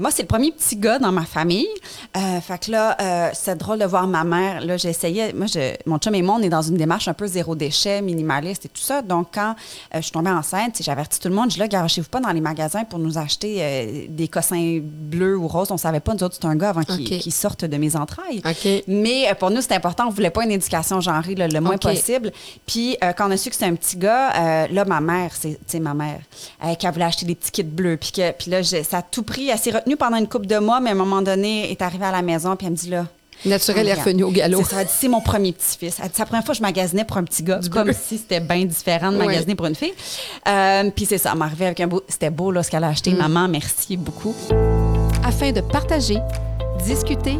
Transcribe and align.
moi, 0.00 0.10
c'est 0.10 0.22
le 0.22 0.28
premier 0.28 0.52
petit 0.52 0.76
gars 0.76 0.98
dans 0.98 1.12
ma 1.12 1.24
famille. 1.24 1.68
Euh, 2.16 2.40
fait 2.40 2.66
que 2.66 2.70
là, 2.70 2.96
euh, 3.00 3.30
c'est 3.32 3.56
drôle 3.56 3.78
de 3.78 3.86
voir 3.86 4.06
ma 4.06 4.24
mère. 4.24 4.60
Là, 4.60 4.76
j'essayais. 4.76 5.32
Moi, 5.32 5.46
je, 5.46 5.74
mon 5.86 5.98
chum 5.98 6.14
et 6.14 6.22
moi, 6.22 6.36
on 6.38 6.42
est 6.42 6.50
dans 6.50 6.62
une 6.62 6.76
démarche 6.76 7.08
un 7.08 7.14
peu 7.14 7.26
zéro 7.26 7.54
déchet, 7.54 8.02
minimaliste 8.02 8.66
et 8.66 8.68
tout 8.68 8.82
ça. 8.82 9.00
Donc, 9.00 9.28
quand 9.32 9.54
euh, 9.94 9.98
je 9.98 10.02
suis 10.02 10.12
tombée 10.12 10.30
enceinte, 10.30 10.76
j'avertis 10.82 11.18
tout 11.18 11.28
le 11.28 11.34
monde. 11.34 11.50
Je 11.50 11.54
dis 11.54 11.60
là, 11.60 11.68
garochez-vous 11.68 12.08
pas 12.08 12.20
dans 12.20 12.30
les 12.30 12.42
magasins 12.42 12.84
pour 12.84 12.98
nous 12.98 13.16
acheter 13.16 13.58
euh, 13.60 14.06
des 14.08 14.28
cossins 14.28 14.80
bleus 14.82 15.38
ou 15.38 15.48
roses. 15.48 15.70
On 15.70 15.78
savait 15.78 16.00
pas, 16.00 16.12
nous 16.12 16.22
autres, 16.22 16.36
c'est 16.40 16.46
un 16.46 16.56
gars 16.56 16.70
avant 16.70 16.82
qu'il 16.82 17.14
OK. 17.14 17.20
qu'il 17.20 17.32
sorte 17.32 17.64
de 17.64 17.76
mes 17.78 17.96
entrailles. 17.96 18.42
OK. 18.44 18.84
Mais 18.88 19.34
pour 19.38 19.50
nous, 19.50 19.62
c'est 19.62 19.74
important. 19.74 20.08
On 20.08 20.10
voulait 20.10 20.30
pas 20.30 20.44
une 20.44 20.52
éducation 20.52 21.00
genrée 21.00 21.34
le, 21.34 21.46
le 21.46 21.60
moins 21.60 21.78
possible. 21.78 22.32
Puis 22.66 22.98
quand 23.16 23.28
on 23.28 23.30
a 23.30 23.36
su 23.36 23.48
que 23.48 23.54
c'était 23.54 23.70
un 23.70 23.74
petit 23.74 23.96
gars, 23.96 24.66
là, 24.68 24.84
ma 24.84 25.00
mère, 25.00 25.30
c'est 25.66 25.80
ma 25.80 25.94
mère, 25.94 26.20
qu'elle 26.78 26.92
voulait 26.92 27.04
acheter 27.04 27.24
des 27.24 27.34
petits 27.34 27.50
kits 27.50 27.62
bleus. 27.62 27.96
Puis, 27.96 28.12
que, 28.12 28.32
puis 28.32 28.50
là, 28.50 28.62
ça 28.62 28.98
a 28.98 29.02
tout 29.02 29.22
pris. 29.22 29.50
S'est 29.56 29.72
retenue 29.86 29.96
pendant 29.96 30.16
une 30.16 30.28
couple 30.28 30.46
de 30.46 30.58
mois, 30.58 30.80
mais 30.80 30.90
à 30.90 30.92
un 30.92 30.96
moment 30.96 31.22
donné, 31.22 31.64
elle 31.66 31.70
est 31.70 31.82
arrivée 31.82 32.04
à 32.06 32.12
la 32.12 32.22
maison, 32.22 32.56
puis 32.56 32.66
elle 32.66 32.72
me 32.72 32.76
dit 32.76 32.90
là. 32.90 33.06
Naturel 33.44 33.86
est 33.88 33.94
revenu 33.94 34.24
au 34.24 34.30
galop. 34.30 34.62
C'est 34.64 34.70
ça, 34.70 34.80
elle 34.80 34.86
dit, 34.86 34.92
c'est 34.96 35.08
mon 35.08 35.20
premier 35.20 35.52
petit-fils. 35.52 35.98
Elle 36.02 36.06
dit, 36.06 36.12
c'est 36.14 36.22
la 36.22 36.26
première 36.26 36.44
fois 36.44 36.54
que 36.54 36.58
je 36.58 36.62
magasinais 36.62 37.04
pour 37.04 37.18
un 37.18 37.24
petit 37.24 37.42
gars, 37.42 37.60
comme 37.70 37.92
si 37.92 38.16
c'était 38.18 38.40
bien 38.40 38.64
différent 38.64 39.12
de 39.12 39.18
Ouais. 39.18 39.26
magasiner 39.26 39.54
pour 39.54 39.66
une 39.66 39.74
fille. 39.74 39.92
Euh, 40.48 40.90
puis 40.94 41.04
c'est 41.04 41.18
ça, 41.18 41.30
elle 41.32 41.38
m'arrivait 41.38 41.66
avec 41.66 41.80
un 41.80 41.86
beau. 41.86 42.02
C'était 42.08 42.30
beau, 42.30 42.50
là, 42.50 42.62
ce 42.62 42.70
qu'elle 42.70 42.82
a 42.84 42.88
acheté. 42.88 43.12
Mm. 43.12 43.18
Maman, 43.18 43.48
merci 43.48 43.96
beaucoup. 43.96 44.34
afin 45.24 45.50
de 45.50 45.60
partager, 45.60 46.18
discuter, 46.84 47.38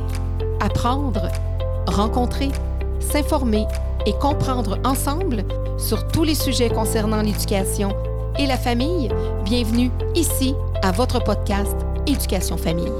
apprendre, 0.61 1.28
rencontrer, 1.87 2.48
s'informer 3.01 3.65
et 4.06 4.12
comprendre 4.15 4.78
ensemble 4.84 5.45
sur 5.78 6.06
tous 6.09 6.25
les 6.25 6.34
sujets 6.34 6.69
concernant 6.69 7.23
l'éducation 7.23 7.95
et 8.39 8.47
la 8.47 8.59
famille. 8.59 9.09
Bienvenue 9.45 9.91
ici 10.17 10.53
à 10.83 10.91
votre 10.91 11.23
podcast 11.23 11.77
Éducation 12.06 12.56
Famille. 12.56 12.92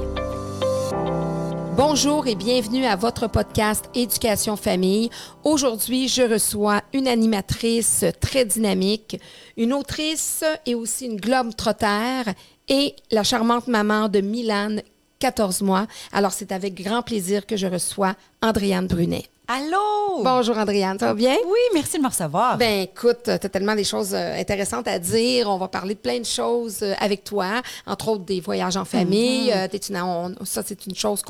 Bonjour 1.77 2.27
et 2.27 2.35
bienvenue 2.35 2.85
à 2.85 2.97
votre 2.97 3.27
podcast 3.27 3.85
Éducation 3.95 4.57
Famille. 4.57 5.09
Aujourd'hui, 5.45 6.09
je 6.09 6.23
reçois 6.23 6.81
une 6.91 7.07
animatrice 7.07 8.03
très 8.19 8.43
dynamique, 8.43 9.17
une 9.55 9.71
autrice 9.71 10.43
et 10.65 10.75
aussi 10.75 11.05
une 11.05 11.21
globe 11.21 11.55
trotter 11.55 12.31
et 12.67 12.95
la 13.09 13.23
charmante 13.23 13.67
maman 13.67 14.09
de 14.09 14.19
Milan, 14.19 14.75
14 15.19 15.61
mois. 15.61 15.87
Alors, 16.11 16.33
c'est 16.33 16.51
avec 16.51 16.75
grand 16.75 17.01
plaisir 17.01 17.45
que 17.45 17.55
je 17.55 17.67
reçois 17.67 18.13
Andréane 18.41 18.87
Brunet. 18.87 19.23
Allô? 19.49 20.23
Bonjour 20.25 20.57
Andréane, 20.57 20.99
ça 20.99 21.05
va 21.07 21.13
bien? 21.13 21.37
Oui, 21.45 21.59
merci 21.73 21.97
de 21.97 22.03
me 22.03 22.09
recevoir. 22.09 22.57
Ben 22.57 22.81
écoute, 22.81 23.19
tu 23.23 23.29
as 23.31 23.37
tellement 23.39 23.75
des 23.75 23.85
choses 23.85 24.13
euh, 24.13 24.37
intéressantes 24.37 24.89
à 24.89 24.99
dire. 24.99 25.49
On 25.49 25.57
va 25.57 25.69
parler 25.69 25.93
de 25.93 25.99
plein 25.99 26.19
de 26.19 26.25
choses 26.25 26.79
euh, 26.81 26.93
avec 26.99 27.23
toi, 27.23 27.61
entre 27.85 28.09
autres 28.09 28.25
des 28.25 28.41
voyages 28.41 28.75
en 28.75 28.83
famille. 28.83 29.49
Euh, 29.53 29.69
t'es 29.69 29.77
une- 29.77 30.01
on- 30.01 30.35
ça, 30.43 30.63
c'est 30.65 30.85
une 30.85 30.95
chose 30.95 31.21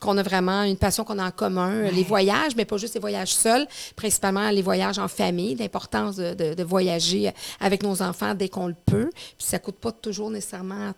qu'on 0.00 0.16
a 0.16 0.22
vraiment, 0.22 0.62
une 0.62 0.78
passion 0.78 1.04
qu'on 1.04 1.18
a 1.18 1.26
en 1.26 1.30
commun. 1.30 1.82
Les 1.90 2.02
voyages, 2.04 2.56
mais 2.56 2.64
pas 2.64 2.78
juste 2.78 2.94
les 2.94 3.00
voyages 3.00 3.34
seuls, 3.34 3.66
principalement 3.94 4.48
les 4.48 4.62
voyages 4.62 4.98
en 4.98 5.08
famille, 5.08 5.54
l'importance 5.56 6.16
de, 6.16 6.32
de- 6.32 6.54
de 6.54 6.62
voyager 6.64 7.30
avec 7.60 7.82
nos 7.82 8.00
enfants 8.00 8.32
dès 8.34 8.48
qu'on 8.48 8.68
le 8.68 8.76
peut. 8.86 9.10
Puis 9.12 9.46
ça 9.46 9.58
coûte 9.58 9.76
pas 9.76 9.92
toujours 9.92 10.30
nécessairement 10.30 10.92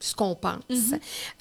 ce 0.00 0.14
qu'on 0.14 0.34
pense. 0.36 0.62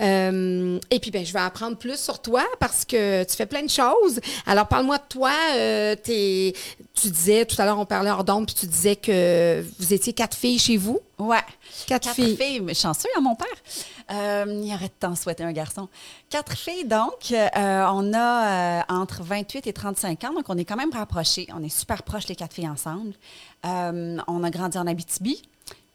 Euh, 0.02 0.80
et 0.90 1.00
puis, 1.00 1.12
ben, 1.12 1.26
je 1.26 1.32
vais 1.34 1.40
apprendre 1.40 1.78
plus 1.78 2.00
sur 2.00 2.20
toi 2.22 2.44
parce 2.60 2.86
que 2.86 3.24
tu 3.24 3.36
fais 3.36 3.46
plein 3.46 3.62
de 3.64 3.70
choses. 3.70 4.20
Alors, 4.46 4.68
parle-moi 4.68 4.98
de 4.98 5.04
toi. 5.10 5.32
Euh, 5.56 5.96
t'es- 5.96 6.54
tu 6.94 7.10
disais, 7.10 7.46
tout 7.46 7.56
à 7.62 7.66
l'heure, 7.66 7.78
on 7.78 7.86
parlait 7.86 8.10
hors 8.10 8.24
d'onde, 8.24 8.48
puis 8.48 8.56
tu 8.56 8.66
disais 8.66 8.96
que 8.96 9.64
vous 9.80 9.94
étiez 9.94 10.14
quatre 10.14 10.36
filles 10.36 10.58
chez 10.60 10.78
vous. 10.78 11.00
Ouais. 11.20 11.38
Quatre 11.86 12.10
filles. 12.16 12.60
mais 12.62 12.74
chanceux 12.74 13.10
à 13.16 13.22
mon 13.22 13.36
père. 13.36 13.48
Euh, 14.12 14.62
il 14.64 14.74
aurait 14.74 14.90
tant 15.00 15.16
souhaité 15.16 15.44
un 15.44 15.52
garçon. 15.52 15.88
Quatre 16.30 16.54
filles, 16.58 16.86
donc. 16.86 17.32
euh, 17.32 17.86
on 17.92 18.14
a 18.14 18.80
euh, 18.80 18.82
entre 18.90 19.22
28 19.22 19.68
et 19.68 19.74
35 19.74 20.24
ans, 20.24 20.34
donc 20.34 20.46
on 20.50 20.58
est 20.58 20.66
quand 20.66 20.76
même 20.78 20.92
rapprochés. 20.94 21.48
On 21.56 21.64
est 21.64 21.70
super 21.76 22.02
proches, 22.04 22.28
les 22.28 22.36
quatre 22.36 22.54
filles 22.54 22.70
ensemble. 22.70 23.14
On 23.64 24.44
a 24.44 24.50
grandi 24.50 24.78
en 24.78 24.88
Abitibi. 24.88 25.42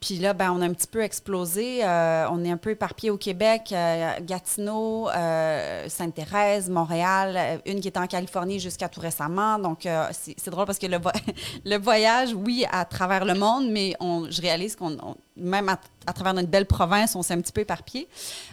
Puis 0.02 0.18
là, 0.18 0.34
ben, 0.34 0.50
on 0.52 0.60
a 0.60 0.66
un 0.66 0.72
petit 0.74 0.88
peu 0.88 1.00
explosé. 1.00 1.84
Euh, 1.84 2.26
on 2.30 2.44
est 2.44 2.50
un 2.50 2.56
peu 2.56 2.70
éparpillé 2.70 3.10
au 3.10 3.16
Québec, 3.16 3.70
euh, 3.72 4.10
Gatineau, 4.22 5.08
euh, 5.08 5.88
Sainte-Thérèse, 5.88 6.68
Montréal, 6.68 7.60
une 7.66 7.80
qui 7.80 7.86
était 7.86 8.00
en 8.00 8.08
Californie 8.08 8.58
jusqu'à 8.58 8.88
tout 8.88 9.00
récemment. 9.00 9.60
Donc, 9.60 9.86
c'est 10.10 10.50
drôle 10.50 10.66
parce 10.66 10.80
que 10.80 10.88
le, 10.88 10.98
vo- 10.98 11.10
le 11.64 11.76
voyage, 11.78 12.34
oui, 12.34 12.66
à 12.72 12.84
travers 12.84 13.24
le 13.24 13.34
monde, 13.34 13.68
mais 13.70 13.94
je 14.00 14.42
réalise 14.42 14.74
qu'on, 14.74 14.96
on- 15.00 15.14
même 15.36 15.68
à 16.06 16.12
travers 16.12 16.34
notre 16.34 16.48
belle 16.48 16.66
province, 16.66 17.14
on 17.16 17.22
s'est 17.22 17.34
un 17.34 17.40
petit 17.40 17.52
peu 17.52 17.60
éparpillé. 17.62 18.08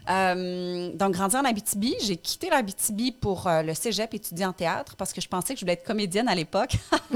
Euh, 0.09 0.91
donc, 0.93 1.13
grandi 1.13 1.35
en 1.35 1.45
Abitibi, 1.45 1.95
j'ai 2.03 2.17
quitté 2.17 2.49
l'Abitibi 2.49 3.11
pour 3.11 3.47
euh, 3.47 3.61
le 3.61 3.73
cégep, 3.73 4.13
étudier 4.13 4.45
en 4.45 4.53
théâtre, 4.53 4.95
parce 4.95 5.13
que 5.13 5.21
je 5.21 5.27
pensais 5.27 5.53
que 5.53 5.59
je 5.59 5.65
voulais 5.65 5.73
être 5.73 5.83
comédienne 5.85 6.27
à 6.27 6.35
l'époque. 6.35 6.73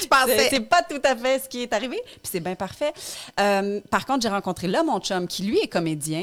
Tu 0.00 0.08
pensais? 0.08 0.48
C'est- 0.50 0.60
pas 0.60 0.82
tout 0.82 1.00
à 1.04 1.14
fait 1.16 1.42
ce 1.44 1.48
qui 1.48 1.62
est 1.62 1.72
arrivé, 1.72 2.00
puis 2.04 2.30
c'est 2.30 2.40
bien 2.40 2.54
parfait. 2.54 2.92
Euh, 3.38 3.80
par 3.90 4.06
contre, 4.06 4.22
j'ai 4.22 4.28
rencontré 4.28 4.66
là 4.66 4.82
mon 4.82 4.98
chum, 5.00 5.26
qui 5.26 5.42
lui 5.44 5.58
est 5.58 5.68
comédien. 5.68 6.22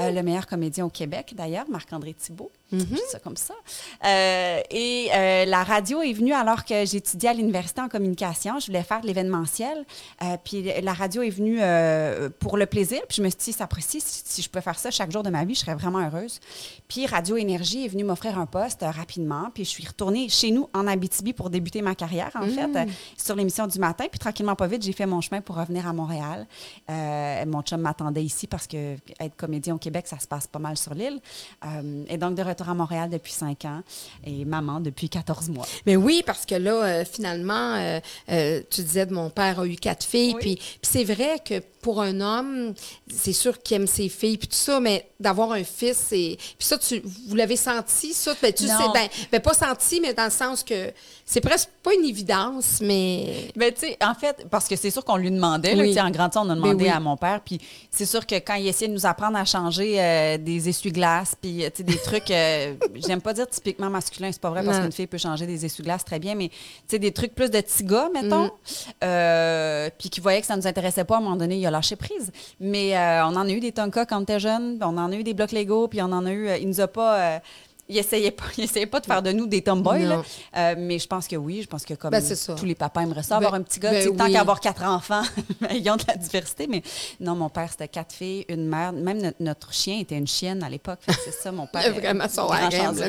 Euh, 0.00 0.10
le 0.10 0.22
meilleur 0.22 0.46
comédien 0.46 0.84
au 0.84 0.90
Québec, 0.90 1.32
d'ailleurs, 1.36 1.64
Marc-André 1.68 2.14
Thibault. 2.14 2.50
Mhm. 2.72 2.80
Je 2.88 2.94
dis 2.94 3.00
ça 3.10 3.18
comme 3.18 3.36
ça. 3.36 3.54
Et 4.70 5.08
la 5.46 5.64
radio 5.64 6.02
est 6.02 6.12
venue 6.12 6.32
alors 6.32 6.64
que 6.64 6.84
j'étudiais 6.84 7.30
à 7.30 7.34
l'université 7.34 7.80
en 7.80 7.88
communication. 7.88 8.58
Je 8.60 8.66
voulais 8.66 8.82
faire 8.84 9.00
de 9.00 9.06
l'événementiel. 9.06 9.84
Puis 10.44 10.70
la 10.82 10.92
radio 10.92 11.22
est 11.22 11.30
venue 11.30 11.58
euh, 11.60 12.28
pour 12.50 12.58
le 12.58 12.66
plaisir. 12.66 13.00
Puis 13.06 13.18
je 13.18 13.22
me 13.22 13.28
suis 13.28 13.38
dit, 13.38 13.52
ça 13.52 13.68
précise, 13.68 14.02
si, 14.04 14.42
je 14.42 14.50
peux 14.50 14.60
faire 14.60 14.76
ça 14.76 14.90
chaque 14.90 15.12
jour 15.12 15.22
de 15.22 15.30
ma 15.30 15.44
vie, 15.44 15.54
je 15.54 15.60
serais 15.60 15.76
vraiment 15.76 16.04
heureuse. 16.04 16.40
Puis 16.88 17.06
Radio 17.06 17.36
Énergie 17.36 17.84
est 17.84 17.88
venue 17.88 18.02
m'offrir 18.02 18.36
un 18.40 18.46
poste 18.46 18.82
euh, 18.82 18.90
rapidement. 18.90 19.52
Puis 19.54 19.64
je 19.64 19.68
suis 19.68 19.86
retournée 19.86 20.28
chez 20.28 20.50
nous 20.50 20.68
en 20.74 20.88
Abitibi 20.88 21.32
pour 21.32 21.48
débuter 21.48 21.80
ma 21.80 21.94
carrière, 21.94 22.32
en 22.34 22.48
fait, 22.48 22.76
euh, 22.76 22.86
sur 23.16 23.36
l'émission 23.36 23.68
du 23.68 23.78
matin. 23.78 24.06
Puis 24.10 24.18
tranquillement, 24.18 24.56
pas 24.56 24.66
vite, 24.66 24.82
j'ai 24.82 24.92
fait 24.92 25.06
mon 25.06 25.20
chemin 25.20 25.40
pour 25.40 25.54
revenir 25.54 25.86
à 25.86 25.92
Montréal. 25.92 26.44
Euh, 26.90 27.46
mon 27.46 27.62
chum 27.62 27.82
m'attendait 27.82 28.24
ici 28.24 28.48
parce 28.48 28.66
que 28.66 28.96
être 29.20 29.36
comédien 29.36 29.76
au 29.76 29.78
Québec, 29.78 30.08
ça 30.08 30.18
se 30.18 30.26
passe 30.26 30.48
pas 30.48 30.58
mal 30.58 30.76
sur 30.76 30.92
l'île. 30.92 31.20
Et 32.08 32.18
donc, 32.18 32.34
de 32.34 32.42
retour 32.42 32.68
à 32.68 32.74
Montréal 32.74 33.10
depuis 33.10 33.32
cinq 33.32 33.64
ans 33.64 33.82
et 34.24 34.44
maman 34.44 34.80
depuis 34.80 35.08
14 35.08 35.50
mois. 35.50 35.66
Mais 35.86 35.94
oui, 35.94 36.24
parce 36.26 36.46
que 36.46 36.56
là, 36.56 37.04
finalement, 37.04 38.00
tu 38.26 38.82
disais 38.82 39.06
de 39.06 39.14
mon 39.14 39.30
père 39.30 39.60
a 39.60 39.66
eu 39.66 39.76
quatre 39.76 40.04
filles. 40.04 40.34
Oui. 40.34 40.40
Puis, 40.40 40.56
puis 40.56 40.78
c'est 40.82 41.04
vrai 41.04 41.38
que 41.44 41.62
pour 41.80 42.02
un 42.02 42.20
homme, 42.20 42.39
c'est 43.14 43.32
sûr 43.32 43.60
qu'il 43.62 43.76
aime 43.76 43.86
ses 43.86 44.08
filles, 44.08 44.38
puis 44.38 44.48
tout 44.48 44.54
ça, 44.56 44.80
mais 44.80 45.08
d'avoir 45.18 45.52
un 45.52 45.64
fils, 45.64 45.96
c'est. 46.08 46.36
Puis 46.58 46.66
ça, 46.66 46.78
tu, 46.78 47.02
vous 47.28 47.34
l'avez 47.36 47.56
senti, 47.56 48.12
ça? 48.14 48.34
Ben, 48.40 48.52
tu 48.52 48.64
Non. 48.64 48.76
sais, 48.78 48.84
ben, 48.94 49.08
ben, 49.32 49.40
pas 49.40 49.54
senti, 49.54 50.00
mais 50.00 50.14
dans 50.14 50.24
le 50.24 50.30
sens 50.30 50.62
que 50.64 50.92
c'est 51.24 51.40
presque 51.40 51.68
pas 51.82 51.92
une 51.94 52.04
évidence, 52.04 52.78
mais. 52.80 53.48
Ben, 53.56 53.72
tu 53.72 53.80
sais, 53.80 53.96
en 54.02 54.14
fait, 54.14 54.46
parce 54.50 54.66
que 54.68 54.76
c'est 54.76 54.90
sûr 54.90 55.04
qu'on 55.04 55.16
lui 55.16 55.30
demandait, 55.30 55.74
là, 55.74 55.82
Oui. 55.82 55.94
sais, 55.94 56.00
en 56.00 56.10
grandissant, 56.10 56.46
on 56.46 56.50
a 56.50 56.54
Ben 56.54 56.60
demandé 56.62 56.84
oui. 56.84 56.90
à 56.90 57.00
mon 57.00 57.16
père, 57.16 57.40
puis 57.44 57.58
c'est 57.90 58.06
sûr 58.06 58.26
que 58.26 58.34
quand 58.36 58.54
il 58.54 58.66
essayait 58.66 58.88
de 58.88 58.94
nous 58.94 59.06
apprendre 59.06 59.36
à 59.36 59.44
changer 59.44 60.00
euh, 60.00 60.38
des 60.38 60.68
essuie-glaces, 60.68 61.34
puis, 61.40 61.64
euh, 61.64 61.70
tu 61.70 61.78
sais, 61.78 61.82
des 61.82 61.96
trucs, 61.98 62.30
euh, 62.30 62.74
j'aime 63.06 63.20
pas 63.20 63.32
dire 63.32 63.48
typiquement 63.48 63.90
masculin, 63.90 64.30
c'est 64.32 64.40
pas 64.40 64.50
vrai, 64.50 64.64
parce 64.64 64.78
qu'une 64.78 64.92
fille 64.92 65.06
peut 65.06 65.18
changer 65.18 65.46
des 65.46 65.64
essuie-glaces 65.64 66.04
très 66.04 66.18
bien, 66.18 66.34
mais, 66.34 66.48
tu 66.48 66.56
sais, 66.88 66.98
des 66.98 67.12
trucs 67.12 67.34
plus 67.34 67.50
de 67.50 67.60
petits 67.60 67.84
gars, 67.84 68.08
mettons, 68.12 68.46
Mm. 68.46 68.50
euh, 69.04 69.90
puis 69.98 70.08
qui 70.10 70.20
voyait 70.20 70.40
que 70.40 70.46
ça 70.46 70.56
nous 70.56 70.66
intéressait 70.66 71.04
pas, 71.04 71.16
à 71.16 71.18
un 71.18 71.20
moment 71.22 71.36
donné, 71.36 71.56
il 71.58 71.66
a 71.66 71.70
lâché 71.70 71.96
prise. 71.96 72.29
Mais 72.60 72.96
euh, 72.96 73.24
on 73.24 73.36
en 73.36 73.48
a 73.48 73.50
eu 73.50 73.60
des 73.60 73.72
Tonka 73.72 74.06
quand 74.06 74.18
on 74.18 74.22
était 74.22 74.40
jeune, 74.40 74.78
on 74.80 74.96
en 74.96 75.12
a 75.12 75.16
eu 75.16 75.22
des 75.22 75.34
blocs 75.34 75.52
Lego, 75.52 75.88
puis 75.88 76.02
on 76.02 76.12
en 76.12 76.26
a 76.26 76.32
eu, 76.32 76.48
euh, 76.48 76.58
il 76.58 76.68
nous 76.68 76.80
a 76.80 76.88
pas... 76.88 77.40
euh, 77.90 77.92
il 77.92 77.98
essayait 77.98 78.30
pas, 78.30 78.44
il 78.58 78.64
essayait 78.64 78.86
pas 78.86 79.00
de 79.00 79.06
faire 79.06 79.22
de 79.22 79.32
nous 79.32 79.46
des 79.46 79.62
tomboys, 79.62 79.98
là. 80.06 80.22
Euh, 80.56 80.74
mais 80.78 80.98
je 80.98 81.06
pense 81.06 81.26
que 81.26 81.36
oui, 81.36 81.60
je 81.62 81.66
pense 81.66 81.84
que 81.84 81.94
comme 81.94 82.10
Ben, 82.10 82.22
tous 82.56 82.64
les 82.64 82.74
papas 82.74 83.02
aimeraient 83.02 83.22
ça, 83.22 83.36
avoir 83.36 83.52
Ben- 83.52 83.58
un 83.58 83.62
petit 83.62 83.80
gars, 83.80 83.90
ben 83.90 84.16
tant 84.16 84.24
oui. 84.26 84.32
qu'à 84.32 84.40
avoir 84.40 84.60
quatre 84.60 84.82
enfants, 84.84 85.22
ils 85.74 85.90
ont 85.90 85.96
de 85.96 86.04
la 86.08 86.16
diversité. 86.16 86.66
Mais 86.68 86.82
non, 87.20 87.34
mon 87.34 87.48
père, 87.48 87.68
c'était 87.70 87.88
quatre 87.88 88.14
filles, 88.14 88.44
une 88.48 88.66
mère. 88.68 88.92
Même 88.92 89.20
notre, 89.20 89.36
notre 89.40 89.72
chien 89.72 89.98
était 89.98 90.16
une 90.16 90.26
chienne 90.26 90.62
à 90.62 90.68
l'époque. 90.68 91.00
C'est 91.24 91.32
ça, 91.34 91.50
mon 91.52 91.66
père. 91.66 91.82
Il 91.86 91.92
vraiment 92.00 92.28
son 92.28 92.48
harem, 92.48 92.94
ça. 92.96 93.06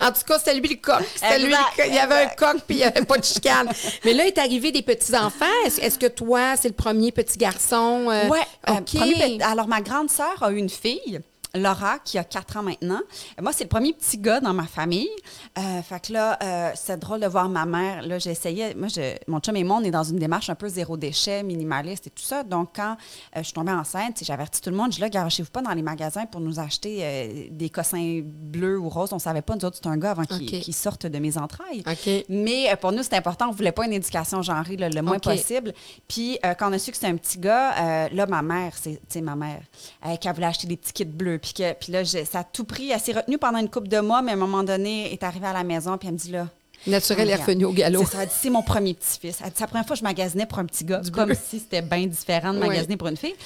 En 0.00 0.12
tout 0.12 0.22
cas, 0.26 0.38
c'était 0.38 0.54
lui 0.54 0.68
le 0.68 0.76
coq. 0.76 1.02
C'était 1.14 1.38
lui 1.38 1.44
le 1.46 1.50
Exact, 1.52 1.76
coq. 1.76 1.84
Il 1.88 1.94
y 1.94 1.98
avait 1.98 2.14
un 2.24 2.28
coq, 2.28 2.56
puis 2.66 2.76
il 2.76 2.78
n'y 2.78 2.84
avait 2.84 3.04
pas 3.04 3.18
de 3.18 3.24
chicane. 3.24 3.68
Mais 4.04 4.12
là, 4.14 4.26
est 4.26 4.38
arrivé 4.38 4.72
des 4.72 4.82
petits-enfants. 4.82 5.44
Est-ce 5.66 5.80
est-ce 5.80 5.98
que 5.98 6.06
toi, 6.06 6.56
c'est 6.56 6.68
le 6.68 6.74
premier 6.74 7.12
petit 7.12 7.38
garçon? 7.38 8.06
euh, 8.10 8.28
Ouais. 8.28 8.38
euh, 8.68 8.74
OK. 8.74 8.94
premier 8.96 9.38
pe- 9.38 9.44
alors, 9.44 9.68
ma 9.68 9.80
grande 9.80 10.10
sœur 10.10 10.42
a 10.42 10.50
eu 10.52 10.56
une 10.56 10.70
fille. 10.70 11.20
Laura, 11.54 11.98
qui 11.98 12.18
a 12.18 12.24
4 12.24 12.58
ans 12.58 12.62
maintenant. 12.62 13.00
Moi, 13.40 13.52
c'est 13.52 13.64
le 13.64 13.68
premier 13.68 13.92
petit 13.92 14.18
gars 14.18 14.40
dans 14.40 14.54
ma 14.54 14.66
famille. 14.66 15.10
Euh, 15.58 15.82
fait 15.82 16.06
que 16.06 16.12
là, 16.12 16.38
euh, 16.42 16.70
c'est 16.74 16.98
drôle 16.98 17.20
de 17.20 17.26
voir 17.26 17.48
ma 17.48 17.66
mère. 17.66 18.02
Là, 18.06 18.18
j'essayais. 18.18 18.74
Moi, 18.74 18.88
je, 18.88 19.16
mon 19.28 19.40
chum 19.40 19.56
et 19.56 19.64
moi, 19.64 19.78
on 19.80 19.84
est 19.84 19.90
dans 19.90 20.04
une 20.04 20.18
démarche 20.18 20.50
un 20.50 20.54
peu 20.54 20.68
zéro 20.68 20.96
déchet, 20.96 21.42
minimaliste 21.42 22.06
et 22.06 22.10
tout 22.10 22.22
ça. 22.22 22.42
Donc, 22.42 22.70
quand 22.76 22.92
euh, 22.92 23.38
je 23.38 23.42
suis 23.42 23.52
tombée 23.52 23.72
enceinte, 23.72 24.22
j'avertis 24.22 24.60
tout 24.60 24.70
le 24.70 24.76
monde. 24.76 24.92
Je 24.92 24.96
dis 24.96 25.00
là, 25.02 25.08
garochez-vous 25.08 25.50
pas 25.50 25.62
dans 25.62 25.74
les 25.74 25.82
magasins 25.82 26.26
pour 26.26 26.40
nous 26.40 26.58
acheter 26.58 26.98
euh, 27.02 27.46
des 27.50 27.70
cossins 27.70 28.20
bleus 28.22 28.78
ou 28.78 28.88
roses. 28.88 29.12
On 29.12 29.18
savait 29.18 29.42
pas, 29.42 29.54
nous 29.54 29.64
autres, 29.64 29.78
c'est 29.82 29.88
un 29.88 29.96
gars 29.96 30.12
avant 30.12 30.24
qu'il 30.24 30.54
OK. 30.54 30.60
qu'il 30.62 30.74
sorte 30.74 31.06
de 31.06 31.18
mes 31.18 31.38
entrailles. 31.38 31.82
Mais 32.28 32.70
euh, 32.72 32.76
pour 32.76 32.92
nous, 32.92 33.02
c'était 33.02 33.16
important. 33.16 33.48
On 33.48 33.52
voulait 33.52 33.72
pas 33.72 33.84
une 33.84 33.92
éducation 33.92 34.42
genrée 34.42 34.76
là, 34.76 34.88
le 34.88 35.02
moins 35.02 35.18
possible. 35.18 35.72
Puis 36.08 36.38
euh, 36.44 36.54
quand 36.54 36.70
on 36.70 36.72
a 36.72 36.78
su 36.78 36.90
que 36.90 36.96
c'était 36.96 37.08
un 37.12 37.16
petit 37.16 37.38
gars, 37.38 37.74
euh, 37.78 38.08
là, 38.12 38.26
ma 38.26 38.42
mère, 38.42 38.72
c'est 38.76 39.20
ma 39.20 39.36
mère, 39.36 39.62
euh, 40.06 40.16
qu'elle 40.16 40.34
voulait 40.34 40.46
acheter 40.46 40.66
des 40.66 40.76
petits 40.76 40.92
kits 40.92 41.04
bleus. 41.04 41.38
Puis, 41.42 41.52
que, 41.52 41.72
puis 41.74 41.92
là, 41.92 42.04
ça 42.04 42.38
a 42.38 42.44
tout 42.44 42.64
pris. 42.64 42.90
Elle 42.90 43.00
s'est 43.00 43.12
retenue 43.12 43.36
pendant 43.36 43.58
une 43.58 43.68
couple 43.68 43.88
de 43.88 43.98
mois, 44.00 44.22
mais 44.22 44.30
à 44.30 44.34
un 44.34 44.38
moment 44.38 44.62
donné, 44.62 45.06
elle 45.08 45.12
est 45.12 45.22
arrivée 45.24 45.48
à 45.48 45.52
la 45.52 45.64
maison, 45.64 45.98
puis 45.98 46.08
elle 46.08 46.14
me 46.14 46.18
dit 46.18 46.30
là. 46.30 46.46
Naturel 46.84 47.28
est 47.28 47.34
Regarde, 47.34 47.48
revenu 47.48 47.64
au 47.66 47.72
galop. 47.72 48.04
C'est 48.10 48.16
ça, 48.16 48.24
c'est 48.28 48.50
mon 48.50 48.62
premier 48.62 48.94
petit-fils. 48.94 49.38
Elle 49.40 49.50
dit, 49.50 49.52
c'est 49.54 49.60
la 49.60 49.66
première 49.68 49.86
fois 49.86 49.94
que 49.94 50.00
je 50.00 50.04
magasinais 50.04 50.46
pour 50.46 50.58
un 50.58 50.64
petit 50.64 50.84
gars, 50.84 51.00
comme 51.12 51.26
bleu. 51.26 51.36
si 51.40 51.60
c'était 51.60 51.80
bien 51.82 52.06
différent 52.08 52.52
de 52.52 52.58
magasiner 52.58 52.96
pour 52.96 53.06
une 53.06 53.16
fille. 53.16 53.36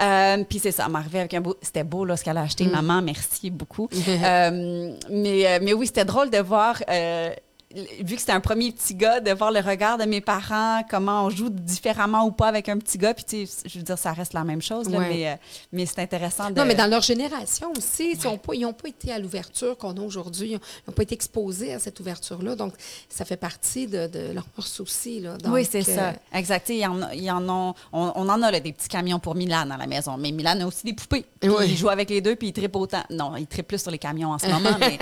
Euh, 0.00 0.44
puis 0.48 0.60
c'est 0.60 0.70
ça, 0.70 0.86
elle 0.88 0.94
arrivée 0.94 1.18
avec 1.18 1.34
un 1.34 1.40
beau... 1.40 1.56
C'était 1.60 1.82
beau, 1.82 2.04
là, 2.04 2.16
ce 2.16 2.22
qu'elle 2.22 2.36
a 2.36 2.42
Mm. 2.42 2.44
acheté. 2.44 2.66
Maman, 2.66 3.02
merci 3.02 3.50
beaucoup. 3.50 3.88
Euh, 4.08 4.94
mais, 5.10 5.46
euh, 5.46 5.58
mais 5.60 5.72
oui, 5.72 5.86
c'était 5.86 6.04
drôle 6.04 6.30
de 6.30 6.38
voir... 6.38 6.80
euh, 6.88 7.30
vu 7.74 8.14
que 8.14 8.20
c'était 8.20 8.32
un 8.32 8.40
premier 8.40 8.70
petit 8.72 8.94
gars, 8.94 9.20
de 9.20 9.32
voir 9.32 9.50
le 9.50 9.60
regard 9.60 9.98
de 9.98 10.04
mes 10.04 10.20
parents, 10.20 10.82
comment 10.88 11.24
on 11.24 11.30
joue 11.30 11.50
différemment 11.50 12.24
ou 12.24 12.30
pas 12.30 12.46
avec 12.48 12.68
un 12.68 12.78
petit 12.78 12.98
gars. 12.98 13.14
Puis, 13.14 13.24
tu 13.24 13.46
sais, 13.46 13.68
je 13.68 13.78
veux 13.78 13.84
dire, 13.84 13.98
ça 13.98 14.12
reste 14.12 14.32
la 14.32 14.44
même 14.44 14.62
chose, 14.62 14.88
là, 14.88 14.98
Ouais. 14.98 15.08
mais, 15.08 15.28
euh, 15.28 15.34
mais 15.72 15.86
c'est 15.86 15.98
intéressant 16.00 16.50
de... 16.50 16.58
Non, 16.58 16.64
mais 16.64 16.74
dans 16.74 16.86
leur 16.86 17.02
génération 17.02 17.72
aussi, 17.76 18.12
ils 18.12 18.24
n'ont 18.24 18.38
pas, 18.38 18.54
ils 18.54 18.64
ont 18.64 18.72
pas 18.72 18.88
été 18.88 19.12
à 19.12 19.18
l'ouverture 19.18 19.76
qu'on 19.76 19.96
a 19.96 20.00
aujourd'hui. 20.00 20.52
Ils 20.52 20.60
n'ont 20.88 20.94
pas 20.94 21.02
été 21.02 21.14
exposés 21.14 21.72
à 21.74 21.78
cette 21.78 21.98
ouverture-là. 22.00 22.54
Donc, 22.54 22.74
ça 23.08 23.24
fait 23.24 23.36
partie 23.36 23.86
de, 23.86 24.06
de 24.06 24.32
leur 24.32 24.44
souci. 24.60 25.20
Là. 25.20 25.36
Donc, 25.38 25.52
oui, 25.54 25.66
c'est 25.68 25.88
euh, 25.88 25.94
ça. 25.94 26.12
Exact. 26.32 26.68
Il 26.68 26.76
y 26.76 26.86
en, 27.30 27.48
ont, 27.48 27.74
on, 27.92 28.12
on 28.14 28.28
en 28.28 28.42
a 28.42 28.50
là, 28.50 28.60
des 28.60 28.72
petits 28.72 28.88
camions 28.88 29.18
pour 29.18 29.34
Milan 29.34 29.68
à 29.70 29.76
la 29.76 29.86
maison, 29.86 30.16
mais 30.16 30.30
Milan 30.30 30.60
a 30.60 30.66
aussi 30.66 30.84
des 30.86 30.92
poupées. 30.94 31.24
Puis 31.40 31.50
Oui. 31.50 31.64
Il 31.68 31.76
joue 31.76 31.88
avec 31.88 32.08
les 32.10 32.20
deux, 32.20 32.36
puis 32.36 32.48
il 32.48 32.52
tripe 32.52 32.76
autant. 32.76 33.02
Non, 33.10 33.36
il 33.36 33.46
tripe 33.46 33.66
plus 33.68 33.82
sur 33.82 33.90
les 33.90 33.98
camions 33.98 34.30
en 34.30 34.38
ce 34.38 34.46
moment, 34.50 34.76
mais, 34.78 34.98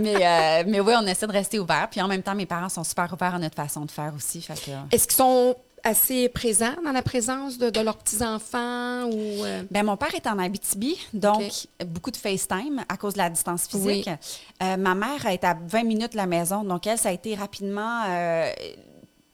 mais, 0.00 0.14
euh, 0.16 0.64
mais 0.66 0.80
oui, 0.80 0.94
on 0.96 1.06
essaie 1.06 1.26
de 1.26 1.32
rester 1.32 1.58
ouvert. 1.58 1.88
Puis 1.92 2.00
en 2.02 2.08
même 2.08 2.22
temps, 2.22 2.34
mes 2.34 2.46
parents 2.46 2.68
sont 2.68 2.82
super 2.82 3.12
ouverts 3.12 3.36
à 3.36 3.38
notre 3.38 3.54
façon 3.54 3.84
de 3.84 3.90
faire 3.92 4.12
aussi. 4.16 4.40
Fait 4.42 4.54
que, 4.54 4.70
Est-ce 4.90 5.06
qu'ils 5.06 5.16
sont 5.16 5.54
assez 5.84 6.28
présents 6.28 6.74
dans 6.84 6.92
la 6.92 7.02
présence 7.02 7.58
de, 7.58 7.68
de 7.68 7.80
leurs 7.80 7.96
petits-enfants 7.98 9.04
ou... 9.06 9.44
euh, 9.44 9.62
Ben, 9.70 9.84
mon 9.84 9.96
père 9.96 10.14
est 10.14 10.26
en 10.26 10.38
Abitibi, 10.38 10.96
donc 11.12 11.42
beaucoup 11.86 12.10
de 12.12 12.16
FaceTime 12.16 12.84
à 12.88 12.96
cause 12.96 13.14
de 13.14 13.18
la 13.18 13.28
distance 13.30 13.66
physique. 13.66 14.08
Oui. 14.08 14.66
Euh, 14.66 14.76
ma 14.76 14.94
mère 14.94 15.26
est 15.26 15.44
à 15.44 15.54
20 15.60 15.82
minutes 15.84 16.12
de 16.12 16.16
la 16.18 16.26
maison, 16.26 16.62
donc 16.64 16.86
elle, 16.86 16.98
ça 16.98 17.08
a 17.10 17.12
été 17.12 17.34
rapidement 17.34 18.04
euh, 18.08 18.50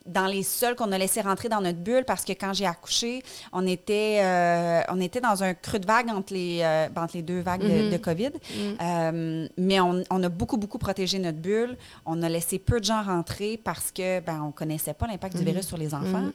dans 0.09 0.27
les 0.27 0.43
seuls 0.43 0.75
qu'on 0.75 0.91
a 0.93 0.99
laissé 0.99 1.21
rentrer 1.21 1.49
dans 1.49 1.61
notre 1.61 1.79
bulle 1.79 2.05
parce 2.05 2.25
que 2.25 2.33
quand 2.33 2.53
j'ai 2.53 2.67
accouché, 2.67 3.23
on 3.53 3.67
était, 3.67 4.21
euh, 4.23 4.83
on 4.89 5.01
était 5.01 5.21
dans 5.21 5.43
un 5.43 5.55
creux 5.55 5.79
de 5.79 5.87
vague 5.87 6.09
entre 6.09 6.33
les, 6.33 6.61
euh, 6.63 6.89
entre 6.97 7.17
les 7.17 7.23
deux 7.23 7.41
vagues 7.41 7.63
de, 7.63 7.91
de 7.91 7.97
COVID. 7.97 8.31
Euh, 8.81 9.49
mais 9.57 9.81
on, 9.81 10.03
on 10.11 10.23
a 10.23 10.29
beaucoup, 10.29 10.57
beaucoup 10.57 10.79
protégé 10.79 11.19
notre 11.19 11.39
bulle. 11.39 11.77
On 12.07 12.23
a 12.23 12.29
laissé 12.29 12.59
peu 12.59 12.81
de 12.81 12.85
gens 12.85 13.03
rentrer 13.03 13.61
parce 13.63 13.93
que 13.93 14.21
ben, 14.21 14.43
on 14.43 14.51
connaissait 14.51 14.95
pas 14.95 15.07
l'impact 15.07 15.37
du 15.37 15.45
virus 15.45 15.67
sur 15.67 15.77
les 15.77 15.95
enfants. 15.95 16.31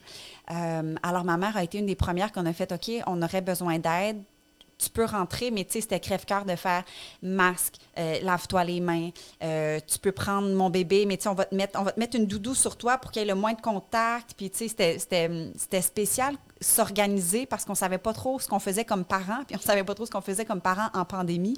Alors, 0.47 1.23
ma 1.23 1.37
mère 1.37 1.57
a 1.57 1.63
été 1.63 1.79
une 1.79 1.85
des 1.85 1.95
premières 1.95 2.31
qu'on 2.31 2.45
a 2.45 2.53
fait 2.53 2.71
OK, 2.71 2.91
on 3.07 3.21
aurait 3.21 3.41
besoin 3.41 3.79
d'aide 3.79 4.21
tu 4.77 4.89
peux 4.89 5.05
rentrer, 5.05 5.51
mais 5.51 5.63
tu 5.65 5.73
sais, 5.73 5.81
c'était 5.81 5.99
crève-cœur 5.99 6.45
de 6.45 6.55
faire 6.55 6.83
masque, 7.21 7.75
euh, 7.97 8.19
lave-toi 8.21 8.63
les 8.63 8.79
mains, 8.79 9.09
euh, 9.43 9.79
tu 9.87 9.99
peux 9.99 10.11
prendre 10.11 10.49
mon 10.49 10.69
bébé, 10.69 11.05
mais 11.05 11.17
tu 11.17 11.23
sais, 11.23 11.29
on 11.29 11.33
va 11.35 11.45
te 11.45 11.55
mettre, 11.55 11.79
on 11.79 11.83
va 11.83 11.91
te 11.91 11.99
mettre 11.99 12.15
une 12.17 12.25
doudou 12.25 12.53
sur 12.55 12.75
toi 12.77 12.97
pour 12.97 13.11
qu'il 13.11 13.21
y 13.21 13.25
ait 13.25 13.27
le 13.27 13.35
moins 13.35 13.53
de 13.53 13.61
contact. 13.61 14.33
Puis 14.37 14.49
tu 14.49 14.69
sais, 14.69 14.97
c'était- 14.99 15.81
spécial 15.81 16.35
s'organiser 16.61 17.45
parce 17.45 17.65
qu'on 17.65 17.75
savait 17.75 17.97
pas 17.97 18.13
trop 18.13 18.39
ce 18.39 18.47
qu'on 18.47 18.59
faisait 18.59 18.85
comme 18.85 19.03
parents, 19.03 19.43
puis 19.45 19.55
on 19.57 19.61
savait 19.61 19.83
pas 19.83 19.93
trop 19.95 20.05
ce 20.05 20.11
qu'on 20.11 20.21
faisait 20.21 20.45
comme 20.45 20.61
parents 20.61 20.89
en 20.93 21.05
pandémie. 21.05 21.55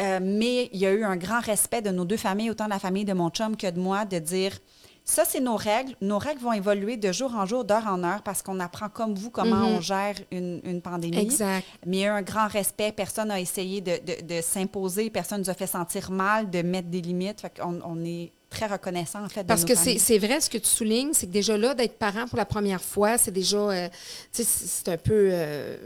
Euh, 0.00 0.20
mais 0.22 0.70
il 0.72 0.78
y 0.80 0.86
a 0.86 0.92
eu 0.92 1.02
un 1.04 1.16
grand 1.16 1.40
respect 1.40 1.82
de 1.82 1.90
nos 1.90 2.04
deux 2.04 2.16
familles, 2.16 2.50
autant 2.50 2.66
de 2.66 2.70
la 2.70 2.78
famille 2.78 3.04
de 3.04 3.14
mon 3.14 3.30
chum 3.30 3.56
que 3.56 3.68
de 3.70 3.80
moi, 3.80 4.04
de 4.04 4.18
dire 4.18 4.52
ça, 5.10 5.24
c'est 5.24 5.40
nos 5.40 5.56
règles. 5.56 5.94
Nos 6.02 6.18
règles 6.18 6.40
vont 6.42 6.52
évoluer 6.52 6.96
de 6.98 7.10
jour 7.12 7.34
en 7.34 7.46
jour, 7.46 7.64
d'heure 7.64 7.86
en 7.86 8.04
heure, 8.04 8.22
parce 8.22 8.42
qu'on 8.42 8.60
apprend 8.60 8.88
comme 8.90 9.14
vous 9.14 9.30
comment 9.30 9.64
on 9.66 9.80
gère 9.80 10.14
une, 10.30 10.60
une 10.64 10.82
pandémie. 10.82 11.18
Exact. 11.18 11.64
Mais 11.86 11.96
il 11.96 12.00
y 12.00 12.04
a 12.04 12.08
eu 12.08 12.10
un 12.10 12.22
grand 12.22 12.46
respect. 12.46 12.92
Personne 12.92 13.28
n'a 13.28 13.40
essayé 13.40 13.80
de, 13.80 13.92
de- 14.04 14.26
de 14.36 14.40
s'imposer. 14.42 15.08
Personne 15.08 15.40
nous 15.40 15.50
a 15.50 15.54
fait 15.54 15.66
sentir 15.66 16.10
mal, 16.10 16.50
de 16.50 16.60
mettre 16.60 16.88
des 16.88 17.00
limites. 17.00 17.40
Fait 17.40 17.52
qu'on 17.58 17.80
on 17.84 18.04
est 18.04 18.32
très 18.50 18.66
reconnaissant, 18.66 19.24
en 19.24 19.28
fait, 19.28 19.42
de 19.42 19.46
Parce 19.46 19.60
nos 19.62 19.68
que 19.68 19.74
c'est 19.74 20.18
vrai 20.18 20.40
ce 20.40 20.48
que 20.48 20.58
tu 20.58 20.68
soulignes, 20.68 21.10
c'est 21.12 21.26
que 21.26 21.32
déjà 21.32 21.56
là, 21.58 21.74
d'être 21.74 21.98
parent 21.98 22.26
pour 22.26 22.38
la 22.38 22.44
première 22.46 22.80
fois, 22.80 23.18
c'est 23.18 23.30
déjà, 23.30 23.56
euh, 23.58 23.88
tu 24.32 24.42
sais, 24.42 24.44
c'est 24.44 24.88
un 24.88 24.96
peu, 24.96 25.28
euh, 25.30 25.76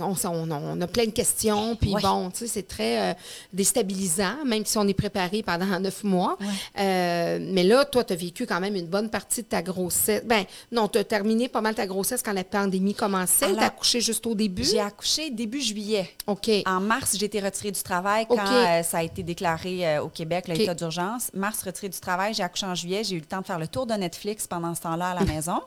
on, 0.00 0.14
on- 0.28 0.50
on 0.50 0.80
a 0.80 0.86
plein 0.86 1.04
de 1.06 1.10
questions, 1.10 1.76
puis 1.76 1.92
Ouais. 1.94 2.00
bon, 2.02 2.30
tu 2.30 2.38
sais, 2.38 2.46
c'est 2.46 2.66
très 2.68 3.10
euh, 3.10 3.14
déstabilisant, 3.52 4.44
même 4.46 4.64
si 4.64 4.78
on 4.78 4.86
est 4.88 4.94
préparé 4.94 5.42
pendant 5.42 5.66
neuf 5.80 6.02
mois. 6.04 6.36
Mais 6.76 7.64
là, 7.64 7.84
toi, 7.84 8.04
tu 8.04 8.12
as 8.12 8.16
vécu 8.16 8.46
quand 8.46 8.60
même 8.60 8.76
une 8.76 8.86
bonne 8.86 9.10
partie 9.10 9.42
de 9.42 9.48
ta 9.48 9.62
grossesse. 9.62 10.22
Ben, 10.24 10.44
non, 10.72 10.88
tu 10.88 10.98
as 10.98 11.04
terminé 11.04 11.48
pas 11.48 11.60
mal 11.60 11.74
ta 11.74 11.86
grossesse 11.86 12.22
quand 12.22 12.32
la 12.32 12.44
pandémie 12.44 12.94
commençait. 12.94 13.52
Tu 13.52 13.58
accouché 13.58 14.00
juste 14.00 14.26
au 14.26 14.34
début? 14.34 14.64
J'ai 14.64 14.80
accouché 14.80 15.30
début 15.30 15.60
juillet. 15.60 16.08
OK. 16.26 16.50
En 16.66 16.80
mars, 16.80 17.16
j'ai 17.18 17.26
été 17.26 17.40
retirée 17.40 17.70
du 17.72 17.82
travail 17.82 18.26
quand 18.28 18.82
ça 18.82 18.98
a 18.98 19.02
été 19.02 19.22
déclaré 19.22 19.98
au 19.98 20.08
Québec, 20.08 20.48
l'état 20.48 20.74
d'urgence. 20.74 21.30
Mars, 21.34 21.62
retirée 21.62 21.88
du 21.88 21.97
travail, 22.00 22.34
j'ai 22.34 22.42
accouché 22.42 22.66
en 22.66 22.74
juillet. 22.74 23.04
J'ai 23.04 23.16
eu 23.16 23.20
le 23.20 23.26
temps 23.26 23.40
de 23.40 23.46
faire 23.46 23.58
le 23.58 23.68
tour 23.68 23.86
de 23.86 23.94
Netflix 23.94 24.46
pendant 24.46 24.74
ce 24.74 24.82
temps-là 24.82 25.10
à 25.10 25.14
la 25.14 25.24
maison. 25.32 25.60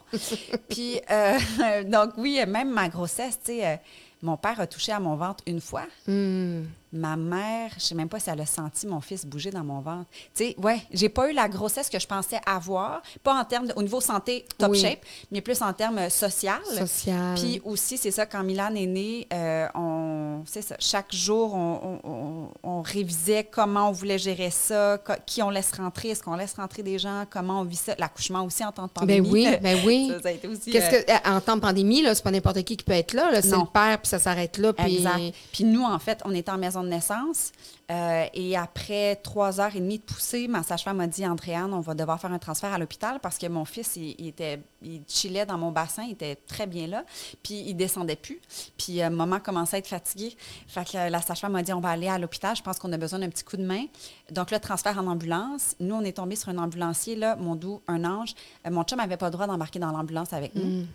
Puis, 0.69 0.99
euh, 1.09 1.83
donc 1.85 2.11
oui, 2.17 2.39
même 2.47 2.71
ma 2.71 2.89
grossesse, 2.89 3.39
tu 3.43 3.53
sais, 3.53 3.67
euh, 3.67 3.75
mon 4.21 4.37
père 4.37 4.59
a 4.59 4.67
touché 4.67 4.91
à 4.91 4.99
mon 4.99 5.15
ventre 5.15 5.43
une 5.47 5.61
fois. 5.61 5.83
Hmm. 6.07 6.63
Ma 6.93 7.15
mère, 7.15 7.71
je 7.77 7.83
sais 7.85 7.95
même 7.95 8.09
pas 8.09 8.19
si 8.19 8.29
elle 8.29 8.41
a 8.41 8.45
senti 8.45 8.85
mon 8.85 8.99
fils 8.99 9.25
bouger 9.25 9.49
dans 9.49 9.63
mon 9.63 9.79
ventre. 9.79 10.09
Tu 10.35 10.43
sais, 10.45 10.55
ouais, 10.61 10.81
j'ai 10.91 11.07
pas 11.07 11.29
eu 11.29 11.33
la 11.33 11.47
grossesse 11.47 11.89
que 11.89 11.99
je 11.99 12.05
pensais 12.07 12.39
avoir, 12.45 13.01
pas 13.23 13.33
en 13.39 13.45
termes 13.45 13.67
de- 13.67 13.73
au 13.77 13.81
niveau 13.81 14.01
santé 14.01 14.45
top 14.57 14.71
Oui. 14.71 14.79
shape, 14.81 14.99
mais 15.31 15.39
plus 15.39 15.61
en 15.61 15.71
termes 15.71 15.99
euh, 15.99 16.09
social. 16.09 16.59
Social. 16.65 17.35
Puis 17.35 17.61
aussi, 17.63 17.97
c'est 17.97 18.11
ça, 18.11 18.25
quand 18.25 18.43
Milan 18.43 18.75
est 18.75 18.85
né, 18.88 19.27
euh, 19.33 19.67
on, 19.75 20.41
c'est 20.45 20.61
ça, 20.61 20.75
chaque 20.79 21.13
jour, 21.15 21.53
on, 21.53 21.99
on- 22.03 22.49
on- 22.69 22.81
révisait 22.81 23.43
comment 23.45 23.89
on 23.89 23.91
voulait 23.91 24.17
gérer 24.17 24.49
ça, 24.49 24.97
qui 25.25 25.41
on 25.43 25.49
laisse 25.49 25.71
rentrer, 25.71 26.09
est-ce 26.09 26.23
qu'on 26.23 26.35
laisse 26.35 26.55
rentrer 26.55 26.83
des 26.83 26.99
gens, 26.99 27.23
comment 27.29 27.61
on 27.61 27.63
vit 27.63 27.75
ça, 27.77 27.93
l'accouchement 27.97 28.43
aussi 28.43 28.65
en 28.65 28.71
temps 28.71 28.88
de 28.88 29.05
Ben 29.05 29.23
pandémie. 29.23 29.29
oui, 29.31 29.47
ben 29.61 29.79
oui. 29.85 30.07
ça, 30.11 30.21
ça 30.23 30.29
a 30.29 30.31
été 30.31 30.47
aussi... 30.47 30.71
Qu'est-ce 30.71 30.95
euh, 30.95 31.01
que, 31.03 31.29
en 31.29 31.39
temps 31.39 31.55
de 31.55 31.61
pandémie, 31.61 32.01
là, 32.01 32.13
c'est 32.15 32.23
pas 32.23 32.31
n'importe 32.31 32.61
qui 32.63 32.75
qui 32.75 32.83
peut 32.83 32.91
être 32.93 33.13
là. 33.13 33.31
là. 33.31 33.41
C'est 33.41 33.51
le 33.55 33.71
père, 33.71 33.99
puis 34.01 34.09
ça 34.09 34.19
s'arrête 34.19 34.57
là. 34.57 34.73
Puis... 34.73 34.97
Exact. 34.97 35.33
Puis 35.53 35.63
nous, 35.63 35.83
en 35.83 35.99
fait, 35.99 36.19
on 36.25 36.33
était 36.33 36.51
en 36.51 36.57
maison 36.57 36.80
de 36.83 36.89
naissance. 36.89 37.51
euh, 37.89 38.25
et 38.33 38.55
après 38.55 39.17
trois 39.17 39.59
heures 39.59 39.75
et 39.75 39.79
demie 39.79 39.97
de 39.99 40.03
poussée, 40.03 40.47
ma 40.47 40.63
sage-femme 40.63 40.97
m'a 40.97 41.07
dit 41.07 41.25
Andréane, 41.25 41.73
on 41.73 41.81
va 41.81 41.93
devoir 41.93 42.19
faire 42.19 42.31
un 42.31 42.39
transfert 42.39 42.71
à 42.71 42.77
l'hôpital 42.77 43.19
parce 43.19 43.37
que 43.37 43.47
mon 43.47 43.65
fils, 43.65 43.95
il, 43.97 44.27
était, 44.27 44.59
il 44.81 45.01
chillait 45.07 45.45
dans 45.45 45.57
mon 45.57 45.71
bassin, 45.71 46.03
il 46.03 46.13
était 46.13 46.35
très 46.35 46.67
bien 46.67 46.87
là. 46.87 47.03
Puis 47.43 47.63
il 47.67 47.75
descendait 47.75 48.15
plus. 48.15 48.39
Puis 48.77 49.01
euh, 49.01 49.09
maman 49.09 49.39
commençait 49.39 49.75
à 49.77 49.79
être 49.79 49.87
fatiguée. 49.87 50.35
Fait 50.67 50.89
que 50.89 50.97
euh, 50.97 51.09
la 51.09 51.21
sage-femme 51.21 51.51
m'a 51.51 51.63
dit 51.63 51.73
on 51.73 51.81
va 51.81 51.89
aller 51.89 52.07
à 52.07 52.17
l'hôpital, 52.17 52.55
je 52.55 52.61
pense 52.61 52.79
qu'on 52.79 52.91
a 52.93 52.97
besoin 52.97 53.19
d'un 53.19 53.29
petit 53.29 53.43
coup 53.43 53.57
de 53.57 53.65
main. 53.65 53.85
Donc 54.31 54.51
le 54.51 54.59
transfert 54.59 54.97
en 54.97 55.07
ambulance. 55.07 55.75
Nous, 55.79 55.95
on 55.95 56.01
est 56.01 56.13
tombé 56.17 56.35
sur 56.35 56.50
un 56.50 56.57
ambulancier, 56.57 57.15
là, 57.15 57.35
mon 57.35 57.55
doux, 57.55 57.81
un 57.88 58.05
ange. 58.05 58.33
Mon 58.69 58.83
chum 58.83 58.97
n'avait 59.00 59.17
pas 59.17 59.27
le 59.27 59.31
droit 59.31 59.47
d'embarquer 59.47 59.79
dans 59.79 59.91
l'ambulance 59.91 60.31
avec 60.33 60.55
nous. 60.55 60.85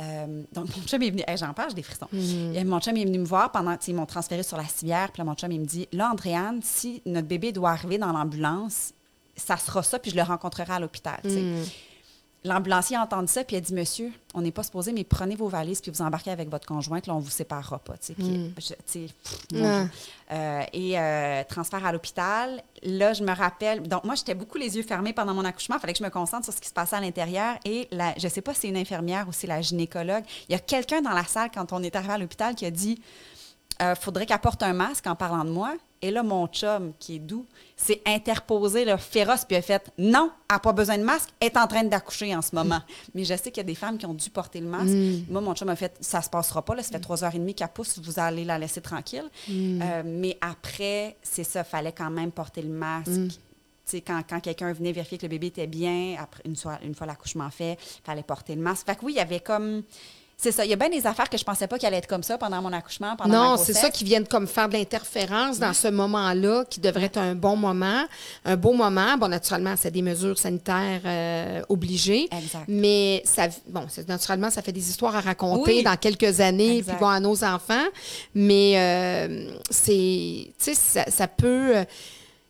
Euh, 0.00 0.42
donc, 0.52 0.66
mon 0.76 0.82
chum 0.84 1.02
est 1.02 1.10
venu. 1.10 1.22
Hey, 1.26 1.36
J'en 1.36 1.52
parle, 1.52 1.70
j'ai 1.70 1.76
des 1.76 1.82
frissons. 1.82 2.06
Et 2.12 2.64
mon 2.64 2.80
chum 2.80 2.96
est 2.96 3.04
venu 3.04 3.18
me 3.18 3.24
voir 3.24 3.50
pendant. 3.50 3.76
Ils 3.86 3.94
m'ont 3.94 4.06
transféré 4.06 4.42
sur 4.42 4.56
la 4.56 4.64
civière. 4.66 5.10
Puis 5.12 5.20
là, 5.20 5.24
mon 5.24 5.34
chum, 5.34 5.50
il 5.50 5.60
me 5.60 5.66
dit 5.66 5.88
Là, 5.92 6.10
Andréane, 6.12 6.60
si 6.62 7.02
notre 7.06 7.26
bébé 7.28 7.52
doit 7.52 7.70
arriver 7.70 7.98
dans 7.98 8.12
l'ambulance, 8.12 8.92
ça 9.36 9.56
sera 9.56 9.82
ça, 9.82 9.98
puis 9.98 10.10
je 10.10 10.16
le 10.16 10.22
rencontrerai 10.22 10.72
à 10.74 10.80
l'hôpital. 10.80 11.18
sais. 11.24 11.42
L'ambulancier 12.44 12.96
a 12.96 13.02
entendu 13.02 13.26
ça, 13.28 13.42
puis 13.42 13.56
il 13.56 13.58
a 13.58 13.60
dit 13.60 13.74
Monsieur, 13.74 14.12
on 14.32 14.40
n'est 14.42 14.52
pas 14.52 14.62
supposé, 14.62 14.92
mais 14.92 15.02
prenez 15.04 15.34
vos 15.34 15.48
valises, 15.48 15.80
puis 15.80 15.90
vous 15.90 16.02
embarquez 16.02 16.30
avec 16.30 16.48
votre 16.48 16.66
conjointe, 16.66 17.06
là, 17.08 17.14
on 17.14 17.18
ne 17.18 17.22
vous 17.24 17.30
séparera 17.30 17.78
pas. 17.80 17.94
je- 18.58 18.74
pff. 19.22 19.46
Euh, 20.30 20.62
et 20.72 20.98
euh, 20.98 21.42
transfert 21.48 21.84
à 21.84 21.90
l'hôpital. 21.92 22.62
Là, 22.84 23.12
je 23.12 23.24
me 23.24 23.32
rappelle. 23.34 23.82
Donc, 23.88 24.04
moi, 24.04 24.14
j'étais 24.14 24.34
beaucoup 24.34 24.58
les 24.58 24.76
yeux 24.76 24.82
fermés 24.84 25.12
pendant 25.12 25.34
mon 25.34 25.44
accouchement. 25.44 25.76
Il 25.76 25.80
fallait 25.80 25.94
que 25.94 25.98
je 25.98 26.04
me 26.04 26.10
concentre 26.10 26.44
sur 26.44 26.52
ce 26.54 26.60
qui 26.60 26.68
se 26.68 26.74
passait 26.74 26.96
à 26.96 27.00
l'intérieur. 27.00 27.56
Et 27.64 27.88
la, 27.90 28.14
je 28.18 28.26
ne 28.26 28.30
sais 28.32 28.40
pas 28.42 28.54
si 28.54 28.60
c'est 28.60 28.68
une 28.68 28.76
infirmière 28.76 29.26
ou 29.28 29.32
si 29.32 29.40
c'est 29.40 29.46
la 29.48 29.60
gynécologue. 29.60 30.22
Il 30.48 30.52
y 30.52 30.54
a 30.54 30.58
quelqu'un 30.60 31.00
dans 31.02 31.10
la 31.14 31.24
salle, 31.24 31.50
quand 31.52 31.72
on 31.72 31.82
est 31.82 31.96
arrivé 31.96 32.12
à 32.12 32.18
l'hôpital, 32.18 32.54
qui 32.54 32.66
a 32.66 32.70
dit 32.70 33.00
euh, 33.82 33.94
faudrait 33.94 34.26
qu'elle 34.26 34.38
porte 34.38 34.62
un 34.62 34.72
masque 34.72 35.06
en 35.06 35.14
parlant 35.14 35.44
de 35.44 35.50
moi. 35.50 35.74
Et 36.00 36.12
là, 36.12 36.22
mon 36.22 36.46
chum, 36.46 36.92
qui 37.00 37.16
est 37.16 37.18
doux, 37.18 37.44
s'est 37.76 38.00
interposé, 38.06 38.86
féroce, 38.98 39.44
puis 39.44 39.56
a 39.56 39.62
fait 39.62 39.90
Non, 39.98 40.30
elle 40.48 40.54
n'a 40.54 40.58
pas 40.60 40.72
besoin 40.72 40.96
de 40.96 41.02
masque, 41.02 41.30
elle 41.40 41.48
est 41.48 41.56
en 41.56 41.66
train 41.66 41.82
d'accoucher 41.82 42.34
en 42.36 42.42
ce 42.42 42.54
moment. 42.54 42.80
Mais 43.14 43.24
je 43.24 43.34
sais 43.34 43.50
qu'il 43.50 43.56
y 43.56 43.60
a 43.60 43.64
des 43.64 43.74
femmes 43.74 43.98
qui 43.98 44.06
ont 44.06 44.14
dû 44.14 44.30
porter 44.30 44.60
le 44.60 44.68
masque. 44.68 44.94
Moi, 45.28 45.40
mon 45.40 45.54
chum 45.54 45.68
a 45.68 45.76
fait 45.76 45.96
Ça 46.00 46.22
se 46.22 46.30
passera 46.30 46.64
pas, 46.64 46.76
là, 46.76 46.82
ça 46.84 46.92
fait 46.92 47.00
trois 47.00 47.24
heures 47.24 47.34
et 47.34 47.38
demie 47.38 47.54
qu'elle 47.54 47.68
pousse, 47.68 47.98
vous 47.98 48.20
allez 48.20 48.44
la 48.44 48.58
laisser 48.58 48.80
tranquille. 48.80 49.28
Euh, 49.50 50.02
mais 50.04 50.38
après, 50.40 51.16
c'est 51.22 51.44
ça, 51.44 51.64
fallait 51.64 51.92
quand 51.92 52.10
même 52.10 52.30
porter 52.30 52.62
le 52.62 52.68
masque. 52.70 53.10
Sais, 53.84 54.02
quand, 54.02 54.22
quand 54.28 54.38
quelqu'un 54.40 54.70
venait 54.72 54.92
vérifier 54.92 55.16
que 55.16 55.22
le 55.22 55.30
bébé 55.30 55.46
était 55.46 55.66
bien, 55.66 56.16
après, 56.20 56.42
une, 56.44 56.56
une 56.82 56.94
fois 56.94 57.06
l'accouchement 57.06 57.48
fait, 57.50 57.72
il 57.80 58.04
fallait 58.04 58.22
porter 58.22 58.54
le 58.54 58.60
masque. 58.60 58.84
Fait 58.86 58.94
que 58.94 59.04
oui, 59.04 59.14
il 59.14 59.16
y 59.16 59.20
avait 59.20 59.40
comme. 59.40 59.82
C'est 60.40 60.52
ça. 60.52 60.64
Il 60.64 60.70
y 60.70 60.72
a 60.72 60.76
bien 60.76 60.88
des 60.88 61.04
affaires 61.04 61.28
que 61.28 61.36
je 61.36 61.42
pensais 61.42 61.66
pas 61.66 61.78
qu'elle 61.80 61.88
allait 61.88 61.96
être 61.98 62.06
comme 62.06 62.22
ça 62.22 62.38
pendant 62.38 62.62
mon 62.62 62.72
accouchement, 62.72 63.16
pendant 63.16 63.30
ma 63.30 63.36
Non, 63.50 63.56
c'est 63.56 63.72
ça 63.72 63.90
qui 63.90 64.04
viennent 64.04 64.26
comme 64.26 64.46
faire 64.46 64.68
de 64.68 64.74
l'interférence 64.74 65.58
dans 65.58 65.72
ce 65.72 65.88
moment-là, 65.88 66.64
qui 66.70 66.78
devrait 66.78 67.06
être 67.06 67.18
un 67.18 67.34
bon 67.34 67.56
moment, 67.56 68.04
un 68.44 68.54
beau 68.56 68.72
moment. 68.72 69.16
Bon, 69.18 69.26
naturellement, 69.26 69.74
c'est 69.76 69.90
des 69.90 70.00
mesures 70.00 70.38
sanitaires 70.38 71.00
euh, 71.04 71.62
obligées. 71.68 72.28
Exact. 72.30 72.66
Mais 72.68 73.20
ça, 73.24 73.48
bon, 73.66 73.84
naturellement, 74.06 74.48
ça 74.50 74.62
fait 74.62 74.70
des 74.70 74.88
histoires 74.88 75.16
à 75.16 75.20
raconter 75.20 75.78
Oui. 75.78 75.82
dans 75.82 75.96
quelques 75.96 76.38
années, 76.38 76.78
Exact. 76.78 76.92
puis 76.92 77.00
bon, 77.00 77.08
à 77.08 77.18
nos 77.18 77.42
enfants. 77.42 77.86
Mais 78.32 78.74
euh, 78.76 79.50
c'est, 79.70 79.92
tu 79.92 80.52
sais, 80.58 80.74
ça, 80.74 81.04
ça 81.10 81.26
peut 81.26 81.78
euh, 81.78 81.84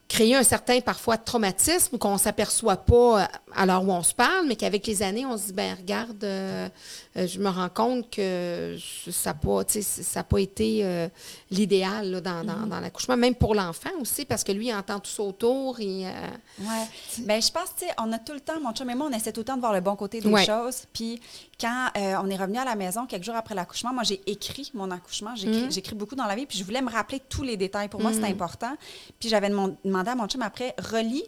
créer 0.08 0.34
un 0.34 0.42
certain 0.42 0.80
parfois 0.80 1.18
traumatisme 1.18 1.98
qu'on 1.98 2.16
s'aperçoit 2.16 2.78
pas 2.78 3.22
euh, 3.22 3.26
à 3.54 3.66
l'heure 3.66 3.84
où 3.84 3.92
on 3.92 4.02
se 4.02 4.14
parle, 4.14 4.46
mais 4.46 4.56
qu'avec 4.56 4.86
les 4.86 5.02
années, 5.02 5.26
on 5.26 5.36
se 5.36 5.48
dit, 5.48 5.52
ben 5.52 5.76
regarde, 5.76 6.24
euh, 6.24 6.66
euh, 7.18 7.26
je 7.26 7.38
me 7.38 7.50
rends 7.50 7.68
compte 7.68 8.08
que 8.10 8.76
ça 9.10 9.30
n'a 9.30 9.34
pas, 9.34 9.62
ça 9.68 10.20
a 10.20 10.24
pas 10.24 10.38
été 10.40 10.80
euh, 10.82 11.08
l'idéal 11.50 12.10
là, 12.10 12.20
dans, 12.22 12.42
dans- 12.42 12.66
dans 12.66 12.80
l'accouchement, 12.80 13.18
même 13.18 13.34
pour 13.34 13.54
l'enfant 13.54 13.90
aussi, 14.00 14.24
parce 14.24 14.44
que 14.44 14.52
lui, 14.52 14.68
il 14.68 14.74
entend 14.74 14.98
tout 14.98 15.10
ça 15.10 15.22
autour. 15.22 15.78
Et, 15.80 16.06
euh, 16.06 16.10
Ouais. 16.60 16.86
Ben, 17.18 17.42
je 17.42 17.52
pense, 17.52 17.74
tu 17.78 17.84
sais, 17.86 17.92
on 17.98 18.10
a 18.12 18.18
tout 18.18 18.32
le 18.32 18.40
temps, 18.40 18.58
mon 18.62 18.72
chum 18.72 18.88
et 18.88 18.94
moi, 18.94 19.08
on 19.12 19.14
essaie 19.14 19.32
tout 19.32 19.40
le 19.40 19.44
temps 19.44 19.56
de 19.56 19.60
voir 19.60 19.74
le 19.74 19.80
bon 19.80 19.94
côté 19.94 20.20
des 20.22 20.28
Ouais. 20.28 20.44
choses. 20.46 20.84
Puis 20.92 21.20
quand 21.60 21.88
euh, 21.96 22.14
on 22.22 22.30
est 22.30 22.36
revenu 22.36 22.58
à 22.58 22.64
la 22.64 22.76
maison, 22.76 23.06
quelques 23.06 23.24
jours 23.24 23.34
après 23.36 23.54
l'accouchement, 23.54 23.92
moi, 23.92 24.02
j'ai 24.04 24.20
écrit 24.30 24.70
mon 24.74 24.90
accouchement. 24.90 25.34
J'écris 25.34 25.94
Mm. 25.94 25.98
beaucoup 25.98 26.14
dans 26.14 26.26
la 26.26 26.36
vie, 26.36 26.46
puis 26.46 26.56
je 26.58 26.64
voulais 26.64 26.82
me 26.82 26.90
rappeler 26.90 27.20
tous 27.20 27.42
les 27.42 27.56
détails. 27.56 27.88
Pour 27.88 28.00
moi, 28.00 28.12
c'était 28.12 28.26
important. 28.28 28.74
Puis 29.18 29.28
j'avais 29.28 29.48
demandé 29.48 29.74
demandé 29.84 30.10
à 30.10 30.14
mon 30.14 30.26
chum 30.28 30.42
après, 30.42 30.74
relis 30.78 31.24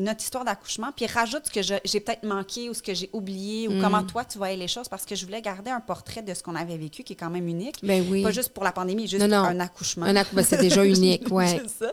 notre 0.00 0.22
histoire 0.22 0.44
d'accouchement, 0.44 0.88
puis 0.96 1.06
rajoute 1.06 1.42
ce 1.46 1.50
que 1.50 1.62
j'ai 1.84 2.00
peut-être 2.00 2.24
manqué 2.24 2.68
ou 2.70 2.74
ce 2.74 2.82
que 2.82 2.94
j'ai 2.94 3.10
oublié 3.12 3.68
ou 3.68 3.72
Mm. 3.72 3.80
comment 3.82 4.02
toi, 4.02 4.24
tu 4.24 4.38
voyais 4.38 4.56
les 4.56 4.68
choses, 4.68 4.88
parce 4.88 5.04
que 5.04 5.14
je 5.14 5.24
voulais 5.26 5.42
garder 5.42 5.70
un 5.70 5.80
portrait 5.80 6.22
de 6.22 6.32
ce 6.34 6.42
qu'on 6.42 6.54
avait 6.54 6.76
vécu, 6.76 7.02
qui 7.02 7.12
est 7.12 7.16
quand 7.16 7.30
même 7.30 7.46
unique. 7.48 7.76
Ben 7.82 8.04
oui. 8.10 8.22
Pas 8.22 8.30
juste 8.30 8.50
pour 8.50 8.64
la 8.64 8.72
pandémie, 8.72 9.06
juste 9.06 9.22
Non, 9.26 9.28
non. 9.42 9.48
un 9.48 9.60
accouchement. 9.60 10.06
un 10.06 10.16
accouchement, 10.16 10.42
c'est 10.48 10.58
déjà 10.60 10.84
unique, 10.96 11.30
ouais. 11.30 11.60
Ça. 11.78 11.92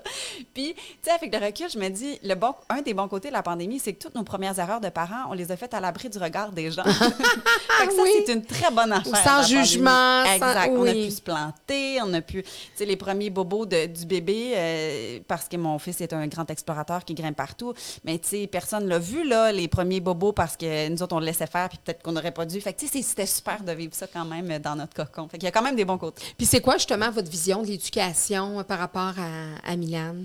Puis, 0.54 0.74
tu 0.76 0.82
sais, 1.04 1.12
avec 1.12 1.34
le 1.34 1.46
recul, 1.46 1.68
je 1.72 1.78
me 1.80 1.90
dis, 1.90 2.18
le 2.24 2.36
bon, 2.36 2.54
un 2.70 2.82
des 2.82 2.94
bons 2.94 3.08
côtés 3.08 3.28
de 3.30 3.34
la 3.34 3.44
pandémie, 3.44 3.80
c'est 3.80 3.94
que 3.94 4.00
toutes 4.04 4.16
nos 4.16 4.24
premières 4.24 4.58
erreurs 4.60 4.82
de 4.82 4.90
parents, 4.90 5.30
on 5.30 5.34
les 5.34 5.52
a 5.52 5.58
faites 5.58 5.74
à 5.74 5.80
l'abri 5.80 6.10
du 6.10 6.18
regard 6.18 6.52
des 6.52 6.72
gens. 6.72 6.84
fait 6.84 7.88
que 7.88 7.94
ça, 7.94 8.02
Oui. 8.04 8.10
c'est 8.26 8.34
une 8.34 8.46
très 8.46 8.72
bonne 8.72 8.92
affaire. 8.92 9.16
Sans 9.18 9.36
la 9.38 9.42
pandémie. 9.42 9.66
jugement, 9.66 10.24
sans- 10.26 10.34
Exact. 10.34 10.72
On 10.74 10.86
a 10.86 10.92
oui. 10.92 11.06
pu 11.06 11.12
se 11.12 11.22
planter, 11.22 12.00
on 12.04 12.14
a 12.14 12.22
pu, 12.22 12.44
tu 12.44 12.50
sais, 12.76 12.86
les 12.86 12.96
premiers 12.96 13.30
bobos 13.30 13.66
de- 13.66 13.86
du 13.88 14.06
bébé, 14.06 14.54
euh, 14.56 15.20
parce 15.28 15.48
que 15.48 15.58
mon 15.58 15.78
fils 15.80 16.02
est 16.02 16.14
un 16.14 16.28
grand 16.28 16.50
explorateur 16.50 17.04
qui 17.06 17.14
grimpe 17.14 17.36
partout, 17.36 17.74
mais 18.04 18.20
tu 18.20 18.30
sais, 18.30 18.48
personne 18.48 18.88
l'a 18.88 19.00
vu, 19.00 19.28
là, 19.28 19.52
les 19.52 19.68
premiers 19.68 20.00
bobos, 20.00 20.34
parce 20.34 20.56
que 20.58 20.90
nous 20.90 21.02
autres, 21.02 21.16
on 21.16 21.20
le 21.20 21.26
laissait 21.26 21.48
faire, 21.48 21.70
puis 21.70 21.78
peut-être 21.84 22.04
qu'on 22.04 22.12
n'aurait 22.12 22.32
pas 22.32 22.46
dû. 22.46 22.60
Fait 22.62 22.74
que, 22.74 22.80
tu 22.80 22.88
sais, 22.88 23.02
c'était 23.02 23.26
super 23.26 23.64
de 23.64 23.72
vivre 23.72 23.94
ça 23.94 24.08
quand 24.08 24.26
même 24.26 24.60
dans 24.60 24.76
notre 24.76 24.94
cocon. 24.94 25.28
Fait 25.28 25.38
qu'il 25.38 25.46
y 25.46 25.50
a 25.50 25.52
quand 25.52 25.62
même 25.62 25.76
des 25.76 25.86
bons 25.86 25.98
côtés. 25.98 26.22
Puis 26.38 26.46
c'est 26.46 26.62
quoi 26.62 26.76
justement 26.76 27.12
votre 27.12 27.30
vision 27.30 27.62
de 27.62 27.68
l'éducation 27.68 28.60
euh, 28.60 28.64
par 28.64 28.80
rapport 28.80 29.14
à, 29.18 29.70
à 29.72 29.76
Milan? 29.76 30.16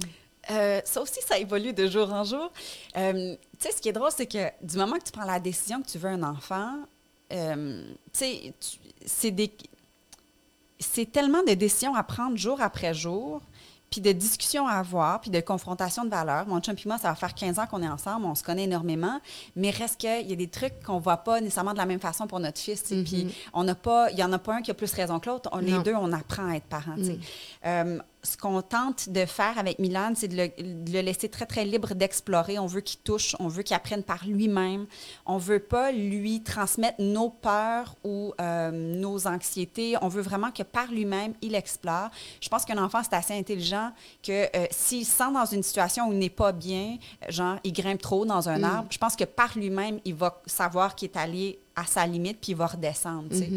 Euh, 0.51 0.81
ça 0.85 1.01
aussi, 1.01 1.21
ça 1.23 1.39
évolue 1.39 1.73
de 1.73 1.87
jour 1.87 2.13
en 2.13 2.25
jour. 2.25 2.51
Euh, 2.97 3.37
tu 3.61 3.69
sais, 3.69 3.77
ce 3.77 3.81
qui 3.81 3.89
est 3.89 3.93
drôle, 3.93 4.11
c'est 4.17 4.27
que 4.27 4.51
du 4.63 4.77
moment 4.77 4.97
que 4.99 5.05
tu 5.05 5.13
prends 5.13 5.25
la 5.25 5.39
décision 5.39 5.81
que 5.81 5.89
tu 5.89 5.99
veux 5.99 6.11
un 6.11 6.23
enfant, 6.23 6.79
euh, 7.33 7.85
tu 8.13 8.19
sais, 8.19 8.55
c'est 9.07 9.31
des... 9.31 9.53
C'est 10.81 11.13
tellement 11.13 11.45
de 11.45 11.55
décisions 11.55 11.95
à 11.95 12.03
prendre 12.03 12.37
jour 12.37 12.61
après 12.61 12.93
jour, 12.93 13.41
puis 13.93 14.01
de 14.01 14.11
discussions 14.11 14.67
à 14.67 14.73
avoir, 14.73 15.21
puis 15.21 15.31
de 15.31 15.39
confrontation 15.41 16.05
de 16.07 16.11
valeurs. 16.11 16.47
Mon 16.47 16.61
chum 16.61 16.75
et 16.75 16.89
moi, 16.89 16.97
ça 16.97 17.11
va 17.11 17.15
faire 17.15 17.35
15 17.35 17.59
ans 17.59 17.67
qu'on 17.67 17.83
est 17.83 17.89
ensemble, 17.89 18.25
on 18.25 18.35
se 18.35 18.43
connaît 18.43 18.65
énormément, 18.65 19.21
mais 19.55 19.69
reste 19.71 20.01
qu'il 20.01 20.29
y 20.29 20.33
a 20.33 20.37
des 20.37 20.49
trucs 20.49 20.83
qu'on 20.83 20.99
voit 20.99 21.19
pas 21.19 21.43
nécessairement 21.43 21.75
de 21.75 21.79
la 21.79 21.85
même 21.85 22.01
façon 22.01 22.27
pour 22.27 22.41
notre 22.41 22.59
fils. 22.59 22.83
sais, 22.83 23.03
Puis 23.05 23.33
on 23.53 23.65
n'a 23.65 23.75
pas, 23.75 24.11
il 24.11 24.19
y 24.19 24.25
en 24.25 24.33
a 24.33 24.39
pas 24.39 24.55
un 24.55 24.63
qui 24.63 24.71
a 24.71 24.75
plus 24.75 24.93
raison 24.95 25.21
que 25.21 25.29
l'autre. 25.29 25.51
Les 25.61 25.79
deux, 25.83 25.95
on 25.95 26.11
apprend 26.13 26.51
à 26.51 26.57
être 26.57 26.65
parents. 26.65 26.97
sais. 26.97 27.19
Euh, 27.67 27.99
ce 28.25 28.37
qu'on 28.37 28.63
tente 28.63 29.09
de 29.09 29.25
faire 29.27 29.59
avec 29.59 29.79
Milan, 29.79 30.13
c'est 30.15 30.29
de 30.29 30.37
le, 30.37 30.49
de 30.49 30.93
le 30.93 31.01
laisser 31.01 31.29
très, 31.29 31.47
très 31.47 31.65
libre 31.65 31.95
d'explorer. 31.95 32.59
On 32.59 32.67
veut 32.67 32.81
qu'il 32.81 33.01
touche, 33.01 33.35
on 33.41 33.49
veut 33.49 33.63
qu'il 33.63 33.75
apprenne 33.75 34.05
par 34.05 34.27
lui-même. 34.27 34.87
On 35.27 35.39
veut 35.39 35.59
pas 35.59 35.91
lui 35.91 36.43
transmettre 36.43 37.01
nos 37.01 37.31
peurs 37.31 37.97
ou 38.05 38.33
euh, 38.41 38.71
nos 38.71 39.27
anxiétés. 39.27 39.97
On 40.03 40.09
veut 40.09 40.23
vraiment 40.23 40.53
que 40.53 40.63
par 40.63 40.87
lui-même, 40.87 41.35
il 41.43 41.55
explore. 41.55 42.11
Je 42.41 42.49
pense 42.49 42.65
qu'un 42.65 42.83
enfant, 42.83 43.01
c'est 43.03 43.17
assez 43.17 43.37
intelligent 43.37 43.91
que 44.23 44.45
euh, 44.57 44.67
s'il 44.71 45.05
se 45.05 45.13
sent 45.13 45.33
dans 45.33 45.47
une 45.47 45.63
situation 45.65 46.09
où 46.09 46.13
il 46.13 46.19
n'est 46.19 46.31
pas 46.31 46.53
bien, 46.53 46.99
genre, 47.29 47.57
il 47.65 47.73
grimpe 47.73 48.01
trop 48.01 48.25
dans 48.25 48.49
un 48.49 48.63
arbre, 48.63 48.89
je 48.91 48.99
pense 48.99 49.17
que 49.17 49.25
par 49.25 49.57
lui-même, 49.59 49.99
il 50.05 50.15
va 50.15 50.41
savoir 50.47 50.95
qu'il 50.95 51.09
est 51.09 51.17
allé 51.17 51.59
à 51.77 51.85
sa 51.87 52.07
limite, 52.07 52.39
puis 52.41 52.53
il 52.53 52.57
va 52.57 52.67
redescendre. 52.67 53.35
sais. 53.35 53.49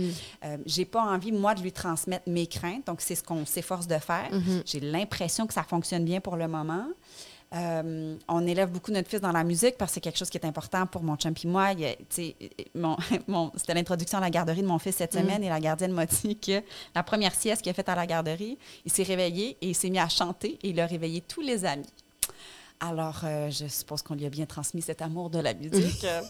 Euh, 0.46 0.58
j'ai 0.66 0.86
pas 0.86 1.02
envie, 1.04 1.32
moi, 1.32 1.54
de 1.56 1.62
lui 1.62 1.72
transmettre 1.72 2.28
mes 2.30 2.48
craintes, 2.48 2.88
donc 2.88 3.02
c'est 3.02 3.16
ce 3.16 3.24
qu'on 3.24 3.46
s'efforce 3.46 3.88
de 3.88 3.98
faire. 3.98 4.30
J'ai 4.66 4.80
l'impression 4.80 5.48
que 5.48 5.54
ça 5.54 5.64
fonctionne 5.64 6.06
bien 6.06 6.20
pour 6.22 6.36
le 6.36 6.48
moment. 6.48 6.86
Euh, 7.54 8.16
on 8.28 8.46
élève 8.48 8.70
beaucoup 8.72 8.92
notre 8.92 9.08
fils 9.08 9.22
dans 9.22 9.32
la 9.32 9.44
musique 9.44 9.78
parce 9.78 9.92
que 9.92 9.94
c'est 9.96 10.02
quelque 10.02 10.18
chose 10.18 10.30
qui 10.30 10.38
est 10.38 10.46
important 10.46 10.88
pour 10.88 11.04
mon 11.04 11.16
chum 11.16 11.34
et 11.42 11.48
moi. 11.48 11.70
Sais, 12.10 12.36
mon- 12.74 12.98
mon- 13.28 13.52
C'était 13.56 13.76
l'introduction 13.76 14.18
à 14.18 14.22
la 14.22 14.30
garderie 14.30 14.62
de 14.62 14.68
mon 14.68 14.80
fils 14.80 14.96
cette 14.96 15.14
semaine 15.14 15.44
et 15.44 15.50
la 15.50 15.60
gardienne 15.60 15.92
m'a 15.92 16.06
dit 16.06 16.36
que 16.38 16.62
la 16.96 17.04
première 17.04 17.34
sieste 17.36 17.62
qu'il 17.62 17.70
a 17.70 17.74
faite 17.74 17.88
à 17.88 17.96
la 17.96 18.08
garderie, 18.08 18.58
il 18.84 18.92
s'est 18.92 19.04
réveillé 19.04 19.58
et 19.62 19.70
il 19.70 19.76
s'est 19.76 19.90
mis 19.90 20.00
à 20.00 20.10
chanter 20.10 20.58
et 20.64 20.70
il 20.70 20.80
a 20.80 20.86
réveillé 20.88 21.22
tous 21.22 21.42
les 21.42 21.64
amis. 21.66 21.86
Alors, 22.82 23.22
euh, 23.24 23.50
je 23.50 23.68
suppose 23.68 24.02
qu'on 24.02 24.16
lui 24.16 24.26
a 24.26 24.30
bien 24.30 24.46
transmis 24.46 24.82
cet 24.82 25.02
amour 25.02 25.30
de 25.30 25.40
la 25.40 25.54
musique. 25.56 26.04
Euh, 26.04 26.22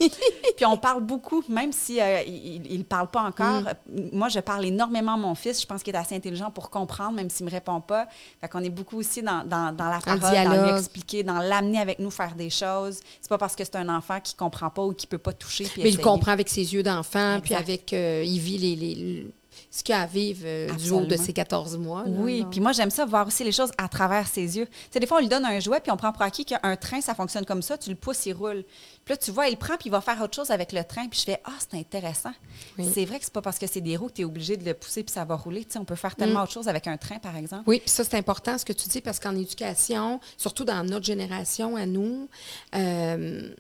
Puis 0.56 0.66
on 0.66 0.78
parle 0.78 1.04
beaucoup, 1.04 1.44
même 1.50 1.72
si 1.72 2.00
euh, 2.00 2.22
il 2.24 2.78
ne 2.78 2.84
parle 2.84 3.10
pas 3.10 3.24
encore. 3.24 3.64
Euh, 3.68 4.02
Moi, 4.14 4.30
je 4.30 4.40
parle 4.40 4.64
énormément 4.66 5.14
à 5.14 5.18
mon 5.18 5.34
fils. 5.36 5.60
Je 5.62 5.66
pense 5.66 5.82
qu'il 5.82 5.96
est 5.96 5.98
assez 5.98 6.16
intelligent 6.16 6.52
pour 6.52 6.70
comprendre, 6.70 7.14
même 7.14 7.30
s'il 7.30 7.46
ne 7.46 7.50
me 7.52 7.56
répond 7.56 7.82
pas. 7.82 8.08
Fait 8.42 8.48
qu'on 8.48 8.60
est 8.64 8.70
beaucoup 8.70 8.98
aussi 9.00 9.22
dans, 9.24 9.44
dans, 9.44 9.76
dans 9.76 9.90
la 9.90 10.00
parole, 10.00 10.20
dans 10.22 10.64
lui 10.72 10.78
expliquer, 10.78 11.24
dans 11.24 11.40
l'amener 11.40 11.80
avec 11.80 12.00
nous 12.00 12.12
faire 12.12 12.36
des 12.36 12.52
choses. 12.52 13.00
C'est 13.22 13.30
pas 13.30 13.40
parce 13.40 13.56
que 13.56 13.64
c'est 13.64 13.76
un 13.78 13.90
enfant 13.90 14.20
qui 14.22 14.36
comprend 14.36 14.70
pas 14.70 14.84
ou 14.84 14.94
qui 14.94 15.08
peut 15.08 15.18
pas 15.18 15.34
toucher. 15.34 15.64
puis 15.66 15.82
Mais 15.82 15.90
il 15.90 15.94
essayer. 15.94 16.04
comprend 16.04 16.32
avec 16.32 16.48
ses 16.50 16.74
yeux 16.74 16.84
d'enfant, 16.84 17.40
puis 17.44 17.56
avec, 17.56 17.92
euh, 17.92 18.24
il 18.26 18.40
vit 18.40 18.58
les, 18.60 18.76
les- 18.76 19.28
ce 19.76 19.84
qu'il 19.84 19.94
y 19.94 19.98
a 19.98 20.02
à 20.04 20.06
vivre 20.06 20.44
euh, 20.46 20.72
du 20.76 20.92
haut 20.92 21.02
de 21.06 21.18
ses 21.18 21.34
14 21.34 21.78
mois. 21.78 22.04
là. 22.06 22.12
Oui, 22.20 22.46
puis 22.50 22.62
moi, 22.62 22.72
j'aime 22.72 22.90
ça, 22.90 23.04
voir 23.06 23.28
aussi 23.28 23.44
les 23.44 23.52
choses 23.52 23.72
à 23.78 23.90
travers 23.90 24.26
ses 24.26 24.58
yeux. 24.58 24.68
Tu 24.68 24.72
sais, 24.92 25.00
des 25.02 25.06
fois, 25.06 25.18
on 25.18 25.20
lui 25.20 25.28
donne 25.28 25.44
un 25.44 25.60
jouet, 25.60 25.82
puis 25.82 25.92
on 25.92 25.98
prend 25.98 26.14
pour 26.14 26.22
acquis 26.22 26.46
qu'un 26.46 26.76
train, 26.78 27.02
ça 27.02 27.14
fonctionne 27.14 27.44
comme 27.46 27.62
ça, 27.62 27.78
tu 27.78 27.90
le 27.90 27.98
pousses, 27.98 28.26
il 28.26 28.32
roule. 28.34 28.64
Puis 29.04 29.14
là, 29.14 29.18
tu 29.18 29.32
vois, 29.32 29.50
il 29.50 29.58
prend, 29.58 29.74
puis 29.76 29.88
il 29.88 29.92
va 29.92 30.00
faire 30.00 30.22
autre 30.22 30.34
chose 30.34 30.50
avec 30.50 30.72
le 30.72 30.82
train, 30.86 31.08
puis 31.10 31.20
je 31.20 31.26
fais, 31.26 31.42
ah, 31.44 31.52
c'est 31.60 31.78
intéressant. 31.78 32.32
Oui. 32.80 32.90
C'est 32.94 33.04
vrai 33.04 33.20
que 33.20 33.26
c'est 33.26 33.34
pas 33.34 33.42
parce 33.42 33.60
que 33.60 33.68
c'est 33.68 33.82
des 33.82 33.98
roues 33.98 34.08
que 34.08 34.14
tu 34.14 34.22
es 34.22 34.26
obligé 34.26 34.56
de 34.56 34.64
le 34.64 34.74
pousser, 34.74 35.04
puis 35.04 35.12
ça 35.14 35.26
va 35.26 35.36
rouler. 35.36 35.66
Tu 35.66 35.74
sais, 35.74 35.80
on 35.80 35.84
peut 35.86 35.96
faire 35.96 36.16
tellement 36.16 36.40
Mm. 36.40 36.44
autre 36.44 36.54
chose 36.54 36.68
avec 36.70 36.88
un 36.88 36.96
train, 36.96 37.20
par 37.20 37.36
exemple. 37.36 37.64
Oui, 37.68 37.80
puis 37.82 37.90
ça, 37.90 38.06
c'est 38.06 38.16
important 38.18 38.58
ce 38.58 38.64
que 38.64 38.72
tu 38.74 38.88
dis, 38.88 39.02
parce 39.02 39.20
qu'en 39.20 39.36
éducation, 39.36 40.22
surtout 40.38 40.64
dans 40.64 40.86
notre 40.86 41.06
génération 41.06 41.76
à 41.76 41.86
nous, 41.86 42.30
euh, 42.76 43.54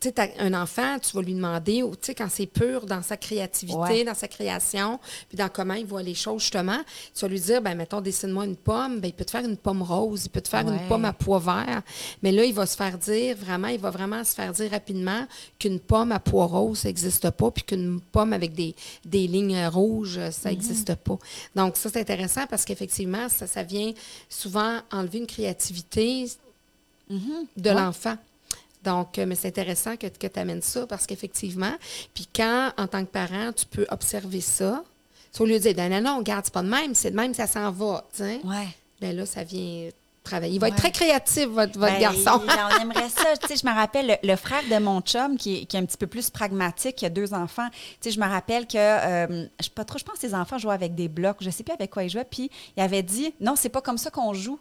tu 0.00 0.08
sais, 0.08 0.34
un 0.38 0.54
enfant, 0.54 0.98
tu 0.98 1.14
vas 1.14 1.20
lui 1.22 1.34
demander, 1.34 1.82
ou, 1.82 1.90
tu 1.90 2.06
sais, 2.06 2.14
quand 2.14 2.28
c'est 2.30 2.46
pur 2.46 2.86
dans 2.86 3.02
sa 3.02 3.16
créativité, 3.18 3.76
Ouais. 3.78 4.04
dans 4.04 4.14
sa 4.14 4.28
création, 4.28 4.98
puis 5.28 5.36
dans 5.36 5.48
comment 5.50 5.74
il 5.74 5.84
voit 5.84 6.02
les 6.02 6.14
choses, 6.14 6.40
justement, 6.42 6.78
tu 7.14 7.20
vas 7.20 7.28
lui 7.28 7.38
dire, 7.40 7.60
ben 7.60 7.74
mettons, 7.76 8.00
dessine-moi 8.00 8.46
une 8.46 8.56
pomme, 8.56 9.00
ben 9.00 9.08
il 9.08 9.12
peut 9.12 9.24
te 9.26 9.30
faire 9.30 9.44
une 9.44 9.58
pomme 9.58 9.82
rose, 9.82 10.24
il 10.24 10.30
peut 10.30 10.40
te 10.40 10.48
faire 10.48 10.64
Ouais. 10.64 10.72
une 10.72 10.88
pomme 10.88 11.04
à 11.04 11.12
pois 11.12 11.38
vert, 11.38 11.82
mais 12.22 12.32
là, 12.32 12.44
il 12.44 12.54
va 12.54 12.64
se 12.66 12.76
faire 12.76 12.96
dire, 12.96 13.36
vraiment, 13.36 13.68
il 13.68 13.78
va 13.78 13.90
vraiment 13.90 14.24
se 14.24 14.34
faire 14.34 14.52
dire 14.52 14.70
rapidement 14.70 15.26
qu'une 15.58 15.78
pomme 15.80 16.12
à 16.12 16.18
pois 16.18 16.46
rose, 16.46 16.78
ça 16.78 16.88
n'existe 16.88 17.28
pas, 17.30 17.50
puis 17.50 17.64
qu'une 17.64 18.00
pomme 18.00 18.32
avec 18.32 18.54
des, 18.54 18.74
des 19.04 19.26
lignes 19.26 19.66
rouges, 19.66 20.18
ça 20.30 20.48
n'existe 20.50 20.94
pas. 20.94 21.18
Donc, 21.54 21.76
ça, 21.76 21.90
c'est 21.90 22.00
intéressant 22.00 22.46
parce 22.46 22.64
qu'effectivement, 22.64 23.28
ça, 23.28 23.46
ça 23.46 23.62
vient 23.62 23.92
souvent 24.28 24.78
enlever 24.90 25.18
une 25.18 25.26
créativité 25.26 26.26
de 27.10 27.16
Ouais. 27.68 27.74
l'enfant. 27.74 28.16
Donc, 28.84 29.18
euh, 29.18 29.26
mais 29.26 29.34
c'est 29.34 29.48
intéressant 29.48 29.96
que, 29.96 30.06
que 30.06 30.26
tu 30.26 30.38
amènes 30.38 30.62
ça 30.62 30.86
parce 30.86 31.06
qu'effectivement, 31.06 31.72
puis 32.14 32.26
quand, 32.34 32.72
en 32.78 32.86
tant 32.86 33.04
que 33.04 33.10
parent, 33.10 33.52
tu 33.52 33.66
peux 33.66 33.86
observer 33.90 34.40
ça, 34.40 34.82
tu 35.32 35.42
vas 35.42 35.48
lui 35.48 35.60
dire, 35.60 35.74
non, 35.76 35.88
non, 35.88 36.00
non, 36.00 36.18
regarde, 36.18 36.44
c'est 36.44 36.54
pas 36.54 36.62
de 36.62 36.68
même, 36.68 36.94
c'est 36.94 37.10
de 37.10 37.16
même, 37.16 37.34
ça 37.34 37.46
s'en 37.46 37.70
va, 37.70 38.04
tu 38.12 38.24
sais. 38.24 38.40
Ouais. 38.44 38.68
Ben 39.00 39.16
là, 39.16 39.26
ça 39.26 39.44
vient 39.44 39.88
travailler. 40.22 40.54
Il 40.54 40.60
va 40.60 40.68
être 40.68 40.76
très 40.76 40.90
créatif, 40.90 41.46
votre, 41.46 41.78
votre 41.78 41.92
Ben, 41.92 42.00
garçon. 42.00 42.42
on 42.78 42.82
aimerait 42.82 43.08
ça. 43.08 43.36
Tu 43.36 43.48
sais, 43.48 43.56
je 43.56 43.66
me 43.66 43.74
rappelle 43.74 44.06
le, 44.22 44.28
le 44.28 44.36
frère 44.36 44.62
de 44.70 44.78
mon 44.78 45.00
chum 45.00 45.36
qui 45.36 45.58
est, 45.58 45.64
qui 45.64 45.76
est 45.76 45.80
un 45.80 45.84
petit 45.84 45.96
peu 45.96 46.06
plus 46.06 46.30
pragmatique, 46.30 46.96
qui 46.96 47.06
a 47.06 47.10
deux 47.10 47.32
enfants. 47.32 47.68
Tu 47.70 47.78
sais, 48.00 48.10
je 48.10 48.20
me 48.20 48.26
rappelle 48.26 48.66
que 48.66 48.76
euh, 48.76 49.46
je 49.58 49.64
sais 49.64 49.70
pas 49.74 49.84
trop, 49.84 49.98
je 49.98 50.04
pense 50.04 50.14
que 50.14 50.20
ses 50.20 50.34
enfants 50.34 50.58
jouaient 50.58 50.74
avec 50.74 50.94
des 50.94 51.08
blocs. 51.08 51.38
Je 51.40 51.50
sais 51.50 51.62
plus 51.62 51.72
avec 51.72 51.90
quoi 51.90 52.04
ils 52.04 52.10
jouaient. 52.10 52.26
Puis 52.28 52.50
il 52.76 52.82
avait 52.82 53.02
dit 53.02 53.32
non, 53.40 53.56
c'est 53.56 53.68
pas 53.68 53.80
comme 53.80 53.98
ça 53.98 54.10
qu'on 54.10 54.34
joue. 54.34 54.58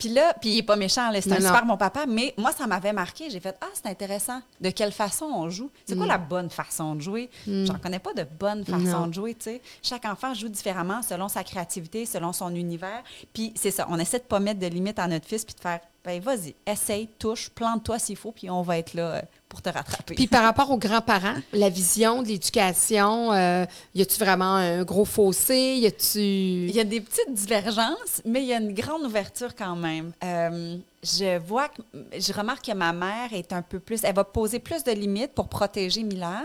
Puis 0.00 0.08
là, 0.08 0.34
puis 0.40 0.50
il 0.50 0.58
est 0.58 0.62
pas 0.64 0.74
méchant, 0.74 1.10
c'est 1.20 1.30
un 1.30 1.38
non. 1.38 1.46
super 1.46 1.64
bon 1.66 1.76
papa, 1.76 2.06
mais 2.08 2.34
moi, 2.36 2.50
ça 2.50 2.66
m'avait 2.66 2.92
marqué. 2.92 3.30
J'ai 3.30 3.38
fait 3.38 3.56
Ah, 3.60 3.66
c'est 3.74 3.86
intéressant. 3.86 4.40
De 4.60 4.70
quelle 4.70 4.90
façon 4.92 5.26
on 5.26 5.48
joue? 5.50 5.70
C'est 5.86 5.94
Mm. 5.94 5.98
quoi 5.98 6.06
la 6.08 6.18
bonne 6.18 6.50
façon 6.50 6.94
de 6.96 7.00
jouer? 7.02 7.30
J'en 7.46 7.78
connais 7.78 7.98
pas 8.00 8.14
de 8.14 8.24
bonne 8.24 8.64
façon 8.64 8.78
Non. 9.00 9.06
de 9.06 9.14
jouer, 9.14 9.34
tu 9.34 9.44
sais. 9.44 9.62
Chaque 9.82 10.06
enfant 10.06 10.34
joue 10.34 10.48
différemment 10.48 11.02
selon 11.02 11.28
sa 11.28 11.44
créativité, 11.44 12.06
selon 12.06 12.32
son 12.32 12.52
univers. 12.54 13.02
Puis 13.34 13.52
c'est 13.54 13.70
ça, 13.70 13.86
on 13.90 13.98
essaie 13.98 14.18
de 14.18 14.24
pas 14.24 14.40
mettre 14.40 14.58
de 14.58 14.66
limites 14.66 14.98
à 14.98 15.06
notre 15.06 15.26
fils, 15.28 15.44
puis 15.44 15.54
de 15.54 15.60
faire 15.60 15.80
ben 16.02 16.18
vas-y, 16.18 16.54
essaye, 16.66 17.08
touche, 17.18 17.50
plante-toi 17.50 17.98
s'il 17.98 18.16
faut, 18.16 18.32
puis 18.32 18.48
on 18.48 18.62
va 18.62 18.78
être 18.78 18.94
là 18.94 19.02
euh, 19.16 19.20
pour 19.50 19.60
te 19.60 19.68
rattraper. 19.68 20.14
Puis 20.14 20.26
par 20.28 20.42
rapport 20.44 20.70
aux 20.70 20.78
grands-parents, 20.78 21.34
la 21.52 21.68
vision 21.68 22.22
de 22.22 22.28
l'éducation, 22.28 23.32
euh, 23.32 23.66
y 23.94 24.00
a-tu 24.00 24.18
vraiment 24.18 24.54
un 24.54 24.82
gros 24.84 25.04
fossé? 25.04 25.74
Y 25.82 25.86
a-tu. 25.86 26.20
Il 26.20 26.70
y 26.70 26.80
a 26.80 26.84
des 26.84 27.00
petites 27.02 27.34
divergences, 27.34 28.22
mais 28.24 28.40
il 28.42 28.46
y 28.48 28.54
a 28.54 28.58
une 28.58 28.72
grande 28.72 29.02
ouverture 29.02 29.54
quand 29.54 29.76
même. 29.76 30.12
Euh, 30.24 30.76
je 31.02 31.38
vois 31.38 31.68
que, 31.68 31.80
je 32.18 32.32
remarque 32.32 32.66
que 32.66 32.72
ma 32.72 32.92
mère 32.92 33.32
est 33.32 33.52
un 33.54 33.62
peu 33.62 33.80
plus, 33.80 34.00
elle 34.04 34.14
va 34.14 34.22
poser 34.22 34.58
plus 34.58 34.84
de 34.84 34.92
limites 34.92 35.32
pour 35.32 35.48
protéger 35.48 36.02
Milan. 36.02 36.44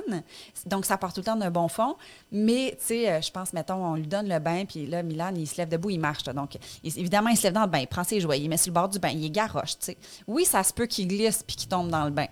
Donc, 0.66 0.86
ça 0.86 0.98
part 0.98 1.12
tout 1.14 1.20
le 1.20 1.26
temps 1.26 1.36
d'un 1.36 1.52
bon 1.52 1.68
fond. 1.68 1.96
Mais, 2.32 2.72
tu 2.80 2.86
sais, 2.88 3.12
euh, 3.12 3.22
je 3.22 3.32
pense, 3.32 3.52
mettons, 3.54 3.86
on 3.86 3.96
lui 3.96 4.08
donne 4.08 4.30
le 4.30 4.40
bain, 4.40 4.64
puis 4.66 4.88
là, 4.88 5.04
Milan, 5.04 5.32
il 5.36 5.46
se 5.48 5.58
lève 5.58 5.68
debout, 5.70 5.90
il 5.90 6.00
marche. 6.00 6.26
là. 6.26 6.34
Donc, 6.34 6.58
il- 6.84 6.98
évidemment, 7.00 7.30
il 7.30 7.38
se 7.38 7.44
lève 7.44 7.54
dans 7.54 7.64
le 7.66 7.68
bain, 7.70 7.80
il 7.80 7.88
prend 7.88 8.04
ses 8.06 8.20
jouets, 8.22 8.40
il 8.40 8.48
met 8.50 8.56
sur 8.58 8.70
le 8.72 8.76
bord 8.76 8.88
du 8.90 8.98
bain, 8.98 9.10
il 9.10 9.26
est 9.26 9.30
garoche, 9.30 9.78
tu 9.78 9.86
sais. 9.88 9.98
Oui, 10.26 10.46
ça 10.46 10.64
se 10.64 10.72
peut 10.74 10.86
qu'il 10.86 11.08
glisse 11.10 11.44
puis 11.46 11.58
qu'il 11.58 11.68
tombe 11.68 11.90
dans 11.90 12.06
le 12.06 12.12
bain. 12.12 12.28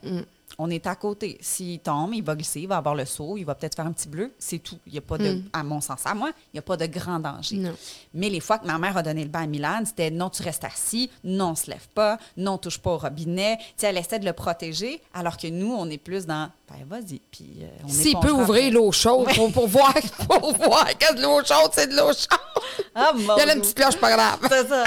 On 0.59 0.69
est 0.69 0.85
à 0.85 0.95
côté. 0.95 1.37
S'il 1.41 1.79
tombe, 1.79 2.13
il 2.13 2.23
va 2.23 2.35
glisser, 2.35 2.61
il 2.61 2.67
va 2.67 2.77
avoir 2.77 2.93
le 2.93 3.05
saut, 3.05 3.37
il 3.37 3.43
va 3.43 3.55
peut-être 3.55 3.75
faire 3.75 3.87
un 3.87 3.91
petit 3.91 4.07
bleu. 4.07 4.31
C'est 4.37 4.59
tout. 4.59 4.77
Il 4.85 4.91
n'y 4.93 4.99
a 4.99 5.01
pas 5.01 5.17
de, 5.17 5.41
à 5.51 5.63
mon 5.63 5.81
sens, 5.81 6.01
à 6.05 6.13
moi, 6.13 6.29
il 6.29 6.55
n'y 6.55 6.59
a 6.59 6.61
pas 6.61 6.77
de 6.77 6.85
grand 6.85 7.17
danger. 7.19 7.55
Non. 7.55 7.73
Mais 8.13 8.29
les 8.29 8.39
fois 8.39 8.59
que 8.59 8.67
ma 8.67 8.77
mère 8.77 8.95
a 8.95 9.01
donné 9.01 9.23
le 9.23 9.29
bain 9.29 9.43
à 9.43 9.47
Milan, 9.47 9.81
c'était 9.85 10.11
non, 10.11 10.29
tu 10.29 10.43
restes 10.43 10.63
assis, 10.63 11.09
non, 11.23 11.49
on 11.51 11.55
se 11.55 11.71
lève 11.71 11.87
pas, 11.95 12.19
non, 12.37 12.59
touche 12.59 12.77
pas 12.77 12.91
au 12.91 12.97
robinet. 12.97 13.57
Tu 13.59 13.63
sais, 13.77 13.87
elle 13.87 13.97
essaie 13.97 14.19
de 14.19 14.25
le 14.25 14.33
protéger, 14.33 15.01
alors 15.13 15.37
que 15.37 15.47
nous, 15.47 15.73
on 15.73 15.89
est 15.89 15.97
plus 15.97 16.27
dans, 16.27 16.49
ben 16.69 16.85
vas-y. 16.87 17.19
Puis 17.31 17.57
euh, 17.61 17.67
on 17.85 17.87
S'il 17.89 18.19
peut 18.19 18.29
ouvrir 18.31 18.71
l'eau 18.73 18.91
chaude 18.91 19.33
pour, 19.33 19.51
pour 19.51 19.67
voir, 19.67 19.93
pour 20.29 20.53
voir 20.55 20.87
que 20.99 21.15
de 21.15 21.21
l'eau 21.23 21.39
chaude, 21.43 21.71
c'est 21.73 21.87
de 21.87 21.95
l'eau 21.95 22.09
chaude. 22.13 22.39
Ah, 22.93 23.11
Il 23.15 23.21
y 23.25 23.29
a 23.41 23.45
là 23.47 23.55
une 23.55 23.61
petite 23.61 23.75
cloche, 23.75 23.97
pas 23.97 24.11
grave. 24.15 24.39
C'est 24.49 24.67
ça. 24.67 24.83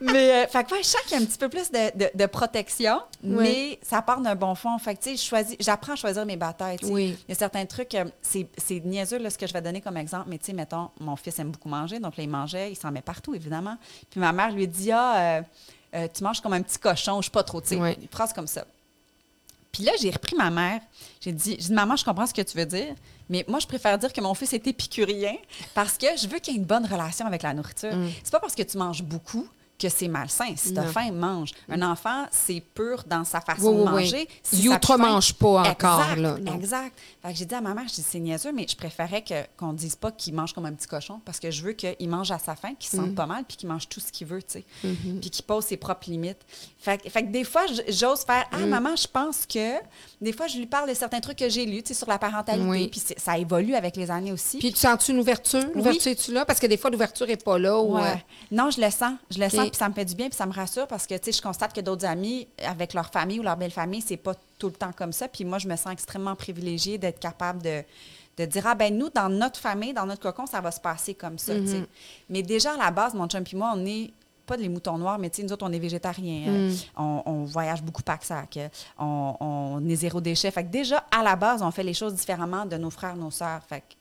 Mais, 0.00 0.44
euh, 0.44 0.46
fait 0.48 0.64
que, 0.64 0.72
ouais, 0.72 0.82
je 0.82 0.86
sens 0.88 1.00
qu'il 1.02 1.12
y 1.12 1.20
a 1.20 1.22
un 1.22 1.26
petit 1.26 1.38
peu 1.38 1.48
plus 1.48 1.70
de, 1.70 1.98
de- 1.98 2.10
de 2.14 2.26
protection, 2.26 3.00
mais 3.22 3.78
ça 3.82 4.02
part 4.02 4.20
d'un 4.20 4.34
bon 4.34 4.54
fond. 4.54 4.78
Fait 4.78 4.97
tu 5.00 5.16
sais, 5.16 5.56
j'apprends 5.60 5.92
à 5.92 5.96
choisir 5.96 6.24
mes 6.26 6.36
batailles. 6.36 6.78
Oui. 6.82 7.16
Il 7.28 7.30
y 7.30 7.32
a 7.32 7.34
certains 7.34 7.64
trucs, 7.66 7.94
euh, 7.94 8.04
c'est 8.22 8.84
niaiseux, 8.84 9.18
là, 9.18 9.30
ce 9.30 9.38
que 9.38 9.46
je 9.46 9.52
vais 9.52 9.62
donner 9.62 9.80
comme 9.80 9.96
exemple, 9.96 10.26
mais 10.28 10.38
tu 10.38 10.46
sais, 10.46 10.52
mettons, 10.52 10.90
mon 11.00 11.16
fils 11.16 11.38
aime 11.38 11.50
beaucoup 11.50 11.68
manger, 11.68 11.98
donc 12.00 12.16
là, 12.16 12.22
il 12.22 12.28
mangeait, 12.30 12.72
il 12.72 12.76
s'en 12.76 12.90
met 12.90 13.02
partout, 13.02 13.34
évidemment. 13.34 13.76
Puis 14.10 14.20
ma 14.20 14.32
mère 14.32 14.52
lui 14.52 14.66
dit, 14.68 14.90
ah, 14.92 15.16
euh, 15.38 15.42
euh, 15.94 16.08
tu 16.12 16.22
manges 16.22 16.40
comme 16.40 16.52
un 16.52 16.62
petit 16.62 16.78
cochon, 16.78 17.20
je 17.20 17.26
sais 17.26 17.30
pas 17.32 17.42
trop, 17.42 17.60
tu 17.60 17.68
sais, 17.68 17.76
Oui. 17.76 17.96
une 18.00 18.08
phrase 18.08 18.32
comme 18.32 18.46
ça. 18.46 18.64
Puis 19.72 19.82
là, 19.84 19.92
j'ai 20.00 20.10
repris 20.10 20.34
ma 20.34 20.50
mère. 20.50 20.80
J'ai 21.20 21.30
dit, 21.30 21.58
maman, 21.70 21.94
je 21.94 22.04
comprends 22.04 22.26
ce 22.26 22.34
que 22.34 22.40
tu 22.42 22.56
veux 22.56 22.66
dire, 22.66 22.94
mais 23.28 23.44
moi, 23.48 23.58
je 23.60 23.66
préfère 23.66 23.98
dire 23.98 24.12
que 24.12 24.20
mon 24.20 24.34
fils 24.34 24.52
est 24.54 24.66
épicurien 24.66 25.34
parce 25.74 25.98
que 25.98 26.06
je 26.16 26.26
veux 26.26 26.38
qu'il 26.38 26.54
y 26.54 26.56
ait 26.56 26.60
une 26.60 26.64
bonne 26.66 26.86
relation 26.86 27.26
avec 27.26 27.42
la 27.42 27.52
nourriture. 27.52 27.92
C'est 28.24 28.32
pas 28.32 28.40
parce 28.40 28.54
que 28.54 28.62
tu 28.62 28.78
manges 28.78 29.02
beaucoup 29.02 29.46
que 29.78 29.88
c'est 29.88 30.08
malsain. 30.08 30.54
Si 30.56 30.72
tu 30.72 30.78
as 30.78 30.82
Mm. 30.82 30.86
Non. 30.86 30.92
faim, 30.92 31.12
mange. 31.12 31.50
Un 31.68 31.82
enfant, 31.82 32.26
c'est 32.32 32.60
pur 32.74 33.04
dans 33.06 33.24
sa 33.24 33.40
façon 33.40 33.62
Oui, 33.62 33.68
oui, 33.68 33.74
de 33.76 33.78
oui. 33.82 33.84
manger. 34.02 34.28
Il 34.52 34.64
ça 34.68 34.72
a 34.72 34.76
outre-mange 34.76 35.28
faim- 35.28 35.34
pas 35.38 35.70
encore, 35.70 36.00
Exact, 36.00 36.16
là, 36.20 36.36
non. 36.38 36.54
Exact. 36.54 36.98
Fait 37.22 37.32
que 37.32 37.38
j'ai 37.38 37.44
dit 37.44 37.54
à 37.54 37.60
ma 37.60 37.74
mère, 37.74 37.84
je 37.88 37.94
dis, 37.94 38.02
c'est 38.06 38.18
niaiseux, 38.18 38.52
mais 38.52 38.66
je 38.68 38.74
préférais 38.76 39.22
que, 39.22 39.34
qu'on 39.56 39.72
ne 39.72 39.78
dise 39.78 39.94
pas 39.94 40.10
qu'il 40.10 40.34
mange 40.34 40.52
comme 40.52 40.66
un 40.66 40.72
petit 40.72 40.88
cochon 40.88 41.20
parce 41.24 41.38
que 41.38 41.50
je 41.50 41.62
veux 41.62 41.72
qu'il 41.72 42.08
mange 42.08 42.30
à 42.32 42.38
sa 42.38 42.56
faim, 42.56 42.72
qu'il 42.78 42.90
se 42.90 42.96
Mm. 42.96 43.00
sente 43.06 43.14
pas 43.14 43.26
mal, 43.26 43.44
puis 43.46 43.56
qu'il 43.56 43.68
mange 43.68 43.88
tout 43.88 44.00
ce 44.00 44.10
qu'il 44.10 44.26
veut, 44.26 44.42
tu 44.42 44.54
sais. 44.54 44.64
Mm-hmm. 44.84 45.20
Puis 45.20 45.30
qu'il 45.30 45.44
pose 45.44 45.64
ses 45.64 45.76
propres 45.76 46.10
limites. 46.10 46.40
Fait, 46.80 46.98
que- 47.00 47.08
fait 47.08 47.22
que 47.22 47.28
des 47.30 47.44
fois, 47.44 47.62
j'ose 47.88 48.22
faire, 48.22 48.46
ah, 48.50 48.58
Mm. 48.58 48.66
maman, 48.68 48.96
je 48.96 49.06
pense 49.06 49.46
que. 49.46 49.74
Des 50.20 50.32
fois, 50.32 50.48
je 50.48 50.58
lui 50.58 50.66
parle 50.66 50.88
de 50.88 50.94
certains 50.94 51.20
trucs 51.20 51.38
que 51.38 51.48
j'ai 51.48 51.64
lus, 51.66 51.82
tu 51.84 51.88
sais, 51.88 51.94
sur 51.94 52.08
la 52.08 52.18
parentalité. 52.18 52.66
Oui. 52.68 52.88
Puis 52.88 53.00
ça 53.16 53.38
évolue 53.38 53.74
avec 53.76 53.96
les 53.96 54.10
années 54.10 54.32
aussi. 54.32 54.58
Puis 54.58 54.72
tu 54.72 54.78
sens-tu 54.80 55.12
une 55.12 55.20
ouverture? 55.20 55.62
L'ouverture 55.74 56.10
est-tu 56.10 56.32
là? 56.32 56.44
Parce 56.44 56.58
que 56.58 56.66
des 56.66 56.76
fois, 56.76 56.90
l'ouverture 56.90 57.26
n'est 57.28 57.36
pas 57.36 57.58
là. 57.58 57.78
Ou, 57.78 57.94
Ouais. 57.94 58.02
euh, 58.02 58.14
Non, 58.50 58.70
je 58.70 58.80
le 58.80 58.90
sens. 58.90 59.12
Je 59.30 59.38
le 59.38 59.48
sens, 59.48 59.67
puis 59.70 59.78
ça 59.78 59.88
me 59.88 59.94
fait 59.94 60.04
du 60.04 60.14
bien, 60.14 60.28
puis 60.28 60.36
ça 60.36 60.46
me 60.46 60.52
rassure 60.52 60.86
parce 60.86 61.06
que, 61.06 61.14
tu 61.14 61.24
sais, 61.24 61.32
je 61.32 61.42
constate 61.42 61.72
que 61.72 61.80
d'autres 61.80 62.04
amis, 62.06 62.46
avec 62.64 62.94
leur 62.94 63.10
famille 63.10 63.40
ou 63.40 63.42
leur 63.42 63.56
belle 63.56 63.70
famille, 63.70 64.00
c'est 64.00 64.16
pas 64.16 64.34
tout 64.58 64.68
le 64.68 64.72
temps 64.74 64.92
comme 64.92 65.12
ça. 65.12 65.28
Puis 65.28 65.44
moi, 65.44 65.58
je 65.58 65.68
me 65.68 65.76
sens 65.76 65.92
extrêmement 65.92 66.34
privilégiée 66.34 66.98
d'être 66.98 67.18
capable 67.20 67.62
de, 67.62 67.82
de 68.36 68.44
dire, 68.44 68.66
ah 68.66 68.74
ben 68.74 68.96
nous, 68.96 69.08
dans 69.10 69.28
notre 69.28 69.58
famille, 69.58 69.92
dans 69.92 70.06
notre 70.06 70.22
cocon, 70.22 70.46
ça 70.46 70.60
va 70.60 70.70
se 70.70 70.80
passer 70.80 71.14
comme 71.14 71.38
ça, 71.38 71.52
sais. 71.66 71.84
Mais 72.28 72.42
déjà, 72.42 72.74
à 72.74 72.76
la 72.76 72.90
base, 72.90 73.14
mon 73.14 73.26
chum 73.28 73.44
et 73.50 73.56
moi, 73.56 73.72
on 73.74 73.84
est 73.86 74.12
pas 74.46 74.56
les 74.56 74.70
moutons 74.70 74.96
noirs, 74.96 75.18
mais 75.18 75.28
tu 75.28 75.36
sais, 75.36 75.42
nous 75.42 75.52
autres, 75.52 75.66
on 75.68 75.72
est 75.72 75.78
végétariens. 75.78 76.46
euh, 76.48 76.70
on, 76.96 77.22
on 77.26 77.44
voyage 77.44 77.82
beaucoup 77.82 78.02
pack-sac. 78.02 78.56
euh, 78.56 78.68
On, 78.98 79.36
on 79.40 79.88
est 79.88 79.94
zéro 79.96 80.22
déchet. 80.22 80.50
Fait 80.50 80.64
que 80.64 80.70
déjà, 80.70 81.04
à 81.10 81.22
la 81.22 81.36
base, 81.36 81.62
on 81.62 81.70
fait 81.70 81.82
les 81.82 81.92
choses 81.92 82.14
différemment 82.14 82.64
de 82.64 82.76
nos 82.78 82.88
frères, 82.88 83.14
nos 83.14 83.30
sœurs. 83.30 83.60
Fait 83.68 83.80
que 83.80 83.94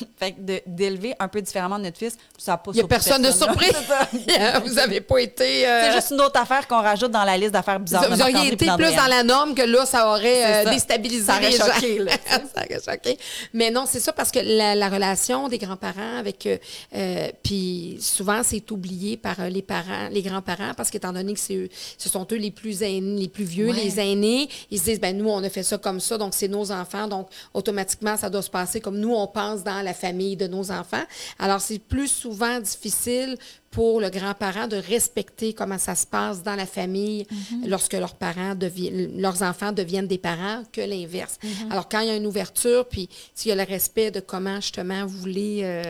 fait 0.18 0.32
que 0.32 0.40
d'élever 0.66 1.14
un 1.18 1.28
peu 1.28 1.40
différemment 1.42 1.78
notre 1.78 1.98
fils, 1.98 2.16
ça 2.38 2.52
n'a 2.52 2.58
pas 2.58 2.70
Il 2.72 2.76
n'y 2.78 2.80
a 2.82 2.86
personne 2.88 3.22
de 3.22 3.28
là. 3.28 3.32
surpris. 3.32 3.66
C'est 4.26 4.32
ça. 4.38 4.58
vous 4.64 4.74
n'avez 4.74 5.00
pas 5.00 5.18
été. 5.18 5.66
euh, 5.66 5.86
C'est 5.88 5.92
juste 5.96 6.10
une 6.12 6.20
autre 6.20 6.40
affaire 6.40 6.66
qu'on 6.68 6.80
rajoute 6.82 7.10
dans 7.10 7.24
la 7.24 7.36
liste 7.36 7.52
d'affaires 7.52 7.80
bizarres. 7.80 8.08
vous 8.10 8.20
auriez 8.20 8.52
été 8.52 8.66
plus 8.76 8.94
dans 8.96 9.06
la 9.08 9.22
norme 9.22 9.54
que 9.54 9.62
là, 9.62 9.84
ça 9.86 10.08
aurait 10.10 10.44
euh, 10.44 10.64
ça. 10.64 10.70
déstabilisé 10.70 11.24
Ça 11.24 11.36
aurait 11.36 11.50
les 11.50 11.56
gens. 11.56 11.66
choqué, 11.72 11.98
là. 11.98 12.12
ça 12.26 12.40
aurait 12.64 12.80
choqué. 12.96 13.18
Mais 13.52 13.70
non, 13.70 13.84
c'est 13.86 14.00
ça 14.00 14.12
parce 14.12 14.30
que 14.30 14.38
la, 14.40 14.74
la 14.74 14.88
relation 14.88 15.48
des 15.48 15.58
grands-parents 15.58 16.16
avec. 16.18 16.46
euh, 16.46 16.56
euh, 16.94 17.28
puis 17.42 17.98
souvent, 18.00 18.42
c'est 18.42 18.70
oublié 18.70 19.16
par 19.16 19.36
les 19.48 19.62
parents, 19.62 20.08
les 20.10 20.22
grands-parents, 20.22 20.74
parce 20.76 20.90
qu'étant 20.90 21.12
donné 21.12 21.34
que 21.34 21.52
eux- 21.52 21.68
ce 21.98 22.08
sont 22.08 22.26
eux 22.32 22.36
les 22.36 22.50
plus 22.50 22.82
aînés, 22.82 23.20
les 23.20 23.28
plus 23.28 23.44
vieux, 23.44 23.68
Ouais. 23.70 23.76
les 23.84 24.00
aînés, 24.00 24.48
ils 24.70 24.78
se 24.78 24.84
disent, 24.84 25.00
ben 25.00 25.16
nous, 25.16 25.28
on 25.28 25.42
a 25.44 25.48
fait 25.50 25.62
ça 25.62 25.78
comme 25.78 26.00
ça, 26.00 26.18
donc 26.18 26.32
c'est 26.34 26.48
nos 26.48 26.70
enfants, 26.72 27.06
donc 27.08 27.28
automatiquement, 27.54 28.16
ça 28.16 28.30
doit 28.30 28.42
se 28.42 28.50
passer 28.50 28.80
comme 28.80 28.98
nous, 28.98 29.14
on 29.14 29.26
pense 29.26 29.62
dans 29.62 29.81
la 29.82 29.94
famille 29.94 30.36
de 30.36 30.46
nos 30.46 30.70
enfants. 30.70 31.04
Alors, 31.38 31.60
c'est 31.60 31.78
plus 31.78 32.08
souvent 32.08 32.60
difficile 32.60 33.36
pour 33.72 34.00
le 34.00 34.08
grand-parent 34.10 34.68
de 34.68 34.76
respecter 34.76 35.52
comment 35.54 35.78
ça 35.78 35.94
se 35.96 36.06
passe 36.06 36.42
dans 36.44 36.54
la 36.54 36.66
famille 36.66 37.26
lorsque 37.66 37.94
leurs 37.94 38.14
parents 38.14 38.54
deviennent, 38.54 39.20
leurs 39.20 39.42
enfants 39.42 39.72
deviennent 39.72 40.06
des 40.06 40.18
parents 40.18 40.62
que 40.72 40.80
l'inverse. 40.82 41.38
Alors, 41.70 41.88
quand 41.88 42.00
il 42.00 42.08
y 42.08 42.10
a 42.10 42.16
une 42.16 42.26
ouverture, 42.26 42.86
puis 42.86 43.08
s'il 43.34 43.48
y 43.48 43.52
a 43.52 43.56
le 43.56 43.68
respect 43.68 44.10
de 44.10 44.20
comment 44.20 44.56
justement 44.56 45.04
vous 45.06 45.18
voulez 45.18 45.60
euh, 45.64 45.82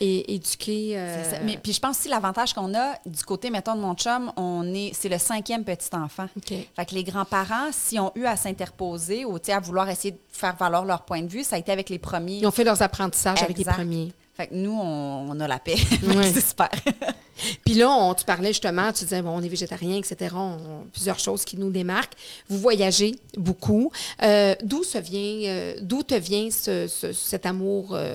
Ouais. 0.00 0.24
éduquer. 0.28 0.96
euh, 0.96 1.30
ça. 1.30 1.40
Mais 1.44 1.58
puis 1.62 1.72
je 1.72 1.80
pense 1.80 1.98
aussi 1.98 2.08
l'avantage 2.08 2.54
qu'on 2.54 2.74
a 2.74 2.94
du 3.04 3.22
côté, 3.24 3.50
mettons, 3.50 3.74
de 3.74 3.80
mon 3.80 3.94
chum, 3.94 4.32
on 4.36 4.72
est, 4.72 4.92
c'est 4.94 5.08
le 5.08 5.18
cinquième 5.18 5.64
petit 5.64 5.94
enfant. 5.94 6.26
Fait 6.46 6.86
que 6.86 6.94
les 6.94 7.04
grands-parents, 7.04 7.70
s'ils 7.72 8.00
ont 8.00 8.12
eu 8.14 8.24
à 8.24 8.36
s'interposer 8.36 9.24
ou 9.24 9.36
à 9.48 9.60
vouloir 9.60 9.88
essayer 9.90 10.12
de 10.12 10.18
faire 10.30 10.54
valoir 10.56 10.84
leur 10.84 11.02
point 11.04 11.22
de 11.22 11.28
vue, 11.28 11.42
ça 11.44 11.56
a 11.56 11.58
été 11.58 11.72
avec 11.72 11.90
les 11.90 11.98
premiers. 11.98 12.38
Ils 12.38 12.46
ont 12.46 12.50
fait 12.52 12.64
leurs 12.64 12.80
apprentissages 12.82 13.42
avec 13.42 13.58
les 13.58 13.64
premiers. 13.64 14.12
Fait 14.40 14.46
que 14.46 14.54
nous, 14.54 14.72
on, 14.72 15.26
on 15.30 15.38
a 15.40 15.46
la 15.46 15.58
paix. 15.58 15.76
Ouais. 16.02 16.32
c'est 16.32 16.40
super. 16.40 16.70
Puis 17.64 17.74
là, 17.74 17.90
on, 17.90 18.14
tu 18.14 18.24
parlais 18.24 18.48
justement, 18.48 18.90
tu 18.92 19.04
disais, 19.04 19.20
bon, 19.20 19.30
on 19.36 19.42
est 19.42 19.48
végétarien, 19.48 19.96
etc. 19.98 20.34
On, 20.34 20.84
plusieurs 20.92 21.18
choses 21.18 21.44
qui 21.44 21.58
nous 21.58 21.70
démarquent. 21.70 22.14
Vous 22.48 22.58
voyagez 22.58 23.16
beaucoup. 23.36 23.90
Euh, 24.22 24.54
d'où 24.62 24.82
se 24.82 24.96
vient, 24.96 25.50
euh, 25.50 25.74
d'où 25.82 26.02
te 26.02 26.14
vient 26.14 26.50
ce- 26.50 26.86
ce- 26.86 27.12
cet 27.12 27.44
amour 27.44 27.88
euh, 27.92 28.14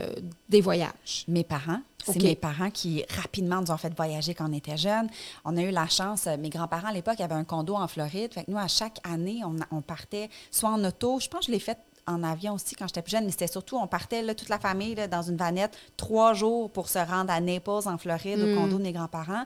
des 0.49 0.61
voyages? 0.61 1.25
Mes 1.27 1.43
parents. 1.43 1.81
C'est 2.07 2.21
mes 2.21 2.35
parents 2.35 2.69
qui 2.71 3.03
rapidement 3.17 3.61
nous 3.61 3.71
ont 3.71 3.77
fait 3.77 3.91
voyager 3.95 4.33
quand 4.35 4.47
on 4.49 4.53
était 4.53 4.77
jeunes. 4.77 5.09
On 5.43 5.57
a 5.57 5.61
eu 5.61 5.71
la 5.71 5.88
chance, 5.88 6.27
mes 6.39 6.49
grands-parents 6.49 6.89
à 6.89 6.93
l'époque 6.93 7.19
avaient 7.19 7.33
un 7.35 7.43
condo 7.43 7.73
en 7.75 7.88
Floride. 7.88 8.31
Fait 8.33 8.43
que 8.45 8.51
nous, 8.51 8.57
à 8.59 8.67
chaque 8.67 8.97
année, 9.03 9.41
on, 9.43 9.55
on 9.75 9.81
partait 9.81 10.29
soit 10.51 10.69
en 10.69 10.83
auto, 10.83 11.19
je 11.19 11.27
pense 11.27 11.41
que 11.41 11.45
je 11.47 11.51
l'ai 11.51 11.59
fait 11.59 11.77
en 12.08 12.24
avion 12.24 12.54
aussi 12.54 12.76
quand 12.76 12.88
j'étais 12.88 13.02
plus 13.02 13.12
jeune, 13.12 13.26
mais 13.26 13.32
c'était 13.32 13.48
surtout, 13.48 13.78
on 13.78 13.88
partait 13.88 14.22
là, 14.22 14.36
toute 14.36 14.50
la 14.50 14.60
famille 14.60 14.96
là, 14.96 15.08
dans 15.08 15.24
une 15.24 15.38
vanette 15.38 15.76
trois 15.98 16.34
jours 16.34 16.70
pour 16.70 16.88
se 16.88 17.00
rendre 17.00 17.32
à 17.32 17.39
Naples, 17.41 17.88
en 17.88 17.98
Floride, 17.98 18.39
au 18.39 18.56
condo 18.56 18.78
de 18.78 18.84
mes 18.84 18.94
grands-parents. 18.94 19.46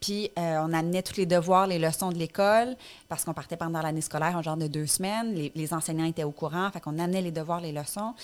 Puis 0.00 0.30
euh, 0.38 0.58
on 0.64 0.72
amenait 0.72 1.02
tous 1.02 1.16
les 1.16 1.26
devoirs, 1.26 1.66
les 1.66 1.78
leçons 1.78 2.10
de 2.10 2.18
l'école, 2.18 2.76
parce 3.08 3.24
qu'on 3.24 3.34
partait 3.34 3.56
pendant 3.56 3.80
l'année 3.80 4.00
scolaire, 4.00 4.36
un 4.36 4.42
genre 4.42 4.56
de 4.56 4.66
deux 4.66 4.86
semaines. 4.86 5.34
Les, 5.34 5.52
les 5.54 5.72
enseignants 5.74 6.04
étaient 6.04 6.24
au 6.24 6.32
courant, 6.32 6.70
fait 6.70 6.80
qu'on 6.80 6.98
amenait 6.98 7.22
les 7.22 7.32
devoirs, 7.32 7.60
les 7.60 7.72
leçons. 7.72 8.14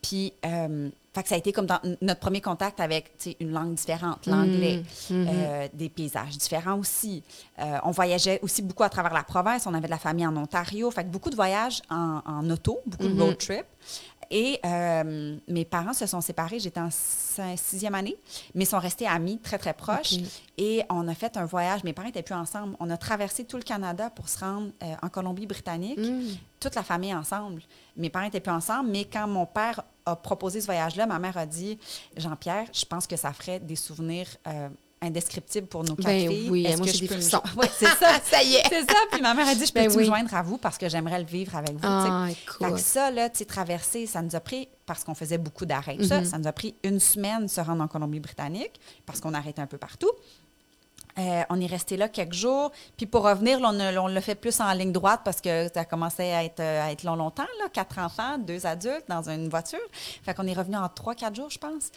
Puis 0.00 0.32
euh, 0.46 0.88
fait 1.14 1.22
que 1.22 1.28
ça 1.28 1.36
a 1.36 1.38
été 1.38 1.52
comme 1.52 1.66
dans 1.66 1.78
notre 2.02 2.20
premier 2.20 2.40
contact 2.40 2.80
avec 2.80 3.12
une 3.40 3.52
langue 3.52 3.74
différente, 3.74 4.26
l'anglais, 4.26 4.82
euh, 5.12 5.68
des 5.72 5.88
paysages 5.88 6.36
différents 6.36 6.78
aussi. 6.78 7.22
Euh, 7.60 7.78
on 7.84 7.92
voyageait 7.92 8.40
aussi 8.42 8.62
beaucoup 8.62 8.82
à 8.82 8.88
travers 8.88 9.14
la 9.14 9.22
province. 9.22 9.66
On 9.66 9.74
avait 9.74 9.86
de 9.86 9.90
la 9.92 9.98
famille 9.98 10.26
en 10.26 10.36
Ontario. 10.36 10.90
Fait 10.90 11.04
que 11.04 11.08
beaucoup 11.10 11.30
de 11.30 11.36
voyages 11.36 11.80
en, 11.90 12.20
en 12.26 12.50
auto, 12.50 12.80
beaucoup 12.86 13.08
de 13.08 13.20
road 13.22 13.38
trip. 13.38 13.64
Et 14.30 14.58
euh, 14.64 15.36
mes 15.48 15.64
parents 15.66 15.92
se 15.92 16.06
sont 16.06 16.22
séparés, 16.22 16.58
j'étais 16.58 16.80
en 16.80 16.88
si- 16.90 17.42
sixième 17.56 17.94
année, 17.94 18.16
mais 18.54 18.64
sont 18.64 18.78
restés 18.78 19.06
amis 19.06 19.38
très, 19.38 19.58
très 19.58 19.74
proches. 19.74 20.14
Et 20.56 20.82
on 20.88 21.06
a 21.08 21.14
fait 21.14 21.36
un 21.36 21.44
voyage. 21.44 21.84
Mes 21.84 21.92
parents 21.92 22.08
n'étaient 22.08 22.22
plus 22.22 22.34
ensemble. 22.34 22.74
On 22.80 22.88
a 22.90 22.96
traversé 22.96 23.44
tout 23.44 23.58
le 23.58 23.62
Canada 23.62 24.08
pour 24.10 24.28
se 24.30 24.40
rendre 24.40 24.70
en 25.02 25.08
Colombie-Britannique, 25.10 26.00
toute 26.58 26.74
la 26.74 26.82
famille 26.82 27.14
ensemble. 27.14 27.60
Mes 27.98 28.08
parents 28.08 28.24
n'étaient 28.24 28.40
plus 28.40 28.50
ensemble, 28.52 28.88
mais 28.90 29.04
quand 29.04 29.28
mon 29.28 29.44
père 29.46 29.84
a 30.06 30.16
proposé 30.16 30.60
ce 30.60 30.66
voyage-là, 30.66 31.06
ma 31.06 31.18
mère 31.18 31.36
a 31.38 31.46
dit 31.46 31.78
Jean-Pierre, 32.16 32.66
je 32.72 32.84
pense 32.84 33.06
que 33.06 33.16
ça 33.16 33.32
ferait 33.32 33.60
des 33.60 33.76
souvenirs 33.76 34.26
euh, 34.46 34.68
indescriptibles 35.00 35.66
pour 35.66 35.82
nos 35.84 35.94
quatre 35.96 36.06
Ben 36.06 36.28
filles. 36.30 36.48
oui, 36.50 36.64
Est-ce 36.64 36.76
moi, 36.78 36.86
que 36.86 36.92
j'ai 36.92 36.98
je 36.98 37.02
des 37.02 37.08
peux 37.08 37.14
me 37.16 37.20
frissons. 37.20 37.40
jo- 37.44 37.52
Oui, 37.60 37.66
c'est 37.76 37.86
ça. 37.86 38.20
Ça 38.24 38.42
y 38.42 38.54
est. 38.54 38.62
C'est 38.68 38.84
ça. 38.90 38.96
Puis 39.12 39.20
ma 39.20 39.34
mère 39.34 39.46
a 39.48 39.54
dit 39.54 39.66
Je 39.66 39.72
peux 39.72 39.80
Ben 39.80 39.94
me 39.94 40.02
joindre 40.04 40.34
à 40.34 40.42
vous 40.42 40.56
parce 40.58 40.78
que 40.78 40.88
j'aimerais 40.88 41.18
le 41.18 41.26
vivre 41.26 41.54
avec 41.56 41.72
vous. 41.72 41.80
Ah, 41.82 42.26
Fait 42.28 42.32
écoute. 42.32 42.74
que 42.74 42.80
ça, 42.80 43.10
là, 43.10 43.28
tu 43.28 43.38
sais, 43.38 43.44
traverser, 43.44 44.06
ça 44.06 44.22
nous 44.22 44.34
a 44.34 44.40
pris, 44.40 44.68
parce 44.86 45.04
qu'on 45.04 45.14
faisait 45.14 45.38
beaucoup 45.38 45.66
d'arrêts, 45.66 45.98
ça, 46.06 46.20
Mhm. 46.20 46.24
ça 46.26 46.38
nous 46.38 46.46
a 46.46 46.52
pris 46.52 46.74
une 46.84 47.00
semaine 47.00 47.48
se 47.48 47.60
rendre 47.60 47.82
en 47.82 47.88
Colombie-Britannique, 47.88 48.80
parce 49.04 49.20
qu'on 49.20 49.34
arrêtait 49.34 49.60
un 49.62 49.66
peu 49.66 49.78
partout. 49.78 50.10
Euh, 51.18 51.42
on 51.48 51.60
est 51.60 51.66
resté 51.66 51.96
là 51.96 52.08
quelques 52.08 52.32
jours. 52.34 52.72
Puis 52.96 53.06
pour 53.06 53.22
revenir, 53.22 53.60
là, 53.60 53.70
on, 54.02 54.06
l'a 54.08 54.20
fait 54.20 54.34
plus 54.34 54.60
en 54.60 54.72
ligne 54.72 54.90
droite 54.92 55.20
parce 55.24 55.40
que 55.40 55.68
ça 55.72 55.84
commençait 55.84 56.32
à 56.32 56.44
être, 56.44 56.60
euh, 56.60 56.84
à 56.84 56.90
être 56.90 57.04
long 57.04 57.14
longtemps, 57.14 57.46
là, 57.60 57.68
quatre 57.72 57.98
enfants, 57.98 58.36
deux 58.38 58.66
adultes 58.66 59.04
dans 59.08 59.28
une 59.28 59.48
voiture. 59.48 59.78
Fait 60.24 60.34
qu'on 60.34 60.46
est 60.46 60.54
revenu 60.54 60.76
en 60.76 60.88
trois, 60.88 61.14
quatre 61.14 61.36
jours, 61.36 61.50
je 61.50 61.58
pense. 61.58 61.90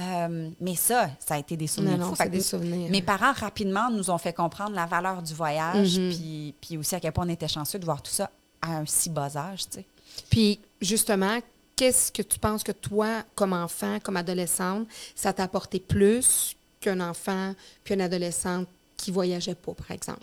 Euh, 0.00 0.50
mais 0.60 0.74
ça, 0.74 1.08
ça 1.20 1.34
a 1.34 1.38
été 1.38 1.56
des 1.56 1.68
souvenirs 1.68 1.98
Non, 1.98 2.06
non, 2.08 2.14
Fait 2.16 2.24
que 2.24 2.30
des 2.30 2.40
souvenirs. 2.40 2.90
Mes 2.90 3.02
parents, 3.02 3.32
rapidement, 3.32 3.90
nous 3.90 4.10
ont 4.10 4.18
fait 4.18 4.32
comprendre 4.32 4.74
la 4.74 4.86
valeur 4.86 5.22
du 5.22 5.34
voyage, 5.34 5.96
Mhm. 5.98 6.10
puis, 6.10 6.54
puis 6.60 6.76
aussi 6.76 6.96
à 6.96 7.00
quel 7.00 7.12
point 7.12 7.26
on 7.26 7.30
était 7.30 7.46
chanceux 7.46 7.78
de 7.78 7.84
voir 7.84 8.02
tout 8.02 8.10
ça 8.10 8.28
à 8.60 8.78
un 8.78 8.86
si 8.86 9.08
bas 9.08 9.36
âge, 9.36 9.68
tu 9.68 9.78
sais. 9.78 9.86
Puis, 10.30 10.58
justement, 10.80 11.38
qu'est-ce 11.76 12.10
que 12.10 12.22
tu 12.22 12.40
penses 12.40 12.64
que 12.64 12.72
toi, 12.72 13.22
comme 13.36 13.52
enfant, 13.52 13.98
comme 14.02 14.16
adolescente, 14.16 14.88
ça 15.14 15.32
t'a 15.32 15.44
apporté 15.44 15.78
plus 15.78 16.56
qu'un 16.84 17.00
enfant 17.00 17.54
puis 17.82 17.94
une 17.94 18.00
adolescente 18.02 18.66
qui 18.96 19.10
voyageait 19.10 19.54
pas, 19.54 19.72
par 19.74 19.90
exemple? 19.90 20.20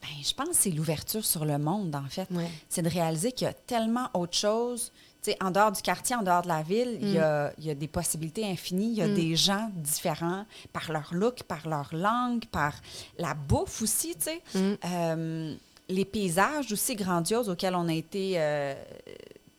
Ben, 0.00 0.08
je 0.24 0.34
pense 0.34 0.48
que 0.48 0.54
c'est 0.56 0.70
l'ouverture 0.70 1.24
sur 1.24 1.44
le 1.44 1.58
monde, 1.58 1.94
en 1.94 2.08
fait. 2.08 2.26
Ouais. 2.32 2.50
C'est 2.68 2.82
de 2.82 2.88
réaliser 2.88 3.30
qu'il 3.32 3.44
y 3.46 3.50
a 3.50 3.52
tellement 3.52 4.08
autre 4.14 4.36
chose. 4.36 4.90
Tu 5.22 5.30
sais, 5.30 5.36
en 5.40 5.52
dehors 5.52 5.70
du 5.70 5.80
quartier, 5.80 6.16
en 6.16 6.22
dehors 6.22 6.42
de 6.42 6.48
la 6.48 6.62
ville, 6.62 6.98
il, 7.00 7.12
y 7.12 7.18
a, 7.18 7.52
il 7.58 7.64
y 7.66 7.70
a 7.70 7.74
des 7.76 7.86
possibilités 7.86 8.44
infinies. 8.44 8.88
Il 8.90 8.98
y 8.98 9.02
a 9.02 9.06
des 9.08 9.36
gens 9.36 9.70
différents 9.76 10.44
par 10.72 10.90
leur 10.90 11.10
look, 11.14 11.44
par 11.44 11.68
leur 11.68 11.94
langue, 11.94 12.44
par 12.46 12.74
la 13.18 13.34
bouffe 13.34 13.82
aussi, 13.82 14.16
tu 14.16 14.22
sais. 14.24 14.42
Euh, 14.84 15.54
les 15.88 16.04
paysages 16.04 16.72
aussi 16.72 16.96
grandioses 16.96 17.48
auxquels 17.48 17.76
on 17.76 17.86
a 17.88 17.92
été, 17.94 18.32
euh, 18.36 18.74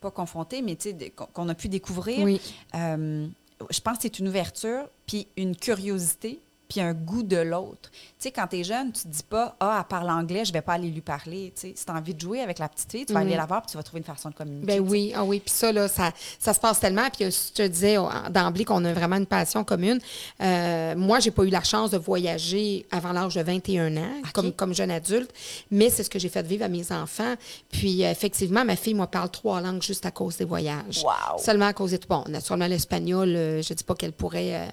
pas 0.02 0.10
confrontés, 0.10 0.60
mais 0.60 0.76
tu 0.76 0.88
sais, 0.90 0.92
de- 0.92 1.08
qu'on 1.08 1.24
qu'on 1.26 1.48
a 1.48 1.54
pu 1.54 1.68
découvrir. 1.68 2.22
Oui. 2.22 2.38
Euh, 2.74 3.26
je 3.70 3.80
pense 3.80 3.96
que 3.98 4.02
c'est 4.02 4.18
une 4.18 4.28
ouverture, 4.28 4.88
puis 5.06 5.28
une 5.36 5.56
curiosité, 5.56 6.40
puis 6.68 6.80
un 6.80 6.92
goût 6.94 7.22
de 7.22 7.36
l'autre. 7.36 7.90
Tu 7.92 7.98
sais, 8.18 8.30
quand 8.32 8.46
tu 8.46 8.58
es 8.60 8.64
jeune, 8.64 8.90
tu 8.92 9.02
te 9.02 9.08
dis 9.08 9.22
pas, 9.22 9.56
ah, 9.60 9.78
elle 9.80 9.88
parle 9.88 10.10
anglais, 10.10 10.44
je 10.44 10.52
vais 10.52 10.62
pas 10.62 10.74
aller 10.74 10.88
lui 10.90 11.00
parler. 11.00 11.52
Tu 11.54 11.60
sais, 11.68 11.72
si 11.76 11.84
tu 11.84 11.92
as 11.92 11.94
envie 11.94 12.14
de 12.14 12.20
jouer 12.20 12.40
avec 12.40 12.58
la 12.58 12.68
petite 12.68 12.90
fille, 12.90 13.06
tu 13.06 13.12
vas 13.12 13.20
Mhm. 13.20 13.26
aller 13.28 13.36
la 13.36 13.46
voir, 13.46 13.62
puis 13.62 13.70
tu 13.70 13.76
vas 13.76 13.82
trouver 13.82 13.98
une 13.98 14.04
façon 14.14 14.30
de 14.30 14.34
communiquer. 14.34 14.66
Ben 14.66 14.80
oui, 14.80 15.12
ah 15.14 15.24
oui, 15.24 15.40
puis 15.40 15.50
ça, 15.54 15.72
là, 15.72 15.88
ça, 15.88 16.10
ça 16.38 16.54
se 16.54 16.60
passe 16.60 16.80
tellement. 16.80 17.08
Puis 17.10 17.24
euh, 17.26 17.30
je 17.30 17.52
te 17.52 17.66
disais 17.66 17.98
oh, 17.98 18.08
d'emblée 18.30 18.64
qu'on 18.64 18.84
a 18.84 18.92
vraiment 18.92 19.16
une 19.16 19.26
passion 19.26 19.62
commune. 19.64 20.00
Euh, 20.42 20.94
moi, 20.96 21.20
j'ai 21.20 21.30
pas 21.30 21.44
eu 21.44 21.50
la 21.50 21.62
chance 21.62 21.90
de 21.90 21.98
voyager 21.98 22.86
avant 22.90 23.12
l'âge 23.12 23.34
de 23.34 23.42
21 23.42 23.96
ans, 23.96 24.22
comme, 24.32 24.52
comme 24.52 24.74
jeune 24.74 24.90
adulte, 24.90 25.30
mais 25.70 25.90
c'est 25.90 26.02
ce 26.02 26.10
que 26.10 26.18
j'ai 26.18 26.28
fait 26.28 26.46
vivre 26.46 26.64
à 26.64 26.68
mes 26.68 26.90
enfants. 26.92 27.34
Puis 27.70 28.04
euh, 28.04 28.10
effectivement, 28.10 28.64
ma 28.64 28.76
fille, 28.76 28.94
moi, 28.94 29.06
parle 29.06 29.30
trois 29.30 29.60
langues 29.60 29.82
juste 29.82 30.06
à 30.06 30.10
cause 30.10 30.36
des 30.38 30.44
voyages. 30.44 31.02
Wow! 31.04 31.38
Seulement 31.38 31.66
à 31.66 31.72
cause 31.72 31.90
des... 31.90 32.00
Bon, 32.08 32.24
naturellement, 32.28 32.66
l'espagnol, 32.66 33.28
euh, 33.34 33.62
je 33.62 33.74
dis 33.74 33.84
pas 33.84 33.94
qu'elle 33.94 34.12
pourrait 34.12 34.54
euh, 34.54 34.66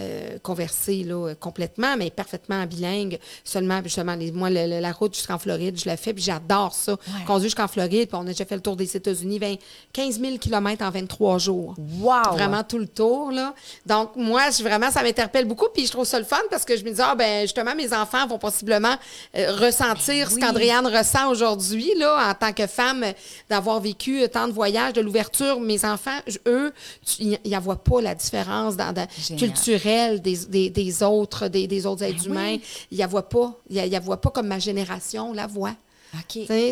euh, 0.00 0.38
converser 0.42 1.04
là, 1.04 1.34
complètement, 1.40 1.96
mais 1.96 2.10
parfaitement 2.10 2.64
bilingue. 2.66 3.18
Seulement, 3.44 3.80
justement, 3.82 4.14
les- 4.14 4.32
moi, 4.32 4.50
le- 4.50 4.66
le- 4.66 4.80
la 4.80 4.92
route 4.92 5.14
jusqu'en 5.14 5.38
Floride, 5.38 5.78
je 5.78 5.86
la 5.88 5.96
fais, 5.96 6.12
puis 6.12 6.22
j'adore 6.22 6.74
ça. 6.74 6.96
Conduire 7.26 7.44
jusqu'en 7.46 7.68
Floride, 7.68 8.08
puis 8.08 8.18
on 8.18 8.22
a 8.22 8.24
déjà 8.26 8.44
fait 8.44 8.54
le 8.56 8.60
tour 8.62 8.76
des 8.76 8.96
États-Unis, 8.96 9.38
20 9.38 9.54
15 9.92 10.20
000 10.20 10.38
kilomètres 10.38 10.84
en 10.84 10.90
23 10.90 11.38
jours. 11.38 11.74
Wow! 12.00 12.32
Vraiment 12.32 12.62
tout 12.64 12.78
le 12.78 12.88
tour, 12.88 13.30
là. 13.30 13.54
Donc, 13.84 14.10
moi, 14.16 14.50
je, 14.50 14.62
vraiment, 14.62 14.90
ça 14.90 15.02
m'interpelle 15.02 15.44
beaucoup, 15.46 15.66
puis 15.72 15.86
je 15.86 15.92
trouve 15.92 16.04
ça 16.04 16.18
le 16.18 16.24
fun 16.24 16.36
parce 16.50 16.64
que 16.64 16.76
je 16.76 16.84
me 16.84 16.90
dis, 16.90 17.00
ah, 17.02 17.14
ben, 17.14 17.42
justement, 17.42 17.74
mes 17.74 17.92
enfants 17.92 18.26
vont 18.26 18.38
possiblement 18.38 18.94
euh, 19.36 19.52
ressentir 19.56 20.30
ce 20.30 20.36
oui. 20.36 20.40
qu'Andréane 20.40 20.86
ressent 20.86 21.30
aujourd'hui, 21.30 21.92
là, 21.98 22.30
en 22.30 22.34
tant 22.34 22.52
que 22.52 22.66
femme, 22.66 23.02
euh, 23.04 23.12
d'avoir 23.48 23.80
vécu 23.80 24.22
euh, 24.22 24.28
tant 24.28 24.48
de 24.48 24.52
voyages, 24.52 24.92
de 24.92 25.00
l'ouverture. 25.00 25.60
Mes 25.60 25.84
enfants, 25.84 26.18
eux, 26.46 26.72
ils 27.18 27.38
n'y 27.44 27.56
voient 27.56 27.82
pas 27.82 28.00
la 28.00 28.14
différence 28.14 28.76
dans, 28.76 28.92
culturelle 29.38 30.20
des, 30.20 30.36
des, 30.48 30.70
des 30.70 31.02
autres, 31.02 31.25
des, 31.48 31.66
des 31.66 31.86
autres 31.86 32.02
êtres 32.02 32.22
Ben 32.24 32.30
humains. 32.30 32.52
oui. 32.54 32.62
Ils 32.92 33.00
ne 33.00 33.06
voient 33.06 33.28
pas. 33.28 33.52
Ils 33.70 33.90
la 33.90 34.00
voient 34.00 34.20
pas 34.20 34.30
comme 34.30 34.46
ma 34.46 34.58
génération 34.58 35.32
la 35.32 35.46
voit. 35.46 35.74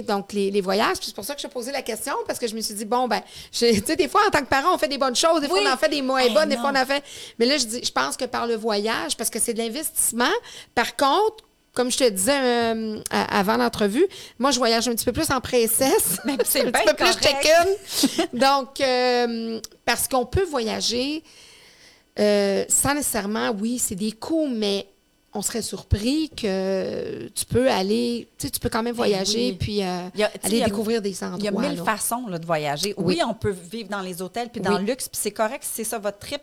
Donc, 0.06 0.32
les, 0.32 0.50
les 0.50 0.60
voyages, 0.62 0.96
c'est 1.02 1.14
pour 1.14 1.24
ça 1.24 1.34
que 1.34 1.40
je 1.42 1.46
posais 1.48 1.72
la 1.72 1.82
question, 1.82 2.14
parce 2.26 2.38
que 2.38 2.46
je 2.46 2.54
me 2.54 2.60
suis 2.62 2.74
dit, 2.74 2.86
bon, 2.86 3.08
ben, 3.08 3.20
tu 3.52 3.58
sais, 3.58 3.96
des 3.96 4.08
fois, 4.08 4.22
en 4.26 4.30
tant 4.30 4.40
que 4.40 4.46
parent, 4.48 4.74
on 4.74 4.78
fait 4.78 4.88
des 4.88 4.96
bonnes 4.96 5.16
choses, 5.16 5.40
des 5.42 5.48
fois, 5.48 5.58
on 5.62 5.70
en 5.70 5.76
fait 5.76 5.90
des 5.90 6.00
moins 6.00 6.22
Eh 6.24 6.30
bonnes, 6.32 6.48
des 6.48 6.56
fois, 6.56 6.70
on 6.72 6.80
en 6.80 6.86
fait. 6.86 7.02
Mais 7.38 7.44
là, 7.44 7.58
je, 7.58 7.66
dis, 7.66 7.84
je 7.84 7.92
pense 7.92 8.16
que 8.16 8.24
par 8.24 8.46
le 8.46 8.54
voyage, 8.54 9.16
parce 9.18 9.28
que 9.28 9.38
c'est 9.38 9.52
de 9.52 9.58
l'investissement, 9.58 10.30
par 10.74 10.96
contre, 10.96 11.44
comme 11.74 11.90
je 11.90 11.98
te 11.98 12.08
disais 12.08 12.38
euh, 12.40 13.00
avant 13.10 13.56
l'entrevue, 13.56 14.06
moi, 14.38 14.50
je 14.52 14.58
voyage 14.58 14.86
un 14.88 14.92
petit 14.94 15.04
peu 15.04 15.12
plus 15.12 15.30
en 15.30 15.40
princesse. 15.40 16.18
Mais 16.24 16.36
c'est 16.44 16.60
un 16.66 16.70
bien 16.70 16.80
petit 16.80 16.86
peu 16.86 16.94
plus 16.94 17.16
correct. 17.16 17.42
check-in. 17.42 18.24
Donc, 18.32 18.80
euh, 18.80 19.60
parce 19.84 20.06
qu'on 20.08 20.24
peut 20.24 20.44
voyager 20.44 21.22
euh, 22.18 22.64
sans 22.68 22.94
nécessairement, 22.94 23.50
oui, 23.61 23.79
c'est 23.79 23.94
des 23.96 24.12
coûts, 24.12 24.46
mais 24.48 24.87
on 25.37 25.42
serait 25.42 25.62
surpris 25.62 26.31
que 26.31 27.27
tu 27.35 27.44
peux 27.46 27.68
aller, 27.68 28.29
tu 28.38 28.46
sais, 28.46 28.50
tu 28.53 28.61
peux 28.61 28.68
quand 28.68 28.85
même 28.85 28.94
voyager 28.94 29.50
oui. 29.50 29.57
puis 29.59 29.83
euh, 29.83 29.87
a- 29.87 30.31
aller 30.46 30.62
a- 30.62 30.66
découvrir 30.66 31.03
des 31.03 31.24
endroits. 31.24 31.38
Il 31.40 31.44
y 31.44 31.48
a 31.48 31.50
mille 31.50 31.77
là. 31.79 31.85
façons 31.85 32.27
là, 32.29 32.38
de 32.38 32.46
voyager. 32.46 32.94
Oui. 32.96 33.16
Oui. 33.18 33.20
on 33.29 33.35
peut 33.35 33.50
vivre 33.50 33.88
dans 33.88 34.00
les 34.00 34.22
hôtels 34.22 34.50
puis 34.50 34.61
dans 34.61 34.74
Oui. 34.77 34.81
le 34.83 34.87
luxe, 34.87 35.09
puis 35.09 35.18
c'est 35.20 35.33
correct 35.33 35.64
si 35.64 35.70
c'est 35.74 35.85
ça 35.85 35.98
votre 35.98 36.18
trip. 36.20 36.40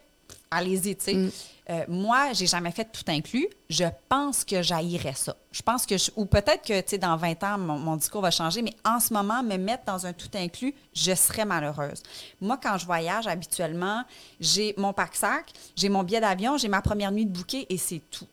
Allez-y, 0.51 0.95
tu 0.97 1.03
sais. 1.05 1.13
Mm. 1.13 1.31
Euh, 1.69 1.85
moi, 1.87 2.33
j'ai 2.33 2.47
jamais 2.47 2.71
fait 2.71 2.85
tout 2.91 3.03
inclus. 3.07 3.47
Je 3.69 3.85
pense 4.09 4.43
que 4.43 4.61
j'haïrais 4.61 5.13
ça. 5.13 5.35
Je 5.53 5.61
pense 5.61 5.85
que, 5.85 5.97
je- 5.97 6.11
ou 6.17 6.25
peut-être 6.25 6.63
que, 6.67 6.81
tu 6.81 6.89
sais, 6.89 6.97
dans 6.97 7.15
20 7.15 7.41
ans, 7.43 7.57
mon, 7.57 7.77
mon 7.79 7.95
discours 7.95 8.21
va 8.21 8.31
changer, 8.31 8.61
mais 8.61 8.73
en 8.83 8.99
ce 8.99 9.13
moment, 9.13 9.41
me 9.43 9.55
mettre 9.55 9.85
dans 9.85 10.05
un 10.05 10.11
tout 10.11 10.27
inclus, 10.33 10.75
je 10.93 11.15
serais 11.15 11.45
malheureuse. 11.45 12.03
Moi, 12.41 12.59
quand 12.61 12.77
je 12.77 12.85
voyage, 12.85 13.27
habituellement, 13.27 14.03
j'ai 14.41 14.73
mon 14.77 14.91
pack-sac, 14.91 15.53
j'ai 15.77 15.87
mon 15.87 16.03
billet 16.03 16.19
d'avion, 16.19 16.57
j'ai 16.57 16.67
ma 16.67 16.81
première 16.81 17.11
nuit 17.13 17.25
de 17.25 17.31
bouquet 17.31 17.65
et 17.69 17.77
c'est 17.77 18.01
tout 18.11 18.27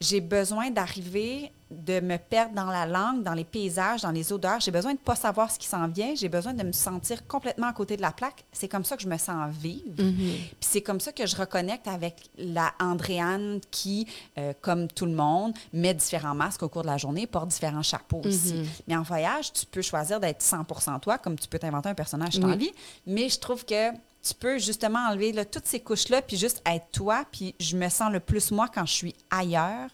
j'ai 0.00 0.20
besoin 0.20 0.70
d'arriver, 0.70 1.50
de 1.70 2.00
me 2.00 2.16
perdre 2.16 2.54
dans 2.54 2.70
la 2.70 2.86
langue, 2.86 3.24
dans 3.24 3.34
les 3.34 3.44
paysages, 3.44 4.02
dans 4.02 4.12
les 4.12 4.32
odeurs. 4.32 4.60
J'ai 4.60 4.70
besoin 4.70 4.92
de 4.92 4.98
ne 4.98 5.04
pas 5.04 5.16
savoir 5.16 5.50
ce 5.50 5.58
qui 5.58 5.66
s'en 5.66 5.88
vient. 5.88 6.14
J'ai 6.14 6.28
besoin 6.28 6.54
de 6.54 6.62
me 6.62 6.72
sentir 6.72 7.26
complètement 7.26 7.66
à 7.66 7.72
côté 7.72 7.96
de 7.96 8.02
la 8.02 8.12
plaque. 8.12 8.44
C'est 8.52 8.68
comme 8.68 8.84
ça 8.84 8.96
que 8.96 9.02
je 9.02 9.08
me 9.08 9.18
sens 9.18 9.52
vivre. 9.52 9.90
Puis 9.96 10.46
c'est 10.60 10.82
comme 10.82 11.00
ça 11.00 11.12
que 11.12 11.26
je 11.26 11.36
reconnecte 11.36 11.88
avec 11.88 12.30
la 12.38 12.72
Andréane 12.80 13.60
qui, 13.70 14.06
euh, 14.38 14.52
comme 14.60 14.86
tout 14.88 15.04
le 15.04 15.12
monde, 15.12 15.52
met 15.72 15.94
différents 15.94 16.34
masques 16.34 16.62
au 16.62 16.68
cours 16.68 16.82
de 16.82 16.86
la 16.86 16.96
journée, 16.96 17.26
porte 17.26 17.48
différents 17.48 17.82
chapeaux 17.82 18.22
aussi. 18.24 18.54
Mais 18.86 18.96
en 18.96 19.02
voyage, 19.02 19.52
tu 19.52 19.66
peux 19.66 19.82
choisir 19.82 20.20
d'être 20.20 20.42
100% 20.42 21.00
toi, 21.00 21.18
comme 21.18 21.36
tu 21.38 21.48
peux 21.48 21.58
t'inventer 21.58 21.88
un 21.88 21.94
personnage 21.94 22.34
tu 22.34 22.44
Oui. 22.44 22.72
Mais 23.06 23.28
je 23.28 23.38
trouve 23.40 23.64
que 23.64 23.90
tu 24.22 24.34
peux 24.34 24.58
justement 24.58 24.98
enlever 25.10 25.32
là, 25.32 25.44
toutes 25.44 25.66
ces 25.66 25.80
couches-là, 25.80 26.22
puis 26.22 26.36
juste 26.36 26.62
être 26.66 26.86
toi. 26.92 27.24
Puis 27.30 27.54
je 27.60 27.76
me 27.76 27.88
sens 27.88 28.12
le 28.12 28.20
plus 28.20 28.50
moi 28.50 28.68
quand 28.72 28.84
je 28.86 28.92
suis 28.92 29.14
ailleurs. 29.30 29.88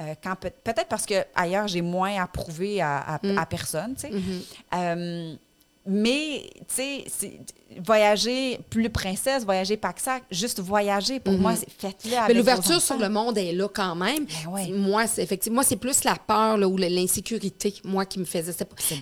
Euh, 0.00 0.14
quand 0.22 0.36
peut- 0.36 0.52
peut-être 0.62 0.88
parce 0.88 1.06
que 1.06 1.24
ailleurs 1.34 1.66
j'ai 1.68 1.82
moins 1.82 2.22
à 2.22 2.26
prouver 2.28 2.80
à, 2.80 2.98
à- 2.98 3.18
à 3.38 3.46
personne, 3.46 3.94
tu 3.96 4.02
sais. 4.02 4.10
Euh, 4.74 5.34
mais, 5.88 6.42
tu 6.74 6.74
sais, 6.74 7.04
voyager 7.84 8.58
plus 8.70 8.90
princesse, 8.90 9.44
voyager 9.44 9.76
pack-sac, 9.76 10.22
juste 10.30 10.58
voyager, 10.60 11.20
pour 11.20 11.34
moi, 11.34 11.54
c'est 11.54 11.68
faites-le 11.70 12.16
avec 12.16 12.36
l'ouverture 12.36 12.80
sur 12.80 12.96
le 12.98 13.08
monde 13.08 13.36
est 13.38 13.52
là 13.52 13.68
quand 13.68 13.94
même. 13.94 14.24
Ben 14.24 14.50
ouais. 14.52 14.68
Moi, 14.68 15.06
c'est 15.06 15.22
effectivement, 15.22 15.56
moi, 15.56 15.64
c'est 15.64 15.76
plus 15.76 16.04
la 16.04 16.16
peur 16.16 16.56
là, 16.56 16.66
ou 16.68 16.76
l'insécurité, 16.76 17.74
moi, 17.84 18.04
qui 18.06 18.18
me 18.18 18.24
faisait. 18.24 18.52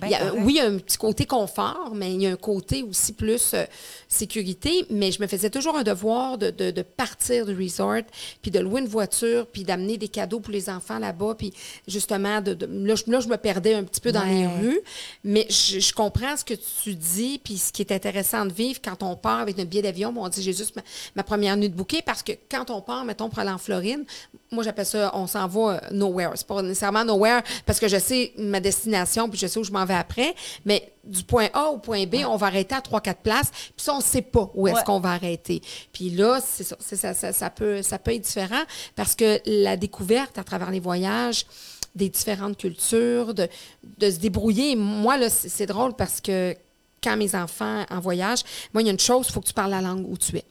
Il 0.03 0.09
y 0.09 0.15
a 0.15 0.33
oui, 0.33 0.53
il 0.53 0.55
y 0.57 0.59
a 0.59 0.65
un 0.65 0.77
petit 0.77 0.97
côté 0.97 1.25
confort, 1.25 1.91
mais 1.95 2.13
il 2.13 2.21
y 2.21 2.27
a 2.27 2.31
un 2.31 2.35
côté 2.35 2.83
aussi 2.83 3.13
plus 3.13 3.51
euh, 3.53 3.63
sécurité. 4.07 4.85
Mais 4.89 5.11
je 5.11 5.21
me 5.21 5.27
faisais 5.27 5.49
toujours 5.49 5.75
un 5.77 5.83
devoir 5.83 6.37
de, 6.37 6.49
de- 6.51 6.71
de 6.71 6.81
partir 6.81 7.45
du 7.45 7.55
resort, 7.55 8.01
puis 8.41 8.51
de 8.51 8.59
louer 8.59 8.81
une 8.81 8.87
voiture, 8.87 9.47
puis 9.47 9.63
d'amener 9.63 9.97
des 9.97 10.07
cadeaux 10.09 10.39
pour 10.39 10.51
les 10.53 10.69
enfants 10.69 10.99
là-bas. 10.99 11.35
Puis 11.37 11.53
justement, 11.87 12.41
de, 12.41 12.57
là, 12.65 12.95
je, 12.95 13.09
là, 13.11 13.19
je 13.19 13.27
me 13.27 13.37
perdais 13.37 13.73
un 13.73 13.83
petit 13.83 14.01
peu 14.01 14.11
dans 14.11 14.23
les 14.23 14.45
rues. 14.47 14.79
Mais 15.23 15.47
je, 15.49 15.79
je 15.79 15.93
comprends 15.93 16.35
ce 16.37 16.43
que 16.45 16.53
tu 16.53 16.61
tu 16.83 16.95
dis, 16.95 17.39
puis 17.43 17.57
ce 17.57 17.71
qui 17.71 17.81
est 17.81 17.91
intéressant 17.91 18.45
de 18.45 18.53
vivre 18.53 18.79
quand 18.83 19.03
on 19.03 19.15
part 19.15 19.39
avec 19.39 19.57
notre 19.57 19.69
billet 19.69 19.81
d'avion, 19.81 20.11
bon, 20.11 20.25
on 20.25 20.29
dit 20.29 20.41
j'ai 20.41 20.53
juste 20.53 20.75
ma, 20.75 20.81
ma 21.15 21.23
première 21.23 21.57
nuit 21.57 21.69
de 21.69 21.75
bouquet 21.75 22.01
parce 22.05 22.23
que 22.23 22.31
quand 22.49 22.69
on 22.69 22.81
part, 22.81 23.05
mettons, 23.05 23.29
pour 23.29 23.39
aller 23.39 23.49
en 23.51 23.57
Floride, 23.57 24.05
moi 24.51 24.63
j'appelle 24.63 24.85
ça 24.85 25.11
on 25.13 25.27
s'en 25.27 25.47
va 25.47 25.59
euh, 25.59 25.79
nowhere. 25.91 26.31
C'est 26.35 26.47
pas 26.47 26.61
nécessairement 26.61 27.03
nowhere 27.05 27.41
parce 27.65 27.79
que 27.79 27.87
je 27.87 27.97
sais 27.97 28.33
ma 28.37 28.59
destination 28.59 29.29
puis 29.29 29.37
je 29.39 29.47
sais 29.47 29.59
où 29.59 29.63
je 29.63 29.71
m'en 29.71 29.85
vais 29.85 29.93
après, 29.95 30.33
mais 30.65 30.91
du 31.03 31.23
point 31.23 31.47
A 31.53 31.69
au 31.69 31.77
point 31.77 32.05
B, 32.05 32.15
on 32.27 32.35
va 32.35 32.47
arrêter 32.47 32.75
à 32.75 32.81
trois 32.81 32.99
quatre 33.01 33.21
places, 33.21 33.49
puis 33.51 33.73
ça 33.77 33.93
on 33.95 34.01
sait 34.01 34.21
pas 34.21 34.51
où 34.53 34.67
est-ce 34.67 34.77
Ouais. 34.77 34.83
qu'on 34.83 34.99
va 34.99 35.11
arrêter. 35.11 35.61
Puis 35.93 36.09
là, 36.09 36.39
c'est 36.45 36.63
ça, 36.63 36.75
ça, 36.79 37.13
ça, 37.13 37.31
ça 37.33 37.49
peut 37.49 37.81
ça 37.81 37.97
peut 37.97 38.13
être 38.13 38.21
différent 38.23 38.63
parce 38.95 39.15
que 39.15 39.39
la 39.45 39.77
découverte 39.77 40.37
à 40.37 40.43
travers 40.43 40.69
les 40.71 40.79
voyages 40.81 41.45
des 41.95 42.09
différentes 42.09 42.57
cultures, 42.57 43.33
de, 43.33 43.47
de 43.97 44.11
se 44.11 44.17
débrouiller. 44.17 44.75
Moi, 44.75 45.17
là, 45.17 45.29
c'est 45.31 45.65
drôle 45.65 45.95
parce 45.95 46.21
que 46.21 46.55
quand 47.03 47.17
mes 47.17 47.35
enfants 47.35 47.85
en 47.89 47.99
voyage, 47.99 48.43
moi, 48.73 48.81
il 48.81 48.85
y 48.85 48.89
a 48.89 48.91
une 48.91 48.99
chose, 48.99 49.27
il 49.29 49.33
faut 49.33 49.41
que 49.41 49.47
tu 49.47 49.53
parles 49.53 49.71
la 49.71 49.81
langue 49.81 50.05
où 50.09 50.17
tu 50.17 50.37
es. 50.37 50.45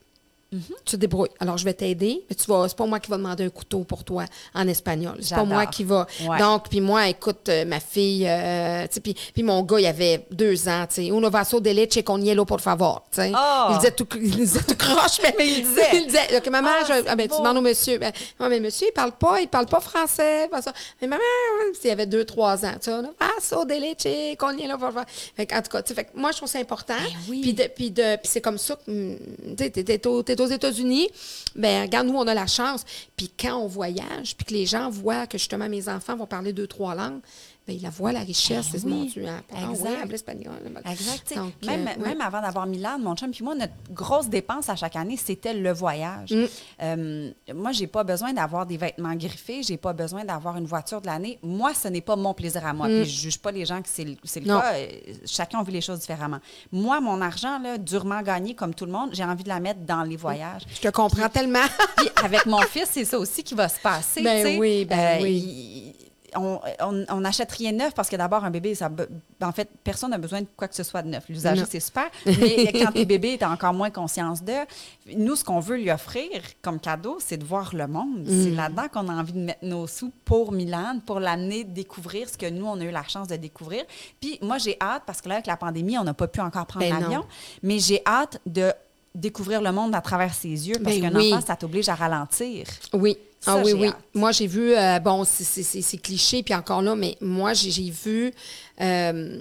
Tu 0.53 0.61
te 0.93 0.97
débrouilles. 0.97 1.29
Alors, 1.41 1.59
je 1.59 1.65
vais 1.65 1.75
t'aider, 1.75 2.25
mais 2.31 2.37
tu 2.37 2.45
vas, 2.47 2.67
c'est 2.69 2.77
pas 2.77 2.87
moi 2.87 3.01
qui 3.01 3.11
va 3.11 3.17
demander 3.17 3.45
un 3.45 3.51
couteau 3.51 3.81
pour 3.81 4.05
toi 4.05 4.25
en 4.55 4.67
espagnol. 4.69 5.17
C'est 5.21 5.35
pas 5.35 5.45
moi 5.45 5.67
qui 5.67 5.83
va. 5.85 6.07
Ouais. 6.27 6.39
Donc, 6.39 6.69
puis 6.71 6.81
moi, 6.81 7.09
écoute, 7.09 7.49
euh, 7.49 7.65
ma 7.65 7.81
fille, 7.81 8.25
euh, 8.29 8.83
tu 8.87 8.95
sais, 8.95 9.01
puis, 9.01 9.15
puis 9.35 9.43
mon 9.43 9.63
gars, 9.63 9.81
il 9.81 9.87
avait 9.87 10.25
deux 10.31 10.69
ans, 10.69 10.87
tu 10.89 10.95
sais. 10.95 11.07
Uno 11.09 11.29
vaso 11.31 11.59
de 11.61 11.71
leche 11.71 12.03
con 12.05 12.19
hielo, 12.19 12.45
por 12.45 12.61
favor, 12.61 13.05
tu 13.11 13.21
sais. 13.23 13.33
Oh! 13.35 13.67
Il 13.73 13.77
disait 13.79 13.91
tout, 13.91 14.07
il 14.15 14.31
disait 14.37 14.61
tout 14.67 14.77
croche, 14.77 15.19
mais, 15.23 15.35
Mais 15.39 15.49
il 15.49 15.63
disait. 15.65 15.83
il 15.95 16.07
disait, 16.07 16.37
OK, 16.39 16.49
maman, 16.49 16.69
Ah, 16.81 16.85
je- 16.87 17.05
ah, 17.09 17.17
ben, 17.17 17.29
tu 17.29 17.37
demandes 17.37 17.57
au 17.59 17.61
monsieur. 17.61 17.99
Ben, 17.99 18.13
non, 18.39 18.49
mais 18.49 18.61
monsieur, 18.61 18.87
il 18.89 18.93
parle 18.93 19.13
pas, 19.13 19.41
il 19.41 19.49
parle 19.49 19.67
pas 19.67 19.81
français, 19.81 20.47
pas 20.49 20.63
ça. 20.63 20.73
Mais 21.03 21.09
maman, 21.09 21.23
il 21.85 21.91
avait 21.91 22.07
deux, 22.07 22.25
trois 22.25 22.65
ans, 22.65 22.73
tu 22.81 22.91
sais, 22.91 22.93
Uno 22.93 23.09
vaso 23.19 23.65
de 23.65 23.75
leche 23.75 24.37
con 24.39 24.53
hielo, 24.57 24.79
por 24.79 24.93
favor. 24.93 25.05
Fait 25.37 25.45
que, 25.47 25.55
en 25.57 25.63
tout 25.63 25.71
cas, 25.71 25.83
tu 25.83 25.93
sais, 25.93 26.05
que 26.05 26.11
moi, 26.15 26.31
je 26.31 26.37
trouve 26.37 26.49
ça 26.49 26.61
important. 26.61 26.95
oui. 27.29 27.41
Puis 27.43 27.53
de- 27.55 27.69
puis 27.75 27.91
de- 27.91 28.17
c'est 28.23 28.41
comme 28.41 28.59
ça 28.59 28.77
que, 28.77 28.91
hum, 28.91 29.17
tu 29.57 29.65
sais, 29.65 30.36
aux 30.40 30.46
États-Unis, 30.46 31.09
ben 31.55 31.83
regarde, 31.83 32.07
nous, 32.07 32.16
on 32.16 32.27
a 32.27 32.35
la 32.35 32.46
chance. 32.46 32.85
Puis 33.16 33.31
quand 33.38 33.57
on 33.57 33.66
voyage, 33.66 34.37
puis 34.37 34.46
que 34.46 34.55
les 34.55 34.66
gens 34.66 34.90
voient 34.90 35.27
que 35.27 35.38
justement 35.38 35.68
mes 35.68 35.88
enfants 35.88 36.16
vont 36.16 36.27
parler 36.27 36.53
deux, 36.53 36.66
trois 36.66 36.94
langues, 36.94 37.20
ils 37.75 37.83
la 37.83 37.91
voient, 37.91 38.13
la 38.13 38.21
richesse. 38.21 38.71
Ben 38.73 38.81
c'est 38.81 38.87
mon 38.87 39.01
oui. 39.03 39.09
Dieu, 39.09 39.27
hein, 39.27 39.43
ah, 39.53 39.71
Exact. 39.71 39.89
oui, 39.89 39.97
elle. 40.03 40.93
Exact. 40.93 41.35
Donc, 41.37 41.53
même, 41.67 41.89
euh, 41.89 42.03
même 42.05 42.21
avant 42.21 42.41
d'avoir 42.41 42.67
Milan, 42.67 42.99
mon 42.99 43.15
chum, 43.17 43.31
puis 43.31 43.43
moi, 43.45 43.55
notre 43.55 43.73
grosse 43.91 44.29
dépense 44.29 44.69
à 44.69 44.77
chaque 44.77 44.97
année, 44.97 45.17
c'était 45.17 45.55
le 45.55 45.73
voyage. 45.73 46.31
Mm. 46.31 46.45
Euh, 46.83 47.31
moi, 47.55 47.73
j'ai 47.73 47.87
pas 47.87 48.05
besoin 48.05 48.33
d'avoir 48.33 48.67
des 48.67 48.77
vêtements 48.77 49.15
griffés, 49.15 49.63
j'ai 49.63 49.77
pas 49.77 49.93
besoin 49.93 50.25
d'avoir 50.25 50.57
une 50.57 50.67
voiture 50.67 51.01
de 51.01 51.07
l'année. 51.07 51.39
Moi, 51.43 51.75
ce 51.75 51.89
n'est 51.89 52.01
pas 52.01 52.17
mon 52.17 52.35
plaisir 52.35 52.65
à 52.65 52.73
moi. 52.73 52.87
Puis 52.87 53.05
je 53.05 53.21
juge 53.23 53.39
pas 53.39 53.51
les 53.51 53.65
gens 53.65 53.83
que 53.83 53.89
c'est 53.89 54.05
le, 54.05 54.13
Mm. 54.13 54.45
Cas. 54.47 54.73
Euh, 54.75 54.87
Chacun 55.27 55.63
vit 55.63 55.73
les 55.73 55.81
choses 55.81 56.01
différemment. 56.01 56.39
Moi, 56.71 57.01
mon 57.01 57.21
argent, 57.21 57.59
là, 57.59 57.79
durement 57.79 58.23
gagné, 58.23 58.55
comme 58.55 58.75
tout 58.75 58.87
le 58.87 58.93
monde, 58.93 59.11
j'ai 59.13 59.25
envie 59.25 59.43
de 59.45 59.49
la 59.49 59.61
mettre 59.61 59.81
dans 59.81 60.03
les 60.03 60.17
voyages. 60.17 60.63
Je 60.75 60.81
te 60.81 60.89
comprends 60.89 61.29
tellement. 61.29 61.65
Puis 61.97 62.09
avec 62.23 62.47
mon 62.47 62.61
fils, 62.63 62.89
c'est 62.93 63.05
ça 63.05 63.19
aussi 63.19 63.43
qui 63.43 63.55
va 63.55 63.69
se 63.69 63.81
passer. 63.81 64.23
Ben 64.23 64.59
oui, 64.59 64.85
ben 64.85 65.23
oui. 65.23 65.95
il- 66.01 66.06
on, 66.37 67.20
n'achète 67.20 67.51
rien 67.53 67.72
de 67.72 67.79
neuf 67.79 67.94
parce 67.94 68.09
que 68.09 68.16
d'abord, 68.16 68.44
un 68.44 68.51
bébé, 68.51 68.75
ça, 68.75 68.88
be- 68.88 69.07
en 69.42 69.53
fait, 69.53 69.68
personne 69.85 70.11
n'a 70.11 70.18
besoin 70.18 70.40
de 70.42 70.46
quoi 70.57 70.68
que 70.68 70.75
ce 70.75 70.83
soit 70.83 71.03
de 71.03 71.09
neuf. 71.09 71.25
L'usager, 71.29 71.64
c'est 71.68 71.81
super. 71.81 72.07
Mais 72.27 72.72
quand 72.75 72.92
t'es 72.92 73.05
bébé, 73.05 73.37
t'as 73.38 73.49
encore 73.51 73.72
moins 73.75 73.90
conscience 73.90 74.42
de. 74.42 74.53
Nous, 75.16 75.37
ce 75.37 75.44
qu'on 75.44 75.61
veut 75.61 75.77
lui 75.77 75.90
offrir 75.90 76.29
comme 76.62 76.79
cadeau, 76.81 77.18
c'est 77.20 77.37
de 77.37 77.44
voir 77.44 77.75
le 77.75 77.87
monde. 77.87 78.25
C'est 78.27 78.51
Mm. 78.51 78.57
là-dedans 78.57 78.88
qu'on 78.92 79.09
a 79.09 79.12
envie 79.14 79.33
de 79.33 79.38
mettre 79.40 79.64
nos 79.64 79.87
sous 79.87 80.12
pour 80.25 80.53
Milan, 80.53 81.01
pour 81.07 81.20
l'amener 81.20 81.64
découvrir 81.64 82.29
ce 82.29 82.37
que 82.37 82.49
nous, 82.51 82.66
on 82.66 82.81
a 82.81 82.85
eu 82.85 82.90
la 82.90 83.05
chance 83.05 83.29
de 83.29 83.37
découvrir. 83.37 83.85
Puis 84.20 84.38
moi, 84.42 84.59
j'ai 84.59 84.77
hâte, 84.81 85.03
parce 85.07 85.20
que 85.20 85.29
là, 85.29 85.37
avec 85.37 85.46
la 85.46 85.57
pandémie, 85.57 85.96
on 85.99 86.05
n'a 86.05 86.14
pas 86.14 86.27
pu 86.29 86.40
encore 86.40 86.66
prendre 86.66 86.87
Ben 86.88 86.99
l'avion, 87.01 87.25
mais 87.62 87.79
j'ai 87.79 88.03
hâte 88.07 88.40
de 88.46 88.72
découvrir 89.14 89.62
le 89.62 89.72
monde 89.72 89.94
à 89.94 90.01
travers 90.03 90.35
ses 90.35 90.49
yeux 90.68 90.77
parce 90.85 90.96
Ben 90.99 91.11
qu'un 91.11 91.18
oui. 91.18 91.33
enfant, 91.33 91.44
ça 91.46 91.57
t'oblige 91.57 91.88
à 91.88 91.94
ralentir. 91.94 92.66
Oui. 92.92 93.16
Ça, 93.47 93.55
ah 93.59 93.63
oui, 93.65 93.73
oui. 93.75 93.89
hâte. 93.89 93.97
Moi, 94.13 94.33
j'ai 94.33 94.47
vu, 94.49 94.75
euh, 94.75 94.99
bon, 94.99 95.25
c'est- 95.25 95.97
cliché, 96.03 96.43
puis 96.43 96.53
encore 96.53 96.83
là, 96.83 96.97
mais 96.97 97.17
moi, 97.21 97.55
j'ai 97.55 97.71
j'ai 97.71 97.91
vu, 97.91 98.33
euh, 98.81 99.41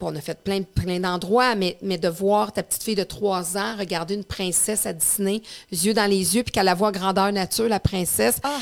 bon, 0.00 0.12
on 0.12 0.16
a 0.16 0.20
fait 0.20 0.42
plein, 0.42 0.62
plein 0.62 0.98
d'endroits, 0.98 1.54
mais, 1.54 1.78
mais 1.80 1.96
de 1.96 2.08
voir 2.08 2.52
ta 2.52 2.64
petite 2.64 2.82
fille 2.82 2.94
de 2.96 3.04
3 3.04 3.56
ans 3.56 3.76
regarder 3.78 4.14
une 4.14 4.24
princesse 4.24 4.86
à 4.86 4.92
Disney, 4.92 5.40
yeux 5.70 5.94
dans 5.94 6.10
les 6.10 6.34
yeux, 6.34 6.42
puis 6.42 6.50
qu'elle 6.50 6.66
la 6.66 6.74
voit 6.74 6.90
grandeur 6.90 7.30
nature, 7.32 7.68
la 7.68 7.78
princesse. 7.80 8.38
Ah. 8.42 8.58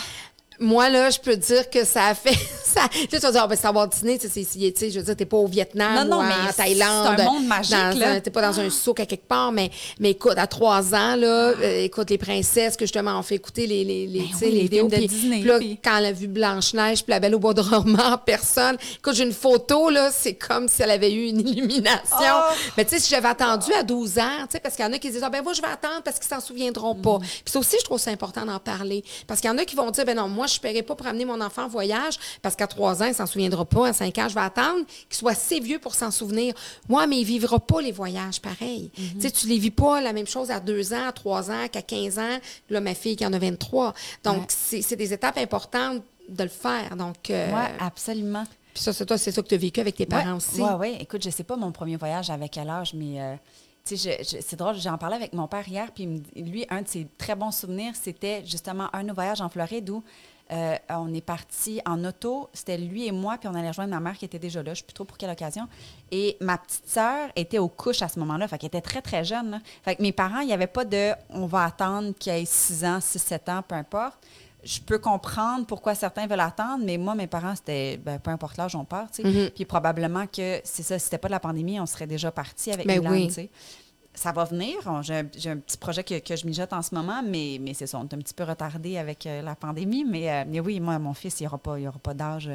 Moi, 0.63 0.89
là, 0.89 1.11
je 1.11 1.19
peux 1.19 1.37
dire 1.37 1.69
que 1.71 1.85
ça 1.85 2.07
a 2.07 2.15
fait. 2.15 2.37
Ça, 2.73 2.89
tu 2.91 3.01
sais, 3.01 3.07
tu 3.07 3.19
vas 3.19 3.33
dire, 3.33 3.43
ah, 3.45 3.47
ben, 3.47 3.59
c'est 3.61 3.69
Walt 3.69 3.89
Disney, 3.89 4.17
tu 4.17 4.23
sais, 4.23 4.33
c'est- 4.33 4.45
c'est- 4.51 4.73
tu 4.73 4.81
sais, 4.81 4.91
je 4.91 4.99
veux 4.99 5.05
dire, 5.05 5.15
t'es 5.15 5.27
pas 5.27 5.37
au 5.37 5.47
Vietnam 5.47 6.09
Non, 6.09 6.17
non, 6.17 6.23
ou 6.23 6.27
mais 6.27 6.33
en 6.33 6.47
c'est 6.47 6.63
Thaïlande. 6.63 7.21
un 7.21 7.25
monde 7.25 7.45
magique, 7.47 7.73
dans 7.75 7.99
là. 7.99 8.19
T'es 8.23 8.31
pas 8.31 8.41
dans 8.41 8.59
un 8.61 8.71
souk 8.71 8.99
à 8.99 9.05
quelque 9.05 9.29
part, 9.29 9.53
mais, 9.53 9.71
mais 10.01 10.13
écoute, 10.13 10.39
à 10.39 10.47
trois 10.47 10.95
ans, 10.95 11.15
là, 11.17 11.51
euh, 11.51 11.85
écoute, 11.85 12.09
les 12.09 12.17
princesses, 12.17 12.79
que 12.79 12.87
justement, 12.87 13.19
on 13.19 13.23
fait 13.23 13.35
écouter 13.35 13.67
les, 13.67 13.85
les, 13.85 14.07
les, 14.07 14.21
Ben 14.21 14.27
oui, 14.41 14.51
les 14.53 14.61
vidéos. 14.63 14.89
de 14.89 14.97
puis- 14.97 15.07
Disney, 15.07 15.41
puis 15.41 15.49
là, 15.51 15.59
puis- 15.59 15.79
quand 15.85 15.99
elle 15.99 16.07
a 16.07 16.13
vu 16.13 16.29
Blanche-Neige, 16.29 17.03
puis 17.05 17.11
la 17.11 17.21
Belle 17.21 17.35
au 17.35 17.39
bois 17.39 17.53
dormant 17.53 18.13
en 18.15 18.17
personne, 18.25 18.79
écoute, 18.97 19.17
j'ai 19.17 19.25
une 19.25 19.33
photo, 19.35 19.91
là, 19.91 20.11
c'est 20.11 20.33
comme 20.37 20.67
si 20.67 20.81
elle 20.81 20.93
avait 20.93 21.13
eu 21.13 21.27
une 21.27 21.47
illumination. 21.47 22.17
Oh! 22.23 22.55
Mais 22.79 22.87
tu 22.87 22.93
sais, 22.95 23.01
si 23.01 23.11
j'avais 23.11 23.29
attendu 23.29 23.71
à 23.75 23.83
12 23.83 24.19
ans, 24.19 24.23
tu 24.45 24.53
sais, 24.53 24.61
parce 24.61 24.77
qu'il 24.77 24.85
y 24.87 24.89
en 24.89 24.93
a 24.95 24.99
qui 24.99 25.11
disent, 25.11 25.23
ah, 25.23 25.29
ben 25.29 25.43
moi, 25.43 25.53
je 25.53 25.61
vais 25.61 25.69
attendre 25.69 26.01
parce 26.03 26.19
qu'ils 26.19 26.29
s'en 26.29 26.41
souviendront 26.41 26.95
pas. 26.95 27.19
Mm. 27.19 27.21
Puis 27.21 27.53
ça 27.53 27.59
aussi, 27.59 27.77
je 27.79 27.85
trouve 27.85 27.99
ça 28.01 28.11
important 28.13 28.47
d'en 28.47 28.59
parler. 28.61 29.05
Parce 29.27 29.43
qu'il 29.43 29.51
y 29.51 29.53
en 29.53 29.59
a 29.59 29.67
qui 29.67 29.77
vont 29.77 29.91
dire, 29.91 30.07
ben 30.07 30.17
non, 30.17 30.29
moi, 30.29 30.47
je 30.53 30.59
ne 30.59 30.63
paierai 30.63 30.83
pas 30.83 30.95
pour 30.95 31.07
amener 31.07 31.25
mon 31.25 31.41
enfant 31.41 31.65
en 31.65 31.69
voyage 31.69 32.19
parce 32.43 32.55
qu'à 32.57 32.67
3 32.67 33.03
ans, 33.03 33.07
il 33.07 33.15
s'en 33.15 33.27
souviendra 33.27 33.65
pas. 33.65 33.89
À 33.89 33.93
5 33.93 34.17
ans, 34.19 34.29
je 34.29 34.35
vais 34.35 34.41
attendre 34.41 34.85
qu'il 35.09 35.17
soit 35.19 35.33
assez 35.33 35.61
vieux 35.61 35.79
pour 35.79 35.95
s'en 35.95 36.11
souvenir. 36.11 36.55
Moi, 36.89 37.07
mais 37.07 37.19
il 37.21 37.25
vivra 37.25 37.59
pas 37.59 37.81
les 37.81 37.93
voyages 37.93 38.41
pareil. 38.41 38.91
Mm-hmm. 38.99 39.21
Tu 39.21 39.33
tu 39.33 39.47
les 39.49 39.59
vis 39.59 39.71
pas 39.71 40.01
la 40.01 40.13
même 40.13 40.27
chose 40.27 40.51
à 40.51 40.61
2 40.61 40.93
ans, 40.93 41.09
à 41.09 41.13
3 41.13 41.51
ans, 41.51 41.69
qu'à 41.71 41.83
15 41.83 42.19
ans. 42.19 42.39
Là, 42.71 42.81
ma 42.81 42.95
fille 42.95 43.17
qui 43.17 43.27
en 43.27 43.33
a 43.33 43.39
23. 43.39 43.95
Donc, 44.25 44.51
Ouais. 44.73 44.81
c'est 44.83 44.97
des 44.97 45.13
étapes 45.13 45.39
importantes 45.39 46.03
de 46.29 46.43
le 46.45 46.49
faire. 46.49 46.97
Donc, 46.97 47.31
euh, 47.31 47.49
Oui, 47.53 47.63
absolument. 47.81 48.45
puis 48.75 48.83
ça, 48.83 48.93
c'est 48.93 49.05
toi, 49.07 49.19
c'est 49.19 49.33
ça 49.33 49.43
que 49.43 49.49
tu 49.49 49.55
as 49.55 49.59
vécu 49.59 49.81
avec 49.81 49.97
tes 49.97 50.07
parents 50.07 50.37
aussi. 50.37 50.61
Oui, 50.63 50.69
oui. 50.79 50.97
Écoute, 51.01 51.23
je 51.25 51.31
sais 51.31 51.45
pas 51.45 51.57
mon 51.57 51.73
premier 51.73 51.97
voyage 51.97 52.31
avec 52.31 52.53
quel 52.53 52.69
âge, 52.71 52.95
mais 52.95 53.21
euh, 53.21 53.35
je- 53.91 53.97
je- 53.97 54.39
c'est 54.41 54.57
drôle, 54.57 54.77
j'en 54.77 54.97
parlais 54.97 55.17
avec 55.17 55.33
mon 55.33 55.49
père 55.49 55.67
hier, 55.69 55.91
puis 55.93 56.23
lui, 56.37 56.65
un 56.71 56.83
de 56.83 56.89
ses 56.89 57.07
très 57.19 57.35
bons 57.35 57.51
souvenirs, 57.51 57.93
c'était 58.01 58.43
justement 58.47 58.89
un 58.93 59.03
de 59.03 59.09
nos 59.09 59.15
voyages 59.15 59.41
en 59.41 59.49
Floride 59.49 59.91
où 59.91 60.03
euh, 60.51 60.77
on 60.91 61.13
est 61.15 61.25
parti 61.25 61.81
en 61.87 62.05
auto. 62.05 62.51
C'était 62.53 62.77
lui 62.77 63.07
et 63.07 63.13
moi, 63.13 63.39
puis 63.39 63.49
on 63.49 63.55
allait 63.55 63.69
rejoindre 63.69 63.91
ma 63.91 64.01
mère 64.01 64.19
qui 64.19 64.25
était 64.25 64.39
déjà 64.39 64.61
là. 64.61 64.67
Je 64.67 64.71
ne 64.71 64.75
sais 64.77 64.83
plus 64.85 64.93
trop 64.93 65.05
pour 65.05 65.17
quelle 65.17 65.31
occasion. 65.31 65.67
Et 66.11 66.37
ma 66.41 66.59
petite 66.59 66.89
sœur 66.89 67.31
était 67.37 67.59
aux 67.59 67.69
couches 67.69 68.03
à 68.03 68.09
ce 68.09 68.19
moment-là. 68.19 68.49
Fait 68.49 68.59
qu'elle 68.59 68.69
était 68.69 68.81
très, 68.81 69.01
très 69.01 69.25
jeune. 69.25 69.53
là. 69.53 69.59
Fait 69.83 69.97
que 69.97 70.03
mes 70.03 70.13
parents, 70.13 70.41
il 70.41 70.47
n'y 70.49 70.53
avait 70.53 70.67
pas 70.67 70.85
de 70.85 71.13
on 71.31 71.47
va 71.47 71.65
attendre 71.65 72.13
qu'il 72.19 72.33
ait 72.33 72.45
6 72.45 72.85
ans, 72.85 73.01
6, 73.01 73.19
7 73.19 73.49
ans, 73.49 73.63
peu 73.67 73.75
importe. 73.75 74.19
Je 74.65 74.81
peux 74.81 74.99
comprendre 74.99 75.67
pourquoi 75.67 75.95
certains 75.95 76.27
veulent 76.27 76.39
attendre, 76.39 76.85
mais 76.85 76.97
moi, 76.97 77.17
mes 77.17 77.27
parents, 77.27 77.57
c'était 77.57 77.97
ben, 77.97 78.21
peu 78.21 78.31
importe 78.31 78.57
l'âge, 78.59 78.77
on 78.77 78.85
part. 78.85 79.09
Mhm. 79.23 79.51
Puis 79.55 79.65
probablement 79.65 80.27
que 80.27 80.61
c'est 80.63 80.85
ça, 80.85 80.99
si 80.99 81.05
c'était 81.07 81.19
pas 81.19 81.29
de 81.29 81.33
la 81.33 81.41
pandémie, 81.41 81.81
on 81.81 81.87
serait 81.87 82.07
déjà 82.07 82.31
parti 82.31 82.71
avec 82.71 82.87
Ben 82.87 83.01
Milan, 83.01 83.13
oui. 83.13 83.51
Ça 84.15 84.31
va 84.31 84.45
venir. 84.45 84.75
J'ai 85.03 85.15
un, 85.51 85.57
petit 85.57 85.79
projet 85.79 86.05
que, 86.05 86.19
que 86.19 86.37
je 86.37 86.45
mijote 86.47 86.73
en 86.75 86.83
ce 86.83 86.95
moment, 86.95 87.23
mais, 87.27 87.57
mais 87.59 87.73
c'est 87.73 87.87
ça, 87.87 87.99
on 87.99 88.03
est 88.03 88.13
un 88.15 88.19
petit 88.19 88.35
peu 88.35 88.45
retardé 88.45 88.99
avec 88.99 89.25
euh, 89.25 89.41
la 89.41 89.55
pandémie. 89.55 90.05
Mais, 90.05 90.31
euh, 90.31 90.45
mais 90.47 90.61
oui, 90.61 90.81
moi, 90.81 90.99
mon 90.99 91.15
fils, 91.15 91.41
il 91.41 91.45
n'y 91.45 91.47
aura 91.47 91.57
pas, 91.57 91.79
il 91.79 91.85
y 91.85 91.89
aura 91.89 91.99
pas 91.99 92.13
d'âge. 92.13 92.51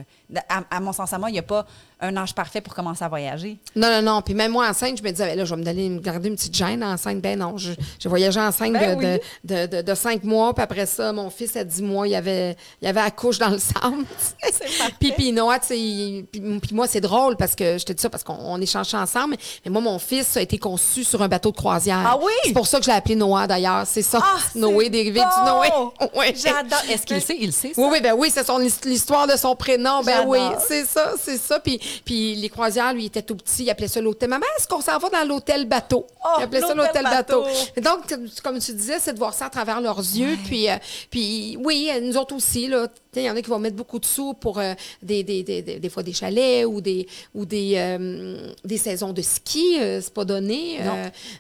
À, 0.49 0.61
à 0.69 0.79
mon 0.79 0.93
sens, 0.93 1.11
à 1.13 1.17
moi, 1.17 1.29
il 1.31 1.33
n'y 1.33 1.39
a 1.39 1.43
pas 1.43 1.65
un 1.99 2.15
âge 2.15 2.35
parfait 2.35 2.61
pour 2.61 2.75
commencer 2.75 3.03
à 3.03 3.09
voyager. 3.09 3.57
Non, 3.75 3.89
non, 3.89 4.01
non. 4.03 4.21
Puis 4.21 4.35
même 4.35 4.51
moi, 4.51 4.69
enceinte, 4.69 4.99
je 4.99 5.03
me 5.03 5.09
disais, 5.09 5.25
ben 5.25 5.35
là, 5.35 5.45
je 5.45 5.55
vais 5.55 5.59
me 5.59 5.65
donner, 5.65 5.89
me 5.89 5.99
garder 5.99 6.29
une 6.29 6.35
petite 6.35 6.55
gêne 6.55 6.83
enceinte. 6.83 7.21
Ben 7.21 7.39
non, 7.39 7.57
je- 7.57 7.73
j'ai 7.97 8.07
voyagé 8.07 8.39
enceinte 8.39 8.73
Ben 8.73 8.95
de, 8.95 8.99
oui. 9.15 9.19
de, 9.43 9.65
de, 9.65 9.77
de- 9.77 9.81
de 9.81 9.95
cinq 9.95 10.23
mois. 10.23 10.53
Puis 10.53 10.61
après 10.63 10.85
ça, 10.85 11.11
mon 11.11 11.31
fils, 11.31 11.55
à 11.55 11.63
10 11.63 11.81
mois, 11.81 12.07
il 12.07 12.13
avait, 12.13 12.55
il 12.83 12.87
avait 12.87 12.99
accouche 13.01 13.39
dans 13.39 13.49
le 13.49 13.57
sable. 13.57 14.05
puis, 14.99 15.11
puis 15.11 15.31
Noah, 15.31 15.59
tu 15.59 15.67
sais, 15.67 15.79
il- 15.79 16.25
puis, 16.31 16.39
puis 16.59 16.75
moi, 16.75 16.85
c'est 16.87 17.01
drôle 17.01 17.35
parce 17.35 17.55
que 17.55 17.79
je 17.79 17.83
te 17.85 17.93
dis 17.93 18.01
ça 18.01 18.11
parce 18.11 18.23
qu'on 18.23 18.37
on 18.39 18.61
échange 18.61 18.93
ensemble. 18.93 19.35
Mais 19.65 19.71
moi, 19.71 19.81
mon 19.81 19.97
fils 19.97 20.37
a 20.37 20.41
été 20.41 20.59
conçu 20.59 21.03
sur 21.03 21.21
un 21.23 21.27
bateau 21.27 21.46
de 21.51 21.55
croisière. 21.55 22.03
Ah 22.05 22.17
oui? 22.21 22.31
C'est 22.45 22.53
pour 22.53 22.67
ça 22.67 22.79
que 22.79 22.85
je 22.85 22.89
l'ai 22.89 22.95
appelé 22.95 23.15
Noah, 23.15 23.47
d'ailleurs. 23.47 23.83
C'est 23.85 24.01
ça. 24.01 24.19
Ah, 24.21 24.37
Noé, 24.55 24.89
dérivé 24.89 25.19
bon! 25.21 25.25
du 25.25 25.49
Noé. 25.49 26.33
J'adore. 26.35 26.79
Est-ce 26.89 27.05
qu'il 27.05 27.15
le 27.17 27.21
sait? 27.21 27.37
Il 27.39 27.53
sait, 27.53 27.73
ça? 27.73 27.81
Oui, 27.81 27.87
oui, 27.91 28.01
ben 28.01 28.13
oui, 28.17 28.29
c'est 28.33 28.45
son 28.45 28.57
l'histoire 28.57 29.27
de 29.27 29.35
son 29.35 29.55
prénom. 29.55 30.01
Ben 30.03 30.23
oui, 30.25 30.39
c'est 30.67 30.85
ça, 30.85 31.13
c'est 31.21 31.37
ça. 31.37 31.59
Puis, 31.59 31.79
puis 32.05 32.35
les 32.35 32.49
croisières, 32.49 32.93
lui, 32.93 33.03
il 33.03 33.07
était 33.07 33.21
tout 33.21 33.35
petit, 33.35 33.63
il 33.63 33.69
appelait 33.69 33.87
ça 33.87 34.01
l'hôtel. 34.01 34.29
Maman, 34.29 34.45
est-ce 34.57 34.67
qu'on 34.67 34.81
s'en 34.81 34.97
va 34.97 35.09
dans 35.09 35.27
l'hôtel 35.27 35.65
bateau? 35.65 36.05
Oh, 36.23 36.29
il 36.39 36.43
appelait 36.43 36.61
ça 36.61 36.73
l'hôtel 36.73 37.03
bateau. 37.03 37.43
Donc, 37.81 38.13
comme 38.43 38.59
tu 38.59 38.73
disais, 38.73 38.97
c'est 38.99 39.13
de 39.13 39.19
voir 39.19 39.33
ça 39.33 39.45
à 39.45 39.49
travers 39.49 39.81
leurs 39.81 39.99
yeux. 39.99 40.37
Puis, 40.45 40.69
euh, 40.69 40.75
puis 41.09 41.57
oui, 41.63 41.89
nous 42.01 42.17
autres 42.17 42.35
aussi, 42.35 42.67
là. 42.67 42.87
Il 43.15 43.23
y 43.23 43.31
en 43.31 43.35
a 43.35 43.41
qui 43.41 43.49
vont 43.49 43.57
mettre 43.57 43.75
beaucoup 43.75 43.97
de 43.97 44.05
sous 44.05 44.35
pour 44.35 44.59
euh, 44.59 44.75
des, 45.01 45.23
des, 45.23 45.41
des, 45.41 45.63
des, 45.63 45.79
des 45.79 45.89
fois 45.89 46.03
des 46.03 46.13
chalets 46.13 46.67
ou 46.67 46.81
des, 46.81 47.07
ou 47.33 47.45
des, 47.47 47.73
euh, 47.75 48.51
des 48.63 48.77
saisons 48.77 49.11
de 49.11 49.23
ski. 49.23 49.79
euh, 49.81 50.01
c'est 50.03 50.13
pas 50.13 50.23
donné. 50.23 50.77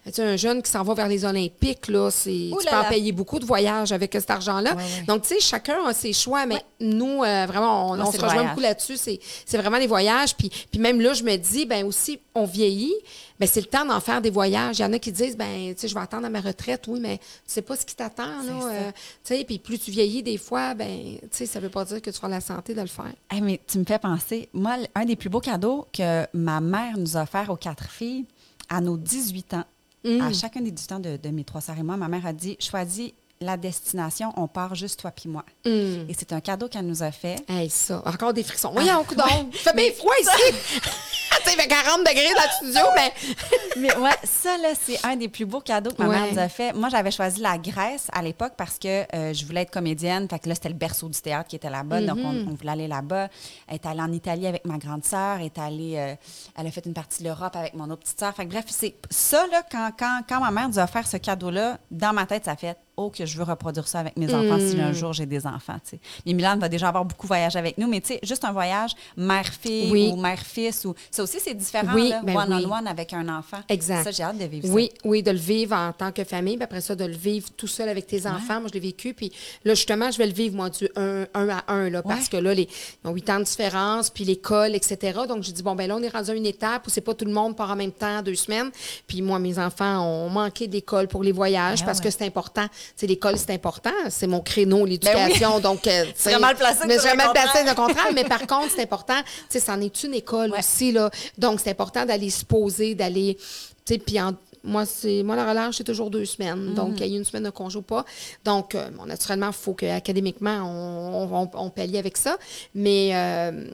Euh, 0.05 0.11
tu 0.13 0.21
un 0.21 0.35
jeune 0.35 0.61
qui 0.61 0.69
s'en 0.69 0.83
va 0.83 0.93
vers 0.93 1.07
les 1.07 1.25
Olympiques, 1.25 1.87
là, 1.87 2.09
c'est, 2.11 2.29
tu 2.31 2.69
peux 2.69 2.75
en 2.75 2.83
payer 2.89 3.11
beaucoup 3.11 3.39
de 3.39 3.45
voyages 3.45 3.91
avec 3.91 4.13
cet 4.13 4.29
argent-là. 4.29 4.75
Ouais, 4.75 4.83
ouais. 4.83 5.03
Donc, 5.07 5.23
tu 5.23 5.29
sais, 5.29 5.39
chacun 5.39 5.85
a 5.85 5.93
ses 5.93 6.13
choix, 6.13 6.45
mais 6.45 6.63
nous, 6.79 7.23
euh, 7.23 7.45
vraiment, 7.47 7.91
on, 7.91 7.97
Moi, 7.97 8.05
on 8.07 8.11
se 8.11 8.19
rejoint 8.19 8.45
beaucoup 8.45 8.59
là-dessus. 8.59 8.97
C'est, 8.97 9.57
vraiment 9.57 9.77
les 9.77 9.87
voyages. 9.87 10.35
Puis, 10.35 10.49
puis 10.49 10.79
même 10.79 11.01
là, 11.01 11.13
je 11.13 11.23
me 11.23 11.35
dis, 11.35 11.65
ben 11.65 11.85
aussi, 11.85 12.19
on 12.35 12.45
vieillit, 12.45 12.93
ben 13.39 13.47
c'est 13.47 13.61
le 13.61 13.67
temps 13.67 13.85
d'en 13.85 13.99
faire 13.99 14.21
des 14.21 14.29
voyages. 14.29 14.79
Il 14.79 14.81
y 14.81 14.85
en 14.85 14.93
a 14.93 14.99
qui 14.99 15.11
disent, 15.11 15.37
ben, 15.37 15.73
tu 15.73 15.81
sais, 15.81 15.87
je 15.87 15.93
vais 15.95 16.01
attendre 16.01 16.25
à 16.25 16.29
ma 16.29 16.41
retraite, 16.41 16.85
oui, 16.87 16.99
mais 16.99 17.17
tu 17.17 17.25
sais 17.47 17.61
pas 17.61 17.75
ce 17.75 17.85
qui 17.85 17.95
t'attend, 17.95 18.43
là. 18.43 18.67
Euh, 18.71 18.91
tu 19.23 19.35
sais, 19.35 19.43
puis 19.43 19.59
plus 19.59 19.79
tu 19.79 19.91
vieillis, 19.91 20.23
des 20.23 20.37
fois, 20.37 20.73
ben, 20.73 21.17
tu 21.21 21.27
sais, 21.31 21.45
ça 21.45 21.59
veut 21.59 21.69
pas 21.69 21.85
dire 21.85 22.01
que 22.01 22.09
tu 22.09 22.17
auras 22.19 22.29
la 22.29 22.41
santé 22.41 22.73
de 22.73 22.81
le 22.81 22.87
faire. 22.87 23.13
Hey, 23.29 23.41
mais 23.41 23.59
tu 23.67 23.79
me 23.79 23.85
fais 23.85 23.99
penser, 23.99 24.49
moi, 24.53 24.77
un 24.95 25.05
des 25.05 25.15
plus 25.15 25.29
beaux 25.29 25.39
cadeaux 25.39 25.87
que 25.91 26.25
ma 26.33 26.61
mère 26.61 26.97
nous 26.97 27.17
a 27.17 27.23
offert 27.23 27.49
aux 27.49 27.55
quatre 27.55 27.89
filles 27.89 28.25
à 28.69 28.81
nos 28.81 28.97
18 28.97 29.53
ans, 29.53 29.63
Mm. 30.03 30.21
à 30.21 30.33
chacun 30.33 30.61
des 30.61 30.71
18 30.71 30.91
ans 30.93 30.99
de, 30.99 31.17
de 31.17 31.29
mes 31.29 31.43
trois 31.43 31.61
sœurs 31.61 31.77
et 31.77 31.83
moi, 31.83 31.97
ma 31.97 32.07
mère 32.07 32.25
a 32.25 32.33
dit 32.33 32.57
choisis 32.59 33.11
la 33.39 33.57
destination, 33.57 34.33
on 34.35 34.47
part 34.47 34.75
juste 34.75 34.99
toi 34.99 35.11
puis 35.11 35.29
moi. 35.29 35.43
Mm. 35.65 36.09
Et 36.09 36.15
c'est 36.17 36.33
un 36.33 36.41
cadeau 36.41 36.67
qu'elle 36.67 36.85
nous 36.85 37.03
a 37.03 37.11
fait. 37.11 37.37
Hey, 37.47 37.69
ça, 37.69 38.01
encore 38.05 38.33
des 38.33 38.43
frissons. 38.43 38.71
Voyons, 38.71 39.03
coudonc, 39.03 39.49
il 39.51 39.57
fait 39.57 39.75
bien 39.75 39.91
froid 39.91 40.13
ici. 40.19 40.55
tu 41.47 41.51
sais, 41.51 41.57
il 41.57 41.61
fait 41.61 41.67
40 41.67 41.99
degrés 41.99 42.33
dans 42.35 42.41
le 42.43 42.67
studio, 42.71 42.81
mais... 42.95 43.13
Mais 43.77 43.95
ouais, 43.95 44.09
ça, 44.23 44.57
là, 44.57 44.69
c'est 44.81 44.97
un 45.05 45.15
des 45.15 45.27
plus 45.27 45.45
beaux 45.45 45.59
cadeaux 45.61 45.91
que 45.91 46.01
ma 46.01 46.09
Ouais. 46.09 46.19
mère 46.19 46.33
nous 46.33 46.39
a 46.39 46.49
fait. 46.49 46.73
Moi, 46.73 46.89
j'avais 46.89 47.11
choisi 47.11 47.39
la 47.41 47.59
Grèce 47.59 48.07
à 48.11 48.23
l'époque 48.23 48.53
parce 48.57 48.79
que 48.79 49.03
euh, 49.15 49.33
je 49.33 49.45
voulais 49.45 49.61
être 49.61 49.69
comédienne. 49.71 50.27
Fait 50.27 50.39
que 50.39 50.49
là, 50.49 50.55
c'était 50.55 50.69
le 50.69 50.73
berceau 50.75 51.07
du 51.09 51.21
théâtre 51.21 51.47
qui 51.49 51.55
était 51.57 51.69
là-bas. 51.69 52.01
Donc, 52.01 52.17
on, 52.23 52.47
on 52.49 52.55
voulait 52.55 52.71
aller 52.71 52.87
là-bas. 52.87 53.27
Elle 53.67 53.75
est 53.75 53.85
allée 53.85 54.01
en 54.01 54.11
Italie 54.11 54.47
avec 54.47 54.65
ma 54.65 54.77
grande 54.79 55.05
sœur. 55.05 55.37
Elle 55.39 55.45
est 55.45 55.59
allée... 55.59 55.93
euh, 55.97 56.15
elle 56.57 56.65
a 56.67 56.71
fait 56.71 56.85
une 56.87 56.93
partie 56.95 57.21
de 57.21 57.27
l'Europe 57.29 57.55
avec 57.55 57.75
mon 57.75 57.87
autre 57.91 58.01
petite 58.01 58.19
sœur. 58.19 58.33
Fait 58.35 58.45
que 58.45 58.49
bref, 58.51 58.65
c'est 58.69 58.95
ça, 59.11 59.45
là, 59.51 59.61
quand, 59.71 59.91
quand, 59.97 60.21
quand 60.27 60.39
ma 60.39 60.49
mère 60.49 60.69
nous 60.69 60.79
a 60.79 60.83
offert 60.85 61.05
ce 61.05 61.17
cadeau-là, 61.17 61.77
dans 61.91 62.13
ma 62.13 62.25
tête, 62.25 62.45
ça 62.45 62.55
fait 62.55 62.75
«Oh, 62.99 63.11
que 63.11 63.25
je 63.27 63.37
veux 63.37 63.43
reproduire 63.43 63.87
ça 63.87 63.99
avec 63.99 64.17
mes 64.17 64.33
enfants 64.33 64.57
si 64.59 64.79
un 64.81 64.91
jour 64.91 65.13
j'ai 65.13 65.27
des 65.27 65.45
enfants.» 65.45 65.75
tu 65.83 65.91
sais. 65.91 65.99
Mais 66.25 66.33
Milan 66.33 66.57
va 66.57 66.67
déjà 66.67 66.87
avoir 66.89 67.05
beaucoup 67.05 67.27
voyagé 67.27 67.59
avec 67.59 67.77
nous. 67.77 67.87
Mais 67.87 68.01
tu 68.01 68.07
sais, 68.07 68.19
juste 68.23 68.43
un 68.43 68.51
voyage 68.51 68.91
mère-fille 69.15 69.91
Oui. 69.91 70.09
ou 70.11 70.15
mère-fils. 70.15 70.83
ou 70.85 70.95
Ça 71.11 71.21
aussi, 71.23 71.37
c'est 71.39 71.53
différent, 71.53 71.93
Oui, 71.93 72.09
là, 72.09 72.21
ben 72.23 72.35
one-on-one 72.35 72.83
oui. 72.85 72.89
avec 72.89 73.13
un 73.13 73.27
enfant. 73.29 73.59
Exact. 73.69 74.03
Ça, 74.03 74.11
j'ai 74.11 74.23
hâte 74.23 74.37
de 74.39 74.45
vivre 74.45 74.67
Oui, 74.69 74.89
oui, 75.05 75.21
de 75.21 75.29
le 75.31 75.37
vivre 75.37 75.75
en 75.75 75.93
tant 75.93 76.11
que 76.11 76.23
famille, 76.23 76.55
puis 76.55 76.63
après 76.63 76.81
ça, 76.81 76.95
de 76.95 77.05
le 77.05 77.15
vivre 77.15 77.49
tout 77.55 77.67
seul 77.67 77.87
avec 77.89 78.07
tes 78.07 78.25
enfants. 78.25 78.59
Moi, 78.61 78.69
je 78.69 78.73
l'ai 78.73 78.79
vécu, 78.79 79.13
puis 79.13 79.31
là, 79.63 79.75
justement, 79.75 80.09
je 80.09 80.17
vais 80.17 80.27
le 80.27 80.33
vivre, 80.33 80.55
moi, 80.55 80.69
du 80.71 80.89
1 80.95 81.27
à 81.33 81.71
1, 81.71 81.89
là, 81.91 82.01
parce 82.01 82.29
que 82.29 82.37
là, 82.37 82.53
les, 82.53 82.67
ils 83.03 83.07
ont 83.07 83.13
8 83.13 83.29
ans 83.29 83.39
de 83.39 83.43
différence, 83.43 84.09
puis 84.09 84.23
l'école, 84.23 84.73
etc. 84.73 85.19
Donc, 85.27 85.43
j'ai 85.43 85.51
dit, 85.51 85.61
bon, 85.61 85.75
ben 85.75 85.87
là, 85.87 85.95
on 85.97 86.01
est 86.01 86.09
rendu 86.09 86.31
à 86.31 86.33
une 86.33 86.45
étape 86.45 86.87
où 86.87 86.89
c'est 86.89 87.01
pas 87.01 87.13
tout 87.13 87.25
le 87.25 87.31
monde 87.31 87.55
part 87.55 87.69
en 87.71 87.75
même 87.75 87.91
temps, 87.91 88.21
deux 88.23 88.35
semaines. 88.35 88.71
Puis 89.05 89.21
moi, 89.21 89.37
mes 89.37 89.59
enfants 89.59 90.01
ont 90.03 90.29
manqué 90.29 90.67
d'école 90.67 91.07
pour 91.07 91.21
les 91.23 91.31
voyages 91.31 91.79
Ah 91.83 91.85
parce 91.85 92.01
que 92.01 92.09
c'est 92.09 92.25
important. 92.25 92.65
L'école, 93.01 93.37
c'est 93.37 93.51
important. 93.53 93.91
C'est 94.09 94.27
mon 94.27 94.41
créneau, 94.41 94.85
l'éducation. 94.85 95.59
Donc, 95.59 95.87
euh, 95.87 96.05
Très 96.17 96.39
mal 96.39 96.55
placé 96.55 96.87
Mais 96.87 96.97
mal 97.15 97.31
placé, 97.31 97.63
le 97.63 97.73
contraire. 97.75 98.07
Mais 98.13 98.23
par 98.23 98.45
contre, 98.47 98.71
c'est 98.75 98.83
important. 98.83 99.15
Tu 99.25 99.33
sais, 99.49 99.59
c'en 99.59 99.79
est 99.81 100.03
une 100.03 100.13
école 100.13 100.51
Ouais. 100.51 100.59
aussi, 100.59 100.91
là. 100.91 101.09
Donc, 101.37 101.59
c'est 101.63 101.71
important 101.71 102.05
d'aller 102.05 102.29
se 102.29 102.43
poser, 102.45 102.95
d'aller. 102.95 103.37
Tu 103.85 103.93
sais, 103.93 103.97
puis 103.99 104.19
en- 104.19 104.33
moi, 104.63 104.85
c'est 104.85 105.23
moi 105.23 105.35
la 105.37 105.47
relâche, 105.49 105.75
c'est 105.77 105.83
toujours 105.85 106.09
deux 106.09 106.25
semaines. 106.25 106.73
Donc, 106.73 106.99
il 106.99 107.07
y 107.07 107.13
a 107.13 107.17
une 107.17 107.23
semaine 107.23 107.43
de 107.43 107.49
congé 107.51 107.77
ou 107.77 107.81
pas. 107.83 108.03
Donc, 108.43 108.75
euh, 108.75 108.89
bon, 108.89 109.05
naturellement, 109.05 109.47
il 109.47 109.53
faut 109.53 109.73
qu'académiquement, 109.73 110.57
on, 110.65 111.29
on, 111.33 111.49
on 111.53 111.69
pallie 111.69 111.97
avec 111.97 112.17
ça. 112.17 112.37
Mais 112.75 113.11
euh, 113.13 113.65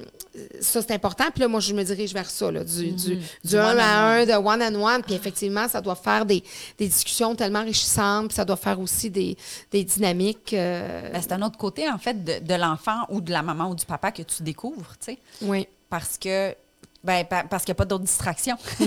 ça, 0.61 0.81
c'est 0.81 0.91
important. 0.93 1.25
Puis 1.31 1.41
là, 1.41 1.47
moi, 1.47 1.59
je 1.59 1.73
me 1.73 1.83
dirige 1.83 2.13
vers 2.13 2.29
ça, 2.29 2.51
là, 2.51 2.63
du, 2.63 2.91
du, 2.91 3.19
du 3.43 3.57
un 3.57 3.77
à 3.77 4.15
un, 4.15 4.25
de 4.25 4.31
one-on-one. 4.33 5.03
Puis 5.03 5.13
effectivement, 5.13 5.67
ça 5.67 5.79
doit 5.81 5.95
faire 5.95 6.25
des, 6.25 6.43
des 6.77 6.87
discussions 6.87 7.35
tellement 7.35 7.59
enrichissantes. 7.59 8.29
Puis 8.29 8.35
ça 8.35 8.45
doit 8.45 8.55
faire 8.55 8.79
aussi 8.79 9.09
des, 9.09 9.37
des 9.71 9.83
dynamiques. 9.83 10.53
euh, 10.53 11.11
Ben, 11.11 11.21
c'est 11.21 11.33
un 11.33 11.41
autre 11.43 11.57
côté, 11.57 11.87
en 11.89 11.97
fait, 11.97 12.23
de, 12.23 12.39
de 12.45 12.53
l'enfant 12.55 13.01
ou 13.09 13.21
de 13.21 13.31
la 13.31 13.41
maman 13.43 13.69
ou 13.69 13.75
du 13.75 13.85
papa 13.85 14.11
que 14.11 14.23
tu 14.23 14.41
découvres, 14.43 14.93
tu 14.99 15.13
sais. 15.13 15.19
oui. 15.41 15.67
Parce 15.89 16.17
que. 16.17 16.55
Ben, 17.03 17.25
pa- 17.25 17.43
parce 17.43 17.63
qu'il 17.65 17.71
n'y 17.73 17.77
a 17.77 17.79
pas 17.79 17.85
d'autres 17.85 18.05
distractions. 18.05 18.55
tu 18.77 18.85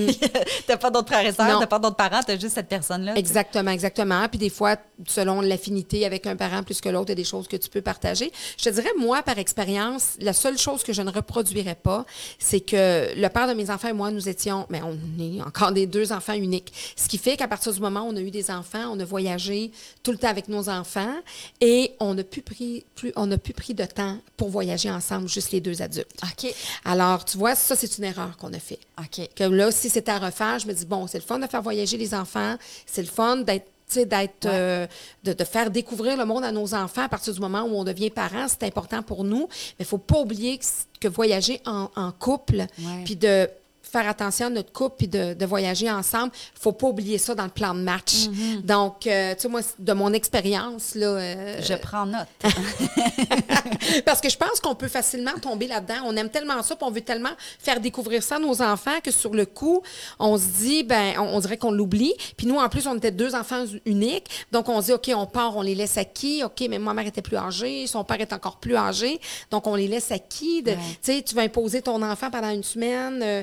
n'as 0.68 0.76
pas 0.78 0.90
d'autres 0.90 1.08
frères 1.08 1.26
et 1.26 1.32
sœurs, 1.32 1.60
n'as 1.60 1.66
pas 1.66 1.78
d'autres 1.78 1.96
parents, 1.96 2.20
tu 2.24 2.32
as 2.32 2.38
juste 2.38 2.54
cette 2.54 2.68
personne-là. 2.68 3.14
Exactement, 3.16 3.70
exactement. 3.70 4.26
Puis 4.28 4.38
des 4.38 4.48
fois, 4.48 4.76
selon 5.06 5.42
l'affinité 5.42 6.06
avec 6.06 6.26
un 6.26 6.34
parent 6.34 6.62
plus 6.62 6.80
que 6.80 6.88
l'autre, 6.88 7.08
il 7.08 7.10
y 7.10 7.12
a 7.12 7.16
des 7.16 7.24
choses 7.24 7.46
que 7.46 7.56
tu 7.56 7.68
peux 7.68 7.82
partager. 7.82 8.32
Je 8.56 8.64
te 8.64 8.70
dirais, 8.70 8.88
moi, 8.98 9.22
par 9.22 9.38
expérience, 9.38 10.14
la 10.18 10.32
seule 10.32 10.56
chose 10.56 10.82
que 10.82 10.94
je 10.94 11.02
ne 11.02 11.10
reproduirais 11.10 11.74
pas, 11.74 12.06
c'est 12.38 12.60
que 12.60 13.14
le 13.14 13.28
père 13.28 13.48
de 13.48 13.52
mes 13.52 13.68
enfants 13.70 13.88
et 13.88 13.92
moi, 13.92 14.10
nous 14.10 14.30
étions, 14.30 14.66
mais 14.70 14.80
on 14.82 14.96
est 15.20 15.42
encore 15.42 15.72
des 15.72 15.86
deux 15.86 16.10
enfants 16.10 16.32
uniques. 16.32 16.72
Ce 16.96 17.08
qui 17.08 17.18
fait 17.18 17.36
qu'à 17.36 17.48
partir 17.48 17.72
du 17.74 17.80
moment 17.80 18.00
où 18.00 18.12
on 18.12 18.16
a 18.16 18.20
eu 18.20 18.30
des 18.30 18.50
enfants, 18.50 18.90
on 18.92 18.98
a 18.98 19.04
voyagé 19.04 19.70
tout 20.02 20.12
le 20.12 20.16
temps 20.18 20.28
avec 20.28 20.48
nos 20.48 20.70
enfants 20.70 21.14
et 21.60 21.92
on 22.00 22.14
n'a 22.14 22.24
plus 22.24 22.40
pris, 22.42 22.86
plus, 22.94 23.12
on 23.16 23.26
n'a 23.26 23.36
plus 23.36 23.52
pris 23.52 23.74
de 23.74 23.84
temps 23.84 24.16
pour 24.38 24.48
voyager 24.48 24.90
ensemble, 24.90 25.28
juste 25.28 25.52
les 25.52 25.60
deux 25.60 25.82
adultes. 25.82 26.18
OK. 26.22 26.50
Alors, 26.86 27.24
tu 27.26 27.36
vois, 27.36 27.54
ça, 27.54 27.76
c'est 27.76 27.98
une 27.98 28.05
erreur 28.06 28.36
qu'on 28.38 28.52
a 28.52 28.58
fait. 28.58 28.78
OK. 28.98 29.28
Que 29.34 29.44
là, 29.44 29.70
si 29.70 29.90
c'était 29.90 30.12
à 30.12 30.18
refaire, 30.18 30.58
je 30.58 30.66
me 30.66 30.72
dis, 30.72 30.86
bon, 30.86 31.06
c'est 31.06 31.18
le 31.18 31.24
fun 31.24 31.38
de 31.38 31.46
faire 31.46 31.62
voyager 31.62 31.96
les 31.96 32.14
enfants, 32.14 32.56
c'est 32.86 33.02
le 33.02 33.08
fun 33.08 33.36
d'être 33.38 33.66
d'être, 33.94 34.46
euh, 34.46 34.86
de, 35.22 35.32
de 35.32 35.44
faire 35.44 35.70
découvrir 35.70 36.16
le 36.16 36.24
monde 36.24 36.42
à 36.42 36.50
nos 36.50 36.74
enfants 36.74 37.02
à 37.02 37.08
partir 37.08 37.32
du 37.32 37.38
moment 37.40 37.62
où 37.62 37.76
on 37.76 37.84
devient 37.84 38.10
parent, 38.10 38.46
c'est 38.48 38.64
important 38.64 39.00
pour 39.02 39.22
nous. 39.22 39.46
Mais 39.78 39.80
il 39.80 39.82
ne 39.82 39.86
faut 39.86 39.98
pas 39.98 40.18
oublier 40.18 40.58
que, 40.58 40.64
que 41.00 41.06
voyager 41.06 41.60
en, 41.66 41.88
en 41.94 42.10
couple, 42.10 42.66
puis 43.04 43.14
de 43.14 43.48
faire 43.90 44.08
attention 44.08 44.46
à 44.46 44.50
notre 44.50 44.72
couple, 44.72 44.96
puis 44.98 45.08
de, 45.08 45.34
de 45.34 45.46
voyager 45.46 45.90
ensemble, 45.90 46.32
il 46.34 46.56
ne 46.58 46.60
faut 46.60 46.72
pas 46.72 46.88
oublier 46.88 47.18
ça 47.18 47.34
dans 47.34 47.44
le 47.44 47.50
plan 47.50 47.72
de 47.74 47.80
match. 47.80 48.26
Donc, 48.62 49.06
euh, 49.06 49.34
tu 49.34 49.42
sais, 49.42 49.48
moi, 49.48 49.60
de 49.78 49.92
mon 49.92 50.12
expérience, 50.12 50.94
là... 50.94 51.06
euh, 51.06 51.60
Je 51.62 51.74
prends 51.74 52.04
note. 52.06 52.26
parce 54.04 54.20
que 54.20 54.28
je 54.28 54.36
pense 54.36 54.60
qu'on 54.60 54.74
peut 54.74 54.88
facilement 54.88 55.32
tomber 55.40 55.66
là-dedans. 55.66 55.94
On 56.04 56.16
aime 56.16 56.28
tellement 56.30 56.62
ça, 56.62 56.76
puis 56.76 56.86
on 56.86 56.90
veut 56.90 57.00
tellement 57.00 57.30
faire 57.58 57.80
découvrir 57.80 58.22
ça 58.22 58.36
à 58.36 58.38
nos 58.38 58.60
enfants 58.62 59.00
que 59.02 59.10
sur 59.10 59.32
le 59.34 59.46
coup, 59.46 59.82
on 60.18 60.36
se 60.38 60.46
dit, 60.58 60.82
ben, 60.82 61.14
on, 61.18 61.36
on 61.36 61.40
dirait 61.40 61.56
qu'on 61.56 61.70
l'oublie. 61.72 62.14
Puis 62.36 62.46
nous, 62.46 62.56
en 62.56 62.68
plus, 62.68 62.86
on 62.86 62.96
était 62.96 63.10
deux 63.10 63.34
enfants 63.34 63.64
uniques. 63.84 64.26
Donc, 64.52 64.68
on 64.68 64.80
se 64.80 64.86
dit, 64.86 64.92
OK, 64.92 65.10
on 65.14 65.26
part, 65.26 65.56
on 65.56 65.62
les 65.62 65.74
laisse 65.74 65.96
à 65.98 66.04
qui? 66.04 66.42
OK, 66.44 66.64
mais 66.68 66.78
ma 66.78 66.94
mère 66.94 67.06
était 67.06 67.22
plus 67.22 67.36
âgée, 67.36 67.86
son 67.86 68.04
père 68.04 68.20
est 68.20 68.32
encore 68.32 68.56
plus 68.56 68.76
âgé. 68.76 69.20
Donc, 69.50 69.66
on 69.66 69.74
les 69.74 69.88
laisse 69.88 70.10
à 70.12 70.18
qui? 70.18 70.62
Ouais. 70.66 70.76
Tu 71.02 71.12
sais, 71.12 71.22
tu 71.22 71.34
vas 71.34 71.42
imposer 71.42 71.82
ton 71.82 72.02
enfant 72.02 72.30
pendant 72.30 72.50
une 72.50 72.62
semaine. 72.64 73.20
euh, 73.22 73.42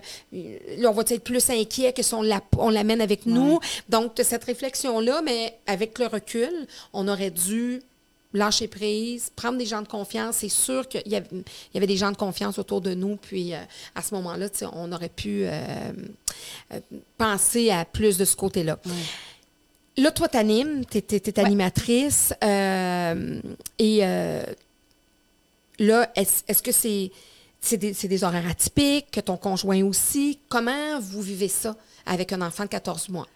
là, 0.78 0.90
on 0.90 0.94
va 0.94 1.04
être 1.08 1.24
plus 1.24 1.50
inquiet 1.50 1.94
que 1.94 2.02
si 2.02 2.14
on 2.14 2.22
la- 2.22 2.42
on 2.58 2.70
l'amène 2.70 3.02
avec 3.02 3.26
nous. 3.26 3.60
Donc, 3.90 4.14
cette 4.24 4.44
réflexion-là, 4.46 5.22
mais 5.24 5.56
avec 5.68 6.00
le 6.00 6.08
recul, 6.08 6.52
on 6.92 7.08
aurait 7.08 7.32
dû 7.32 7.82
lâcher 8.36 8.68
prise, 8.68 9.30
prendre 9.36 9.60
des 9.60 9.66
gens 9.68 9.84
de 9.84 9.88
confiance. 9.88 10.38
C'est 10.38 10.50
sûr 10.50 10.88
qu'il 10.90 11.04
y 11.06 11.16
avait, 11.16 11.28
il 11.32 11.44
y 11.76 11.78
avait 11.78 11.86
des 11.86 11.98
gens 11.98 12.12
de 12.12 12.18
confiance 12.18 12.58
autour 12.58 12.82
de 12.82 12.96
nous. 12.96 13.16
Puis, 13.18 13.54
euh, 13.54 13.60
à 13.94 14.02
ce 14.02 14.16
moment-là, 14.16 14.48
on 14.74 14.92
aurait 14.92 15.10
pu 15.10 15.46
euh, 15.46 15.52
euh, 16.74 16.80
penser 17.18 17.70
à 17.70 17.86
plus 17.86 18.18
de 18.18 18.26
ce 18.26 18.36
côté-là. 18.36 18.80
Là, 19.98 20.10
toi, 20.10 20.28
t'animes, 20.28 20.84
t'es, 20.86 21.04
t'es 21.04 21.40
animatrice. 21.40 22.34
et 22.42 24.02
là, 25.80 26.12
est-ce, 26.16 26.44
est-ce 26.48 26.64
que 26.64 26.72
c'est, 26.72 27.12
c'est, 27.64 27.78
des, 27.78 28.24
horaires 28.24 28.48
atypiques, 28.50 29.10
que 29.12 29.22
ton 29.22 29.38
conjoint 29.38 29.82
aussi? 29.84 30.40
Comment 30.50 31.00
vous 31.00 31.22
vivez 31.22 31.48
ça 31.48 31.76
avec 32.06 32.34
un 32.34 32.42
enfant 32.42 32.64
de 32.64 32.70
14 32.70 33.10
mois? 33.10 33.28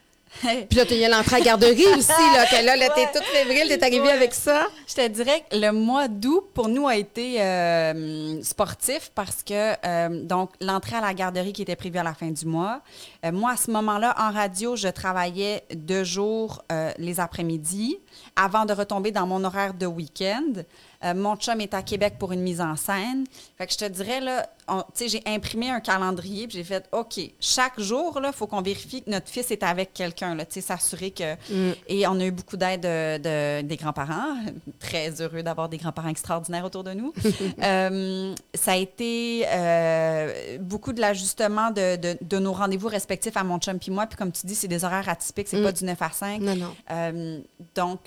Puis 0.41 0.77
là, 0.77 0.83
il 0.91 0.97
y 0.97 1.05
a 1.05 1.09
l'entrée 1.09 1.37
à 1.37 1.39
la 1.39 1.45
garderie 1.45 1.85
aussi, 1.97 2.09
là, 2.09 2.45
que 2.45 2.63
là, 2.63 2.75
là 2.75 2.89
t'es 2.89 3.01
Ouais. 3.01 3.09
toute 3.13 3.23
t'es 3.79 3.83
arrivée 3.83 4.01
Ouais. 4.01 4.11
avec 4.11 4.33
ça. 4.33 4.67
Je 4.87 4.93
te 4.93 5.07
dirais 5.07 5.43
que 5.49 5.55
le 5.55 5.71
mois 5.71 6.09
d'août, 6.09 6.43
pour 6.53 6.67
nous, 6.67 6.85
a 6.87 6.97
été 6.97 7.41
euh, 7.41 8.43
sportif 8.43 9.09
parce 9.15 9.41
que, 9.41 9.73
euh, 9.85 10.23
donc, 10.25 10.51
l'entrée 10.59 10.97
à 10.97 11.01
la 11.01 11.13
garderie 11.13 11.53
qui 11.53 11.61
était 11.61 11.77
prévue 11.77 11.97
à 11.97 12.03
la 12.03 12.13
fin 12.13 12.27
du 12.29 12.45
mois. 12.45 12.81
euh, 13.25 13.31
moi, 13.31 13.51
à 13.51 13.55
ce 13.57 13.71
moment-là, 13.71 14.13
en 14.19 14.31
radio, 14.31 14.75
je 14.75 14.89
travaillais 14.89 15.63
deux 15.73 16.03
jours 16.03 16.61
les 16.99 17.19
après-midi 17.19 17.97
avant 18.35 18.65
de 18.65 18.73
retomber 18.73 19.11
dans 19.11 19.25
mon 19.25 19.43
horaire 19.45 19.73
de 19.73 19.85
week-end. 19.85 20.61
Euh, 21.03 21.13
mon 21.13 21.35
chum 21.35 21.61
est 21.61 21.73
à 21.73 21.81
Québec 21.81 22.15
pour 22.19 22.31
une 22.31 22.41
mise 22.41 22.61
en 22.61 22.75
scène. 22.75 23.25
Fait 23.57 23.67
que 23.67 23.73
je 23.73 23.77
te 23.77 23.85
dirais, 23.85 24.19
là, 24.19 24.49
j'ai 25.07 25.21
imprimé 25.25 25.69
un 25.69 25.79
calendrier 25.79 26.47
puis 26.47 26.57
j'ai 26.57 26.63
fait, 26.63 26.85
OK, 26.91 27.19
chaque 27.39 27.79
jour, 27.79 28.19
il 28.23 28.33
faut 28.33 28.47
qu'on 28.47 28.61
vérifie 28.61 29.01
que 29.03 29.09
notre 29.09 29.27
fils 29.29 29.49
est 29.51 29.63
avec 29.63 29.93
quelqu'un, 29.93 30.35
s'assurer 30.61 31.11
que... 31.11 31.35
Et 31.87 32.07
on 32.07 32.19
a 32.19 32.25
eu 32.25 32.31
beaucoup 32.31 32.57
d'aide 32.57 32.81
de, 32.81 33.17
de- 33.17 33.67
des 33.67 33.75
grands-parents. 33.77 34.35
Très 34.79 35.21
heureux 35.21 35.43
d'avoir 35.43 35.69
des 35.69 35.77
grands-parents 35.77 36.09
extraordinaires 36.09 36.65
autour 36.65 36.83
de 36.83 36.93
nous. 36.93 37.13
Euh, 37.63 38.33
ça 38.53 38.73
a 38.73 38.75
été 38.75 39.43
euh, 39.47 40.57
beaucoup 40.59 40.93
de 40.93 41.01
l'ajustement 41.01 41.71
de, 41.71 41.95
de- 41.95 42.17
de 42.21 42.37
nos 42.39 42.53
rendez-vous 42.53 42.87
respectifs 42.87 43.35
à 43.37 43.43
mon 43.43 43.59
chum 43.59 43.79
puis 43.79 43.91
moi. 43.91 44.05
Puis 44.07 44.17
comme 44.17 44.31
tu 44.31 44.45
dis, 44.47 44.55
c'est 44.55 44.67
des 44.67 44.83
horaires 44.83 45.07
atypiques, 45.09 45.47
c'est 45.47 45.61
pas 45.61 45.71
du 45.71 45.83
9 45.85 46.01
à 46.01 46.09
5. 46.11 46.41
Non, 46.41 46.55
non. 46.55 46.75
Euh, 46.91 47.39
donc, 47.75 47.99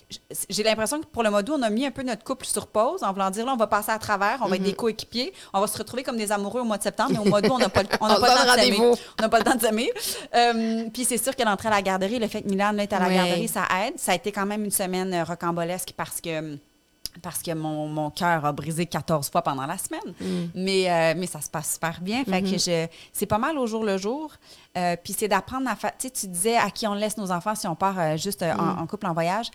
j'ai 0.49 0.63
l'impression 0.63 1.01
que 1.01 1.07
pour 1.07 1.23
le 1.23 1.31
mois 1.31 1.43
d'août, 1.43 1.57
on 1.59 1.63
a 1.63 1.71
mis 1.71 1.87
un 1.87 1.91
peu 1.91 2.03
notre 2.03 2.25
couple 2.25 2.47
sur 2.47 2.67
pause 2.67 2.81
pause, 2.81 3.03
en 3.03 3.13
voulant 3.13 3.31
dire 3.31 3.45
là, 3.45 3.53
on 3.53 3.57
va 3.57 3.67
passer 3.67 3.91
à 3.91 3.99
travers, 3.99 4.39
on 4.43 4.47
va 4.49 4.57
être 4.57 4.63
des 4.63 4.73
coéquipiers, 4.73 5.33
on 5.53 5.61
va 5.61 5.67
se 5.67 5.77
retrouver 5.77 6.03
comme 6.03 6.17
des 6.17 6.33
amoureux 6.33 6.50
au 6.59 6.65
mois 6.65 6.79
de 6.79 6.83
septembre, 6.83 7.11
mais 7.13 7.19
au 7.19 7.25
mois 7.25 7.41
d'août, 7.41 7.53
on 7.55 7.59
n'a 7.59 7.69
pas, 7.69 7.83
le- 7.83 7.89
on 8.01 8.09
n'a 8.09 8.17
On 8.19 8.21
pas 8.21 8.29
le 8.29 8.35
temps 8.35 8.57
de. 8.57 8.97
On 9.19 9.23
n'a 9.23 9.29
pas 9.29 9.39
le 9.39 9.45
temps 9.45 9.55
de 9.55 9.61
s'aimer. 9.61 9.91
Euh, 10.35 10.85
puis 10.93 11.05
c'est 11.05 11.19
sûr 11.19 11.37
que 11.37 11.43
l'entrée 11.45 11.69
à 11.69 11.73
la 11.73 11.83
garderie, 11.83 12.19
le 12.19 12.27
fait 12.29 12.43
que 12.43 12.49
Milan 12.49 12.77
est 12.79 12.93
à 12.93 12.99
la 12.99 13.09
garderie, 13.13 13.49
ça 13.49 13.65
aide. 13.87 13.95
Ça 13.99 14.13
a 14.13 14.15
été 14.17 14.33
quand 14.33 14.47
même 14.47 14.65
une 14.65 14.71
semaine 14.71 15.13
euh, 15.15 15.25
rocambolesque 15.25 15.93
parce 15.97 16.21
que 16.21 16.59
parce 17.23 17.43
que 17.43 17.53
mon, 17.53 17.89
mon 17.89 18.09
cœur 18.11 18.45
a 18.47 18.53
brisé 18.53 18.87
14 18.87 19.31
fois 19.31 19.43
pendant 19.43 19.67
la 19.67 19.77
semaine. 19.79 20.15
Mm. 20.21 20.47
Mais, 20.55 20.89
euh, 20.89 21.15
mais 21.17 21.27
ça 21.27 21.41
se 21.41 21.51
passe 21.51 21.73
super 21.73 22.01
bien. 22.01 22.23
Fait 22.25 22.41
Mm-hmm. 22.41 22.53
que 22.53 22.59
je, 22.59 22.87
c'est 23.13 23.27
pas 23.27 23.39
mal 23.39 23.59
au 23.59 23.67
jour 23.67 23.83
le 23.85 23.99
jour. 23.99 24.31
Euh, 24.79 24.95
puis 25.03 25.13
c'est 25.19 25.27
d'apprendre 25.27 25.69
à 25.69 25.75
faire. 25.75 25.91
Tu 25.99 26.07
sais, 26.07 26.11
tu 26.13 26.29
disais 26.29 26.57
à 26.57 26.71
qui 26.71 26.87
on 26.87 26.95
laisse 26.95 27.17
nos 27.17 27.33
enfants 27.33 27.57
si 27.57 27.67
on 27.67 27.75
part 27.75 27.99
euh, 27.99 28.17
juste 28.17 28.43
Mm. 28.45 28.61
en, 28.61 28.83
en 28.83 28.87
couple 28.87 29.07
en 29.09 29.13
voyage. 29.13 29.47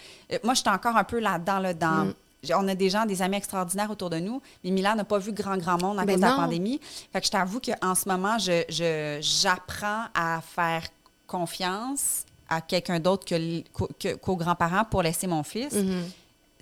Moi, 0.44 0.54
j'étais 0.54 0.70
encore 0.70 0.98
un 0.98 1.06
peu 1.06 1.20
là-dedans, 1.20 1.60
là, 1.60 1.74
dans. 1.74 2.08
j'ai- 2.08 2.16
On 2.54 2.68
a 2.68 2.76
des 2.76 2.90
gens, 2.90 3.06
des 3.06 3.22
amis 3.22 3.38
extraordinaires 3.38 3.90
autour 3.92 4.10
de 4.10 4.18
nous, 4.20 4.42
mais 4.64 4.72
Milan 4.72 4.96
n'a 4.96 5.04
pas 5.04 5.18
vu 5.18 5.32
grand, 5.32 5.58
grand 5.58 5.82
monde 5.82 5.98
à 6.00 6.06
Ben 6.06 6.14
cause 6.14 6.22
de 6.22 6.26
la 6.28 6.36
pandémie. 6.36 6.80
Fait 7.12 7.20
que 7.22 7.26
je 7.26 7.32
t'avoue 7.32 7.60
qu'en 7.60 7.96
ce 7.96 8.08
moment, 8.10 8.38
je- 8.40 9.18
j'apprends 9.22 10.06
à 10.14 10.42
faire 10.42 10.84
confiance 11.28 12.26
à 12.48 12.62
quelqu'un 12.62 13.00
d'autre 13.00 13.26
que, 13.26 14.14
qu'aux 14.16 14.36
grands-parents 14.36 14.86
pour 14.86 15.02
laisser 15.02 15.28
mon 15.28 15.44
fils. 15.44 15.74
Mm-hmm. 15.74 16.02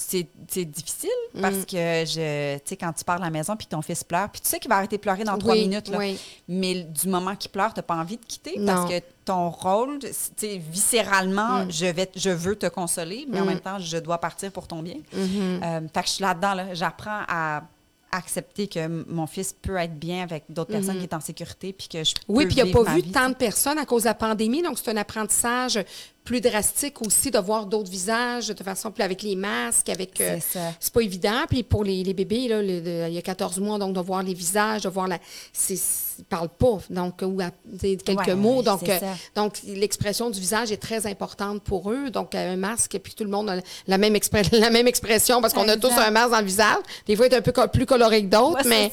C'est 0.09 0.65
difficile 0.65 1.09
parce 1.41 1.65
que, 1.65 1.75
je, 2.05 2.55
tu 2.57 2.61
sais, 2.65 2.77
quand 2.77 2.91
tu 2.93 3.03
pars 3.03 3.17
de 3.17 3.23
la 3.23 3.29
maison 3.29 3.55
puis 3.55 3.65
que 3.67 3.71
ton 3.71 3.81
fils 3.81 4.03
pleure, 4.03 4.29
puis 4.29 4.41
tu 4.41 4.49
sais 4.49 4.59
qu'il 4.59 4.69
va 4.69 4.77
arrêter 4.77 4.97
de 4.97 5.01
pleurer 5.01 5.23
dans 5.23 5.37
trois 5.37 5.55
minutes, 5.55 5.87
là. 5.89 5.97
oui. 5.97 6.19
mais 6.47 6.83
du 6.83 7.07
moment 7.07 7.35
qu'il 7.35 7.51
pleure, 7.51 7.73
tu 7.73 7.79
n'as 7.79 7.83
pas 7.83 7.95
envie 7.95 8.17
de 8.17 8.25
quitter 8.25 8.57
Non. 8.59 8.73
parce 8.73 8.91
que 8.91 8.99
ton 9.25 9.49
rôle, 9.49 9.99
tu 9.99 10.07
sais, 10.35 10.57
viscéralement, 10.69 11.65
Mm. 11.65 11.71
je, 11.71 11.85
vais, 11.85 12.11
je 12.15 12.29
veux 12.29 12.55
te 12.55 12.65
consoler, 12.67 13.25
mais 13.29 13.39
en 13.39 13.45
même 13.45 13.59
temps, 13.59 13.79
je 13.79 13.97
dois 13.97 14.17
partir 14.17 14.51
pour 14.51 14.67
ton 14.67 14.81
bien. 14.81 14.97
Mm-hmm. 15.15 15.63
Euh, 15.63 15.79
fait 15.93 16.01
que 16.01 16.07
je 16.07 16.13
suis 16.13 16.23
là-dedans, 16.23 16.53
là. 16.53 16.73
j'apprends 16.73 17.21
à 17.27 17.63
accepter 18.11 18.67
que 18.67 18.87
mon 19.11 19.25
fils 19.25 19.53
peut 19.59 19.75
être 19.77 19.97
bien 19.97 20.21
avec 20.21 20.43
d'autres 20.49 20.71
personnes 20.71 20.97
qui 20.97 21.03
est 21.03 21.13
en 21.15 21.19
sécurité 21.19 21.73
puis 21.73 21.87
que 21.87 22.03
je 22.03 22.11
Mm-hmm. 22.13 22.17
Oui, 22.27 22.45
puis 22.45 22.57
il 22.57 22.63
n'y 22.63 22.69
a 22.69 22.73
pas 22.73 22.83
vu 22.93 23.01
vie, 23.01 23.11
tant 23.11 23.29
de 23.29 23.33
personnes 23.33 23.79
à 23.79 23.85
cause 23.85 24.03
de 24.03 24.07
la 24.09 24.13
pandémie, 24.13 24.61
donc 24.61 24.77
c'est 24.77 24.91
un 24.91 24.97
apprentissage 24.97 25.79
plus 26.23 26.39
drastique 26.41 27.01
aussi 27.01 27.31
de 27.31 27.39
voir 27.39 27.65
d'autres 27.65 27.91
visages 27.91 28.47
de 28.47 28.63
façon 28.63 28.91
plus 28.91 29.03
avec 29.03 29.21
les 29.21 29.35
masques, 29.35 29.89
avec. 29.89 30.19
euh, 30.21 30.37
C'est 30.79 30.93
pas 30.93 31.01
évident. 31.01 31.41
Puis 31.49 31.63
pour 31.63 31.83
les, 31.83 32.03
les 32.03 32.13
bébés, 32.13 32.47
là, 32.47 32.61
le- 32.61 33.07
il 33.09 33.13
y 33.13 33.17
a 33.17 33.21
14 33.21 33.59
mois, 33.59 33.77
donc 33.77 33.93
de 33.93 33.99
voir 33.99 34.23
les 34.23 34.33
visages, 34.33 34.83
de 34.83 34.89
voir 34.89 35.07
la. 35.07 35.19
c'est- 35.51 35.79
Ils 36.19 36.25
parlent 36.25 36.47
pas, 36.47 36.77
donc, 36.91 37.23
ou 37.23 37.41
à- 37.41 37.49
quelques 37.81 38.27
Ouais, 38.27 38.35
mots. 38.35 38.61
Donc, 38.61 38.87
euh, 38.87 38.99
donc 39.35 39.57
l'expression 39.65 40.29
du 40.29 40.39
visage 40.39 40.71
est 40.71 40.77
très 40.77 41.07
importante 41.07 41.63
pour 41.63 41.91
eux. 41.91 42.11
Donc, 42.11 42.35
euh, 42.35 42.53
un 42.53 42.55
masque, 42.55 42.99
puis 43.01 43.15
tout 43.15 43.23
le 43.23 43.31
monde 43.31 43.49
a 43.49 43.55
la 43.87 43.97
même, 43.97 44.15
la 44.51 44.69
même 44.69 44.87
expression 44.87 45.41
parce 45.41 45.55
qu'on 45.55 45.67
a 45.67 45.75
tous 45.75 45.91
un 45.91 46.11
masque 46.11 46.29
dans 46.29 46.39
le 46.39 46.45
visage. 46.45 46.77
Des 47.07 47.15
fois, 47.15 47.25
il 47.25 47.33
est 47.33 47.37
un 47.37 47.41
peu 47.41 47.51
plus 47.67 47.87
coloré 47.87 48.21
que 48.21 48.27
d'autres, 48.27 48.63
Ouais, 48.63 48.69
mais 48.69 48.91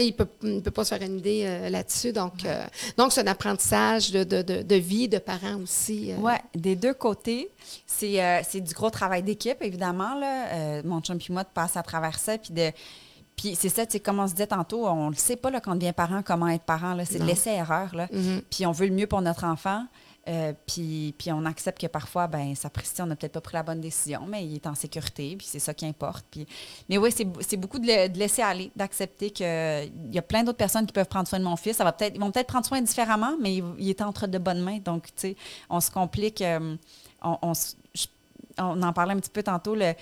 il 0.00 0.12
peut, 0.14 0.28
il 0.44 0.62
peut 0.62 0.70
pas 0.70 0.84
se 0.84 0.94
faire 0.94 1.02
une 1.02 1.18
idée 1.18 1.42
euh, 1.46 1.68
là-dessus. 1.68 2.12
Donc, 2.12 2.44
euh, 2.44 2.64
donc 2.96 3.12
c'est 3.12 3.22
un 3.22 3.26
apprentissage 3.26 4.12
de, 4.12 4.22
de, 4.22 4.42
de, 4.42 4.62
de 4.62 4.74
vie, 4.76 5.08
de 5.08 5.18
parents 5.18 5.60
aussi. 5.60 6.12
euh. 6.12 6.16
Oui, 6.20 6.32
des 6.54 6.76
deux 6.76 6.94
côtés. 6.94 7.50
C'est 7.86 8.22
euh, 8.22 8.40
c'est 8.48 8.60
du 8.60 8.74
gros 8.74 8.90
travail 8.90 9.22
d'équipe, 9.22 9.58
évidemment. 9.60 10.14
Là. 10.14 10.46
Euh, 10.52 10.82
mon 10.84 11.00
chum 11.00 11.18
puis 11.18 11.32
moi, 11.32 11.42
de 11.42 11.48
passer 11.52 11.78
à 11.78 11.82
travers 11.82 12.18
ça. 12.18 12.38
Puis 12.38 12.52
de. 12.52 12.70
Puis 13.36 13.54
c'est 13.54 13.68
ça, 13.68 13.84
comme 14.02 14.18
on 14.18 14.26
se 14.26 14.32
disait 14.32 14.46
tantôt, 14.46 14.86
on 14.86 15.06
ne 15.06 15.10
le 15.10 15.16
sait 15.16 15.36
pas 15.36 15.50
là, 15.50 15.60
quand 15.60 15.72
on 15.72 15.74
devient 15.74 15.92
parent, 15.92 16.22
comment 16.24 16.48
être 16.48 16.64
parent. 16.64 16.94
là. 16.94 17.04
C'est 17.04 17.16
de 17.18 17.20
Non. 17.20 17.26
l'essai-erreur. 17.26 17.94
là. 17.94 18.08
Mhm. 18.10 18.40
Puis 18.50 18.64
on 18.66 18.72
veut 18.72 18.86
le 18.86 18.94
mieux 18.94 19.06
pour 19.06 19.20
notre 19.20 19.44
enfant. 19.44 19.84
Euh, 20.28 20.52
puis, 20.66 21.14
on 21.28 21.44
accepte 21.44 21.80
que 21.80 21.86
parfois, 21.86 22.26
ben 22.26 22.54
ça 22.54 22.68
précise, 22.68 23.00
on 23.00 23.06
n'a 23.06 23.16
peut-être 23.16 23.32
pas 23.32 23.40
pris 23.40 23.54
la 23.54 23.62
bonne 23.62 23.80
décision, 23.80 24.22
mais 24.26 24.44
il 24.44 24.56
est 24.56 24.66
en 24.66 24.74
sécurité, 24.74 25.36
puis 25.36 25.46
c'est 25.46 25.58
ça 25.58 25.72
qui 25.72 25.86
importe. 25.86 26.26
Puis, 26.30 26.46
mais 26.88 26.98
oui, 26.98 27.10
c'est 27.12 27.56
beaucoup 27.56 27.78
de, 27.78 28.18
laisser 28.18 28.42
aller, 28.42 28.72
d'accepter 28.74 29.30
qu'il 29.30 29.46
y 29.46 30.18
a 30.18 30.22
plein 30.22 30.42
d'autres 30.42 30.58
personnes 30.58 30.86
qui 30.86 30.92
peuvent 30.92 31.06
prendre 31.06 31.28
soin 31.28 31.38
de 31.38 31.44
mon 31.44 31.56
fils. 31.56 31.76
Ça 31.76 31.84
va 31.84 31.92
peut-être, 31.92 32.14
ils 32.14 32.20
vont 32.20 32.30
peut-être 32.30 32.48
prendre 32.48 32.66
soin 32.66 32.80
différemment, 32.80 33.36
mais 33.40 33.56
il, 33.78 33.88
est 33.88 34.02
entre 34.02 34.26
de 34.26 34.38
bonnes 34.38 34.62
mains. 34.62 34.78
Donc, 34.78 35.06
tu 35.06 35.12
sais, 35.16 35.36
on 35.70 35.80
se 35.80 35.90
complique. 35.90 36.42
euh, 36.42 36.76
on, 37.22 37.38
on 37.42 37.52
on 38.58 38.82
en 38.82 38.92
parlait 38.92 39.12
un 39.12 39.18
petit 39.18 39.30
peu 39.30 39.42
tantôt. 39.42 39.74
Le, 39.74 39.92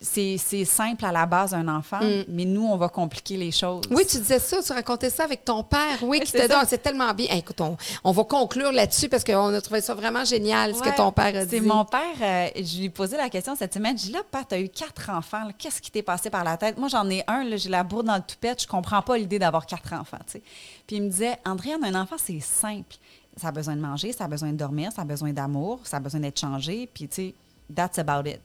c'est 0.00 0.36
simple 0.64 1.04
à 1.04 1.12
la 1.12 1.26
base 1.26 1.54
un 1.54 1.66
enfant, 1.68 2.00
Mm. 2.00 2.24
mais 2.28 2.44
nous, 2.44 2.64
on 2.66 2.76
va 2.76 2.88
compliquer 2.88 3.36
les 3.36 3.50
choses. 3.50 3.82
Oui, 3.90 4.04
tu 4.06 4.18
disais 4.18 4.38
ça, 4.38 4.62
tu 4.62 4.72
racontais 4.72 5.10
ça 5.10 5.24
avec 5.24 5.44
ton 5.44 5.62
père. 5.62 5.98
Oui, 6.02 6.20
qui 6.20 6.32
dit. 6.32 6.38
Ah, 6.50 6.64
c'est 6.66 6.82
tellement 6.82 7.12
bien. 7.14 7.26
Hey, 7.30 7.38
écoute, 7.40 7.60
on, 7.60 7.76
on 8.04 8.12
va 8.12 8.24
conclure 8.24 8.72
là-dessus 8.72 9.08
parce 9.08 9.24
qu'on 9.24 9.52
a 9.54 9.60
trouvé 9.60 9.80
ça 9.80 9.94
vraiment 9.94 10.24
génial, 10.24 10.74
ce 10.74 10.80
que 10.82 10.94
ton 10.96 11.12
père 11.12 11.34
a 11.36 11.44
dit. 11.44 11.50
C'est 11.50 11.60
mon 11.60 11.84
père, 11.84 12.00
euh, 12.20 12.48
je 12.56 12.78
lui 12.78 12.84
ai 12.86 12.90
posé 12.90 13.16
la 13.16 13.28
question 13.28 13.54
cette 13.56 13.74
semaine. 13.74 13.96
Je 13.98 14.04
dis 14.06 14.12
là, 14.12 14.20
Pat, 14.30 14.46
tu 14.48 14.54
as 14.54 14.60
eu 14.60 14.68
quatre 14.68 15.10
enfants. 15.10 15.48
Qu'est-ce 15.58 15.80
qui 15.82 15.90
t'est 15.90 16.02
passé 16.02 16.30
par 16.30 16.44
la 16.44 16.56
tête? 16.56 16.78
Moi, 16.78 16.88
j'en 16.88 17.08
ai 17.10 17.22
un, 17.26 17.44
j'ai 17.56 17.68
la 17.68 17.82
bourre 17.82 18.04
dans 18.04 18.16
le 18.16 18.22
toupette. 18.22 18.62
Je 18.62 18.66
comprends 18.68 19.02
pas 19.02 19.16
l'idée 19.18 19.38
d'avoir 19.38 19.66
quatre 19.66 19.92
enfants. 19.92 20.18
tu 20.26 20.32
sais. 20.32 20.42
Puis 20.86 20.96
il 20.96 21.02
me 21.02 21.08
disait, 21.08 21.36
Andréane, 21.46 21.84
un 21.84 22.00
enfant, 22.00 22.16
c'est 22.18 22.40
simple. 22.40 22.96
Ça 23.36 23.48
a 23.48 23.52
besoin 23.52 23.76
de 23.76 23.80
manger, 23.80 24.12
ça 24.12 24.24
a 24.24 24.28
besoin 24.28 24.50
de 24.52 24.56
dormir, 24.56 24.90
ça 24.92 25.02
a 25.02 25.04
besoin 25.04 25.32
d'amour, 25.32 25.80
ça 25.84 25.98
a 25.98 26.00
besoin 26.00 26.20
d'être 26.20 26.38
changé. 26.40 26.88
Puis, 26.92 27.06
tu 27.08 27.14
sais, 27.14 27.34
that's 27.74 27.98
about 27.98 28.28
it. 28.28 28.40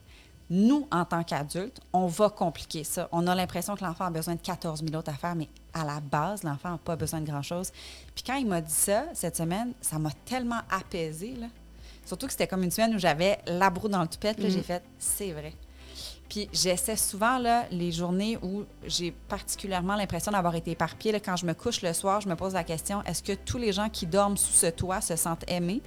Nous, 0.48 0.86
en 0.92 1.04
tant 1.04 1.24
qu'adultes, 1.24 1.80
on 1.92 2.06
va 2.06 2.30
compliquer 2.30 2.84
ça. 2.84 3.08
On 3.10 3.26
a 3.26 3.34
l'impression 3.34 3.74
que 3.74 3.84
l'enfant 3.84 4.04
a 4.04 4.10
besoin 4.10 4.36
de 4.36 4.40
14 4.40 4.82
000 4.84 4.94
autres 4.94 5.10
affaires, 5.10 5.34
mais 5.34 5.48
à 5.74 5.84
la 5.84 6.00
base, 6.00 6.44
l'enfant 6.44 6.70
n'a 6.70 6.78
pas 6.78 6.94
besoin 6.94 7.20
de 7.20 7.26
grand-chose. 7.26 7.72
Puis 8.14 8.22
quand 8.24 8.36
il 8.36 8.46
m'a 8.46 8.60
dit 8.60 8.72
ça, 8.72 9.04
cette 9.12 9.36
semaine, 9.36 9.72
ça 9.80 9.98
m'a 9.98 10.12
tellement 10.24 10.60
apaisée, 10.70 11.34
là. 11.34 11.48
Surtout 12.04 12.26
que 12.26 12.32
c'était 12.32 12.46
comme 12.46 12.62
une 12.62 12.70
semaine 12.70 12.94
où 12.94 12.98
j'avais 12.98 13.40
la 13.46 13.68
broue 13.68 13.88
dans 13.88 14.02
le 14.02 14.06
toupette, 14.06 14.36
puis 14.36 14.46
là, 14.46 14.50
j'ai 14.50 14.62
fait 14.62 14.82
«c'est 14.98 15.32
vrai». 15.32 15.52
Puis 16.28 16.48
j'essaie 16.52 16.96
souvent, 16.96 17.38
là, 17.38 17.66
les 17.70 17.90
journées 17.90 18.38
où 18.42 18.64
j'ai 18.86 19.10
particulièrement 19.10 19.96
l'impression 19.96 20.32
d'avoir 20.32 20.54
été 20.54 20.72
éparpillée, 20.72 21.12
là, 21.12 21.20
quand 21.20 21.36
je 21.36 21.46
me 21.46 21.54
couche 21.54 21.82
le 21.82 21.92
soir, 21.92 22.20
je 22.20 22.28
me 22.28 22.36
pose 22.36 22.54
la 22.54 22.64
question, 22.64 23.02
est-ce 23.04 23.22
que 23.22 23.32
tous 23.32 23.58
les 23.58 23.72
gens 23.72 23.88
qui 23.88 24.06
dorment 24.06 24.36
sous 24.36 24.52
ce 24.52 24.66
toit 24.66 25.00
se 25.00 25.16
sentent 25.16 25.44
aimés? 25.48 25.82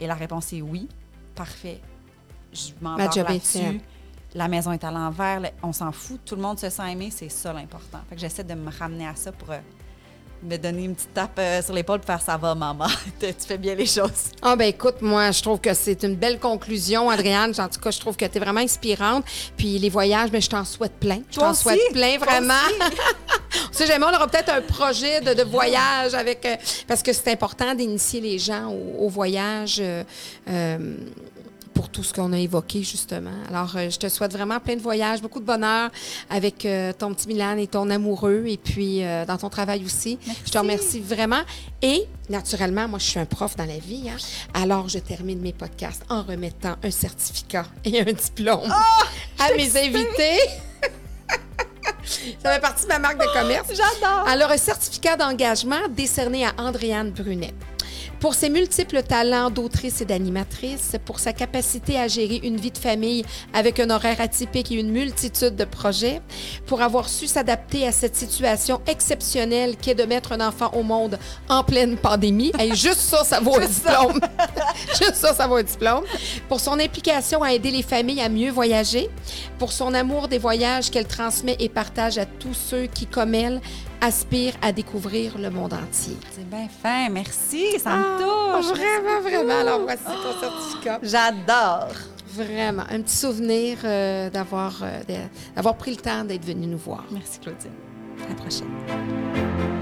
Et 0.00 0.06
la 0.06 0.14
réponse 0.14 0.52
est 0.52 0.62
oui. 0.62 0.88
Parfait. 1.34 1.80
Je 2.52 2.70
est 2.70 3.22
là-dessus. 3.22 3.80
La 4.34 4.48
maison 4.48 4.72
est 4.72 4.84
à 4.84 4.90
l'envers. 4.90 5.40
On 5.62 5.72
s'en 5.72 5.92
fout. 5.92 6.20
Tout 6.24 6.36
le 6.36 6.42
monde 6.42 6.58
se 6.58 6.70
sent 6.70 6.92
aimé. 6.92 7.10
C'est 7.14 7.30
ça 7.30 7.52
l'important. 7.52 7.98
Fait 8.08 8.14
que 8.14 8.20
j'essaie 8.20 8.44
de 8.44 8.54
me 8.54 8.70
ramener 8.70 9.06
à 9.06 9.14
ça 9.16 9.32
pour 9.32 9.50
euh, 9.50 9.58
me 10.42 10.56
donner 10.56 10.84
une 10.84 10.94
petite 10.94 11.12
tape 11.12 11.38
euh, 11.38 11.60
sur 11.62 11.74
l'épaule 11.74 11.98
pour 11.98 12.06
faire 12.06 12.22
ça 12.22 12.36
va, 12.36 12.54
maman. 12.54 12.86
tu 13.20 13.26
fais 13.46 13.58
bien 13.58 13.74
les 13.74 13.86
choses. 13.86 14.30
Ah 14.40 14.54
ben 14.54 14.68
écoute, 14.68 15.02
moi, 15.02 15.32
je 15.32 15.42
trouve 15.42 15.60
que 15.60 15.74
c'est 15.74 16.02
une 16.04 16.14
belle 16.14 16.38
conclusion, 16.38 17.10
Adriane. 17.10 17.52
En 17.58 17.68
tout 17.68 17.80
cas, 17.80 17.90
je 17.90 17.98
trouve 17.98 18.16
que 18.16 18.24
tu 18.24 18.36
es 18.36 18.40
vraiment 18.40 18.60
inspirante. 18.60 19.24
Puis 19.56 19.78
les 19.78 19.90
voyages, 19.90 20.30
mais 20.32 20.40
je 20.40 20.48
t'en 20.48 20.64
souhaite 20.64 20.94
plein. 21.00 21.20
Je 21.30 21.40
t'en 21.40 21.52
souhaite 21.52 21.80
plein, 21.92 22.16
vraiment. 22.18 22.54
On 23.68 23.72
sait 23.72 23.86
jamais, 23.86 24.04
on 24.04 24.14
aura 24.14 24.28
peut-être 24.28 24.50
un 24.52 24.60
projet 24.60 25.20
de, 25.20 25.34
de 25.34 25.42
voyage 25.42 26.14
avec... 26.14 26.44
euh, 26.46 26.56
parce 26.86 27.02
que 27.02 27.12
c'est 27.12 27.32
important 27.32 27.74
d'initier 27.74 28.20
les 28.20 28.38
gens 28.38 28.68
au, 28.68 29.06
au 29.06 29.08
voyage 29.08 29.80
euh, 29.80 30.04
pour 31.74 31.88
tout 31.88 32.02
ce 32.02 32.12
qu'on 32.12 32.32
a 32.32 32.38
évoqué, 32.38 32.82
justement. 32.82 33.30
Alors, 33.48 33.72
euh, 33.76 33.90
je 33.90 33.98
te 33.98 34.08
souhaite 34.08 34.32
vraiment 34.32 34.60
plein 34.60 34.76
de 34.76 34.80
voyages, 34.80 35.20
beaucoup 35.22 35.40
de 35.40 35.44
bonheur 35.44 35.90
avec 36.28 36.64
euh, 36.64 36.92
ton 36.92 37.14
petit 37.14 37.28
Milan 37.28 37.56
et 37.56 37.66
ton 37.66 37.88
amoureux, 37.90 38.44
et 38.46 38.56
puis 38.56 39.04
euh, 39.04 39.24
dans 39.24 39.36
ton 39.36 39.48
travail 39.48 39.84
aussi. 39.84 40.18
Je 40.44 40.50
te 40.50 40.58
remercie 40.58 41.00
vraiment. 41.00 41.40
Et, 41.82 42.06
naturellement, 42.28 42.88
moi, 42.88 42.98
je 42.98 43.06
suis 43.06 43.20
un 43.20 43.24
prof 43.26 43.56
dans 43.56 43.64
la 43.64 43.78
vie. 43.78 44.10
hein. 44.10 44.16
Alors, 44.54 44.88
je 44.88 44.98
termine 44.98 45.40
mes 45.40 45.52
podcasts 45.52 46.02
en 46.08 46.22
remettant 46.22 46.76
un 46.82 46.90
certificat 46.90 47.66
et 47.84 48.00
un 48.00 48.12
diplôme 48.12 48.70
à 49.38 49.54
mes 49.56 49.76
invités. 49.76 50.40
Ça 52.42 52.52
fait 52.52 52.60
partie 52.60 52.84
de 52.84 52.88
ma 52.88 52.98
marque 52.98 53.18
de 53.20 53.26
commerce. 53.32 53.68
J'adore. 53.68 54.26
Alors, 54.26 54.50
un 54.50 54.56
certificat 54.56 55.16
d'engagement 55.16 55.80
décerné 55.88 56.46
à 56.46 56.52
Andréane 56.58 57.10
Brunet. 57.10 57.54
Pour 58.20 58.34
ses 58.34 58.50
multiples 58.50 59.02
talents 59.02 59.48
d'autrice 59.48 60.02
et 60.02 60.04
d'animatrice, 60.04 60.96
pour 61.06 61.18
sa 61.18 61.32
capacité 61.32 61.98
à 61.98 62.06
gérer 62.06 62.38
une 62.42 62.58
vie 62.58 62.70
de 62.70 62.76
famille 62.76 63.24
avec 63.54 63.80
un 63.80 63.88
horaire 63.88 64.20
atypique 64.20 64.70
et 64.70 64.74
une 64.74 64.90
multitude 64.90 65.56
de 65.56 65.64
projets, 65.64 66.20
pour 66.66 66.82
avoir 66.82 67.08
su 67.08 67.26
s'adapter 67.26 67.86
à 67.86 67.92
cette 67.92 68.14
situation 68.14 68.82
exceptionnelle 68.86 69.76
qu'est 69.76 69.94
de 69.94 70.04
mettre 70.04 70.32
un 70.32 70.46
enfant 70.46 70.70
au 70.74 70.82
monde 70.82 71.18
en 71.48 71.64
pleine 71.64 71.96
pandémie. 71.96 72.52
Et 72.60 72.74
juste 72.74 73.00
ça, 73.00 73.24
ça 73.24 73.40
vaut 73.40 73.56
un 73.56 73.66
diplôme. 73.66 74.20
juste 74.88 75.14
ça, 75.14 75.32
ça 75.32 75.46
vaut 75.46 75.56
un 75.56 75.62
diplôme. 75.62 76.04
Pour 76.46 76.60
son 76.60 76.78
implication 76.78 77.42
à 77.42 77.54
aider 77.54 77.70
les 77.70 77.82
familles 77.82 78.20
à 78.20 78.28
mieux 78.28 78.50
voyager, 78.50 79.08
pour 79.58 79.72
son 79.72 79.94
amour 79.94 80.28
des 80.28 80.38
voyages 80.38 80.90
qu'elle 80.90 81.08
transmet 81.08 81.56
et 81.58 81.70
partage 81.70 82.18
à 82.18 82.26
tous 82.26 82.52
ceux 82.52 82.84
qui, 82.84 83.06
comme 83.06 83.34
elle, 83.34 83.62
aspirent 84.00 84.54
à 84.62 84.72
découvrir 84.72 85.38
le 85.38 85.50
monde 85.50 85.72
entier. 85.74 86.16
C'est 86.32 86.48
bien 86.48 86.68
fin. 86.82 87.08
Merci. 87.10 87.78
Ça 87.78 87.96
me 87.96 88.02
Ah, 88.04 88.58
touche. 88.62 88.70
Vraiment, 88.76 89.20
vraiment. 89.22 89.60
Alors, 89.60 89.80
voici 89.82 90.04
ton 90.04 90.40
certificat. 90.40 90.98
J'adore. 91.02 91.88
Vraiment. 92.34 92.84
Un 92.90 93.02
petit 93.02 93.16
souvenir 93.16 93.78
euh, 93.84 94.30
d'avoir 94.30 94.80
euh, 94.82 95.00
d'avoir 95.56 95.76
pris 95.76 95.90
le 95.90 95.96
temps 95.96 96.24
d'être 96.24 96.44
venu 96.44 96.66
nous 96.66 96.78
voir. 96.78 97.04
Merci, 97.10 97.40
Claudine. 97.40 97.72
À 98.24 98.28
la 98.28 98.34
prochaine. 98.34 99.79